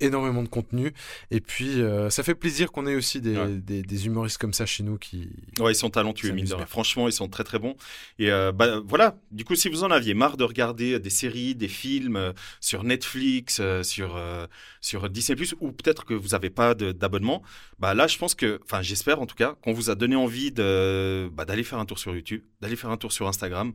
énormément 0.00 0.42
de 0.42 0.48
contenu 0.48 0.92
et 1.30 1.40
puis 1.40 1.80
euh, 1.82 2.10
ça 2.10 2.22
fait 2.22 2.34
plaisir 2.34 2.70
qu'on 2.72 2.86
ait 2.86 2.94
aussi 2.96 3.20
des, 3.20 3.36
Ouais. 3.36 3.46
des, 3.48 3.82
des 3.82 4.06
humoristes 4.06 4.38
comme 4.38 4.52
ça 4.54 4.66
chez 4.66 4.82
nous 4.82 4.96
qui 4.98 5.28
Ouais, 5.60 5.72
ils 5.72 5.76
sont 5.76 5.90
talentueux, 5.90 6.30
mine. 6.32 6.46
Franchement, 6.66 7.08
ils 7.08 7.12
sont 7.12 7.28
très 7.28 7.44
très 7.44 7.58
bons. 7.58 7.74
Et 8.18 8.30
euh, 8.30 8.52
bah, 8.52 8.80
voilà, 8.84 9.16
du 9.32 9.44
coup, 9.44 9.54
si 9.54 9.68
vous 9.68 9.84
en 9.84 9.90
aviez 9.90 10.14
marre 10.14 10.36
de 10.36 10.44
regarder 10.44 10.77
des 10.78 11.10
séries, 11.10 11.54
des 11.54 11.68
films 11.68 12.16
euh, 12.16 12.32
sur 12.60 12.84
Netflix, 12.84 13.58
euh, 13.60 13.82
sur, 13.82 14.16
euh, 14.16 14.46
sur 14.80 15.10
Disney+, 15.10 15.36
ou 15.60 15.72
peut-être 15.72 16.04
que 16.04 16.14
vous 16.14 16.28
n'avez 16.28 16.50
pas 16.50 16.74
d'abonnement, 16.74 17.42
bah 17.78 17.94
là, 17.94 18.06
je 18.06 18.18
pense 18.18 18.34
que, 18.34 18.60
enfin, 18.64 18.82
j'espère 18.82 19.20
en 19.20 19.26
tout 19.26 19.34
cas, 19.34 19.56
qu'on 19.62 19.72
vous 19.72 19.90
a 19.90 19.94
donné 19.94 20.16
envie 20.16 20.50
bah, 20.50 21.44
d'aller 21.44 21.64
faire 21.64 21.78
un 21.78 21.86
tour 21.86 21.98
sur 21.98 22.14
YouTube, 22.14 22.42
d'aller 22.60 22.76
faire 22.76 22.90
un 22.90 22.96
tour 22.96 23.12
sur 23.12 23.28
Instagram. 23.28 23.72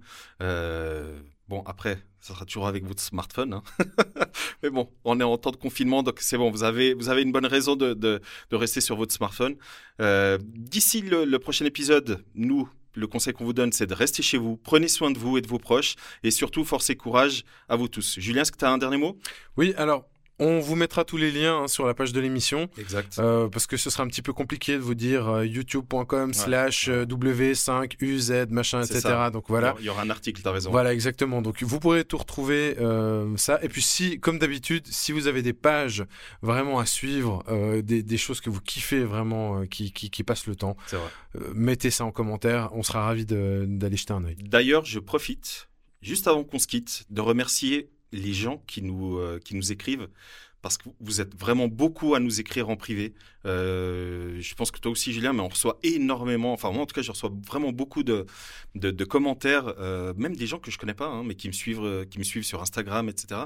Bon, 1.50 1.62
après, 1.66 1.98
ça 2.22 2.34
sera 2.34 2.46
toujours 2.46 2.68
avec 2.68 2.86
votre 2.86 3.02
smartphone. 3.02 3.54
hein. 3.54 3.64
Mais 4.64 4.70
bon, 4.70 4.90
on 5.04 5.20
est 5.20 5.24
en 5.24 5.38
temps 5.38 5.52
de 5.52 5.58
confinement, 5.58 6.02
donc 6.02 6.20
c'est 6.22 6.38
bon, 6.38 6.50
vous 6.50 6.64
avez, 6.64 6.94
vous 6.94 7.10
avez 7.10 7.22
une 7.22 7.34
bonne 7.34 7.46
raison 7.46 7.76
de, 7.76 7.94
de, 7.94 8.22
rester 8.52 8.80
sur 8.80 8.96
votre 8.96 9.14
smartphone. 9.14 9.56
D'ici 10.40 11.02
le 11.02 11.38
prochain 11.38 11.66
épisode, 11.66 12.24
nous, 12.34 12.70
le 12.96 13.08
conseil 13.08 13.34
qu'on 13.34 13.46
vous 13.46 13.54
donne, 13.54 13.72
c'est 13.72 13.88
de 13.88 13.94
rester 13.94 14.24
chez 14.24 14.38
vous. 14.38 14.58
Prenez 14.58 14.88
soin 14.88 15.12
de 15.12 15.18
vous 15.18 15.38
et 15.38 15.42
de 15.42 15.48
vos 15.48 15.60
proches. 15.60 15.96
Et 16.24 16.32
surtout, 16.32 16.64
force 16.64 16.90
et 16.90 16.96
courage 16.96 17.44
à 17.70 17.76
vous 17.76 17.88
tous. 17.88 18.20
Julien, 18.20 18.42
est-ce 18.42 18.52
que 18.52 18.58
tu 18.58 18.66
as 18.66 18.72
un 18.72 18.78
dernier 18.78 18.98
mot? 18.98 19.18
Oui 19.58 19.74
alors 19.78 20.06
On 20.40 20.60
vous 20.60 20.76
mettra 20.76 21.06
tous 21.06 21.18
les 21.18 21.32
liens 21.32 21.64
hein, 21.64 21.68
sur 21.68 21.86
la 21.86 21.94
page 21.94 22.12
de 22.12 22.20
l'émission. 22.20 22.68
Exact. 22.78 23.18
Euh, 23.20 23.48
parce 23.50 23.68
que 23.68 23.78
ce 23.78 23.90
sera 23.90 24.04
un 24.04 24.08
petit 24.08 24.22
peu 24.24 24.34
compliqué 24.34 24.74
de 24.74 24.80
vous 24.80 24.96
dire 24.96 25.28
euh, 25.30 25.46
youtube.com 25.46 26.30
Ouais. 26.30 26.34
slash 26.34 26.90
euh, 26.90 27.06
W5UZ 27.06 28.50
machin 28.50 28.82
etc. 28.82 29.00
ça. 29.00 29.30
Donc 29.30 29.46
voilà. 29.48 29.76
Il 29.80 29.86
y 29.86 29.90
aura 29.90 30.02
un 30.02 30.10
article, 30.10 30.42
t'as 30.42 30.52
raison. 30.52 30.72
Voilà, 30.72 30.94
exactement. 30.94 31.42
Donc, 31.42 31.62
vous 31.62 31.80
pourrez 31.80 32.04
tout 32.04 32.18
retrouver 32.18 32.76
euh, 32.80 33.36
ça. 33.38 33.60
Et 33.62 33.70
puis, 33.70 33.82
si, 33.82 34.20
comme 34.20 34.40
d'habitude, 34.40 34.88
si 34.88 35.12
vous 35.12 35.28
avez 35.28 35.42
des 35.42 35.54
pages 35.54 36.04
vraiment 36.42 36.80
à 36.80 36.86
suivre, 36.86 37.44
des, 37.84 38.02
des 38.04 38.18
choses 38.18 38.42
que 38.42 38.50
vous 38.50 38.62
kiffez 38.62 39.04
vraiment, 39.04 39.66
qui, 39.68 39.92
qui, 39.92 40.10
qui 40.10 40.24
passent 40.24 40.48
le 40.48 40.56
temps, 40.56 40.76
vrai. 40.92 41.00
mettez 41.54 41.92
ça 41.92 42.06
en 42.06 42.12
commentaire. 42.12 42.70
On 42.74 42.84
sera 42.84 43.06
ravis 43.06 43.26
d'aller 43.26 43.98
jeter 43.98 44.14
un 44.14 44.24
œil. 44.26 44.36
D'ailleurs, 44.40 44.86
je 44.86 45.00
profite, 45.00 45.70
juste 46.02 46.28
avant 46.28 46.44
qu'on 46.44 46.60
se 46.60 46.68
quitte, 46.68 47.04
de 47.10 47.22
remercier 47.22 47.90
les 48.14 48.34
gens 48.34 48.64
qui 48.68 48.82
nous, 48.82 49.18
euh, 49.18 49.40
qui 49.44 49.56
nous 49.56 49.72
écrivent. 49.72 50.08
Parce 50.62 50.78
que 50.78 50.88
vous 51.02 51.20
êtes 51.20 51.36
vraiment 51.38 51.68
beaucoup 51.68 52.16
à 52.16 52.22
nous 52.22 52.40
écrire 52.40 52.70
en 52.70 52.78
privé. 52.78 53.14
Euh, 53.46 54.38
je 54.40 54.56
pense 54.56 54.72
que 54.72 54.80
toi 54.80 54.94
aussi, 54.94 55.12
Julien, 55.12 55.34
mais 55.34 55.42
on 55.42 55.50
reçoit 55.50 55.78
énormément. 55.84 56.54
Enfin, 56.54 56.72
moi, 56.72 56.84
en 56.84 56.86
tout 56.86 56.96
cas, 56.96 57.02
je 57.02 57.12
reçois 57.12 57.34
vraiment 57.46 57.74
beaucoup 57.74 58.04
de, 58.04 58.26
de, 58.76 59.04
commentaires, 59.04 59.74
euh, 59.80 60.14
même 60.16 60.38
des 60.38 60.48
gens 60.48 60.60
que 60.60 60.72
je 60.72 60.78
connais 60.78 60.94
pas, 60.94 61.08
hein, 61.08 61.24
mais 61.26 61.36
qui 61.36 61.50
me 61.50 61.54
suivent, 61.54 62.08
qui 62.10 62.18
me 62.18 62.24
suivent 62.24 62.46
sur 62.46 62.62
Instagram, 62.62 63.10
etc. 63.10 63.42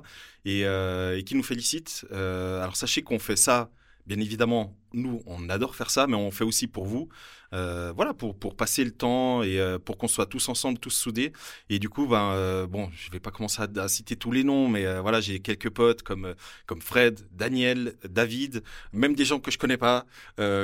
Et, 0.46 0.62
et 0.62 1.24
qui 1.24 1.34
nous 1.34 1.42
félicitent. 1.42 2.06
Alors, 2.12 2.76
sachez 2.76 3.02
qu'on 3.02 3.18
fait 3.18 3.36
ça. 3.38 3.72
Bien 4.06 4.20
évidemment, 4.20 4.78
nous, 4.94 5.22
on 5.26 5.50
adore 5.50 5.76
faire 5.76 5.90
ça, 5.90 6.08
mais 6.08 6.16
on 6.16 6.32
fait 6.32 6.44
aussi 6.44 6.68
pour 6.68 6.86
vous. 6.86 7.10
Euh, 7.54 7.94
voilà, 7.96 8.14
pour, 8.14 8.38
pour 8.38 8.58
passer 8.58 8.84
le 8.84 8.92
temps 8.92 9.42
et 9.42 9.58
euh, 9.60 9.80
pour 9.80 9.98
qu'on 9.98 10.10
soit 10.10 10.26
tous 10.26 10.50
ensemble, 10.50 10.80
tous 10.80 10.90
soudés. 10.90 11.32
Et 11.70 11.80
du 11.80 11.88
coup, 11.88 12.06
ben, 12.06 12.32
euh, 12.34 12.68
bon, 12.68 12.90
je 12.94 13.10
vais 13.10 13.22
pas 13.22 13.32
commencer 13.32 13.62
à, 13.62 13.82
à 13.82 13.88
citer 13.88 14.18
tous 14.18 14.34
les 14.34 14.44
noms, 14.44 14.68
mais 14.68 14.86
euh, 14.86 15.00
voilà, 15.02 15.22
j'ai 15.22 15.40
quelques 15.40 15.70
potes 15.70 16.04
comme, 16.04 16.36
comme 16.66 16.82
Fred, 16.82 17.22
Daniel, 17.32 17.96
David, 18.10 18.64
même 18.92 19.16
des 19.16 19.24
gens 19.24 19.40
que 19.40 19.50
je 19.52 19.58
connais 19.58 19.78
pas, 19.78 20.06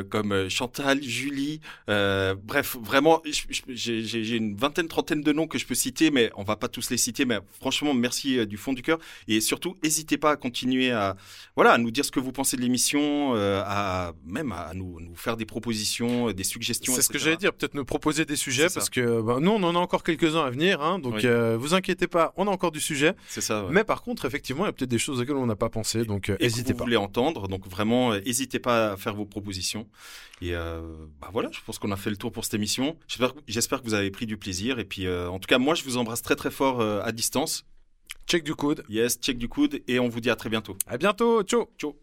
comme 0.10 0.50
Chantal, 0.50 1.02
Julie. 1.02 1.62
bref, 1.88 2.76
vraiment, 2.82 3.22
j'ai 3.68 4.36
une 4.36 4.56
vingtaine, 4.58 4.88
trentaine 4.88 5.22
de 5.22 5.32
noms 5.32 5.48
que 5.48 5.58
je 5.58 5.66
peux 5.66 5.76
citer, 5.76 6.12
mais 6.12 6.32
on 6.36 6.44
va 6.44 6.56
pas 6.56 6.68
tous 6.68 6.90
les 6.90 6.98
citer. 6.98 7.26
Mais 7.26 7.40
franchement, 7.60 7.94
merci 7.94 8.46
du 8.46 8.58
fond 8.58 8.74
du 8.74 8.82
cœur. 8.82 9.00
Et 9.28 9.42
surtout, 9.42 9.78
n'hésitez 9.84 10.18
pas 10.18 10.32
à 10.32 10.36
continuer 10.36 10.92
à, 10.92 11.16
voilà, 11.56 11.72
à 11.72 11.78
nous 11.78 11.92
dire 11.92 12.04
ce 12.04 12.12
que 12.12 12.20
vous 12.20 12.32
pensez 12.32 12.58
de 12.58 12.62
l'émission, 12.62 13.36
euh, 13.36 13.64
à 14.14 14.32
même 14.32 14.52
à 14.52 14.74
nous, 14.74 15.00
nous 15.00 15.16
faire 15.16 15.38
des 15.38 15.46
propositions, 15.46 16.30
euh, 16.30 16.34
des 16.34 16.44
suggestions. 16.44 16.94
C'est 16.94 17.02
ce 17.02 17.10
que 17.10 17.18
j'allais 17.20 17.38
dire. 17.38 17.54
Peut-être 17.54 17.74
nous 17.74 17.86
proposer 17.86 18.26
des 18.26 18.36
sujets 18.36 18.70
ça. 18.70 18.76
parce 18.76 18.90
que 18.90 19.22
ben, 19.22 19.40
nous, 19.40 19.52
on 19.52 19.64
en 19.64 19.76
a 19.76 19.80
encore 19.80 20.04
quelques-uns 20.04 20.44
à 20.46 20.50
venir. 20.50 20.82
Hein, 20.82 21.00
donc, 21.00 21.16
Oui. 21.16 21.22
euh, 21.26 21.58
vous 21.60 21.74
inquiétez 21.74 22.08
pas, 22.08 22.34
on 22.38 22.48
a 22.48 22.52
encore 22.52 22.72
du 22.72 22.80
sujet. 22.80 23.14
C'est 23.28 23.42
ça. 23.42 23.64
ouais. 23.66 23.72
Mais 23.72 23.84
par 23.84 24.02
contre, 24.02 24.26
effectivement, 24.26 24.64
il 24.66 24.68
y 24.68 24.70
a 24.70 24.74
peut-être 24.74 24.90
des 24.90 24.98
choses 24.98 25.20
auxquelles 25.22 25.36
on 25.36 25.46
n'a 25.46 25.56
pas 25.56 25.70
pensé. 25.70 26.06
Donc, 26.06 26.30
euh, 26.30 26.38
n'hésitez 26.40 26.74
vous 26.74 26.78
pas. 26.80 26.84
voulez 26.86 26.98
entendre. 26.98 27.48
Donc 27.48 27.68
vraiment, 27.68 28.14
euh, 28.14 28.20
n'hésitez 28.26 28.60
pas 28.60 28.94
à 28.94 28.98
faire 28.98 29.16
vos 29.16 29.26
propositions. 29.26 29.88
Et 30.42 30.54
euh, 30.56 30.82
bah 31.22 31.30
voilà, 31.32 31.50
je 31.54 31.60
pense 31.66 31.80
qu'on 31.80 31.92
a 31.92 31.96
fait 31.96 32.10
le 32.10 32.18
tour 32.18 32.32
pour 32.32 32.44
cette 32.44 32.56
émission. 32.56 32.98
J'espère, 33.08 33.34
j'espère 33.48 33.80
que 33.82 33.86
vous 33.86 33.94
avez 33.94 34.12
pris 34.12 34.26
du 34.26 34.38
plaisir. 34.38 34.80
Et 34.80 34.84
puis, 34.86 35.06
euh, 35.08 35.30
en 35.30 35.40
tout 35.40 35.48
cas, 35.48 35.58
moi, 35.58 35.74
je 35.76 35.84
vous 35.84 35.98
embrasse 35.98 36.22
très 36.22 36.36
très 36.36 36.52
fort 36.52 36.82
euh, 36.82 37.02
à 37.04 37.12
distance. 37.12 37.66
Check 38.28 38.44
du 38.44 38.56
coude. 38.56 38.84
Yes, 38.90 39.18
check 39.22 39.38
du 39.38 39.48
coude 39.48 39.82
et 39.88 40.00
on 40.00 40.08
vous 40.10 40.20
dit 40.22 40.30
à 40.30 40.36
très 40.36 40.50
bientôt. 40.50 40.76
À 40.88 40.98
bientôt. 40.98 41.44
Ciao. 41.44 41.70
Ciao. 41.78 42.03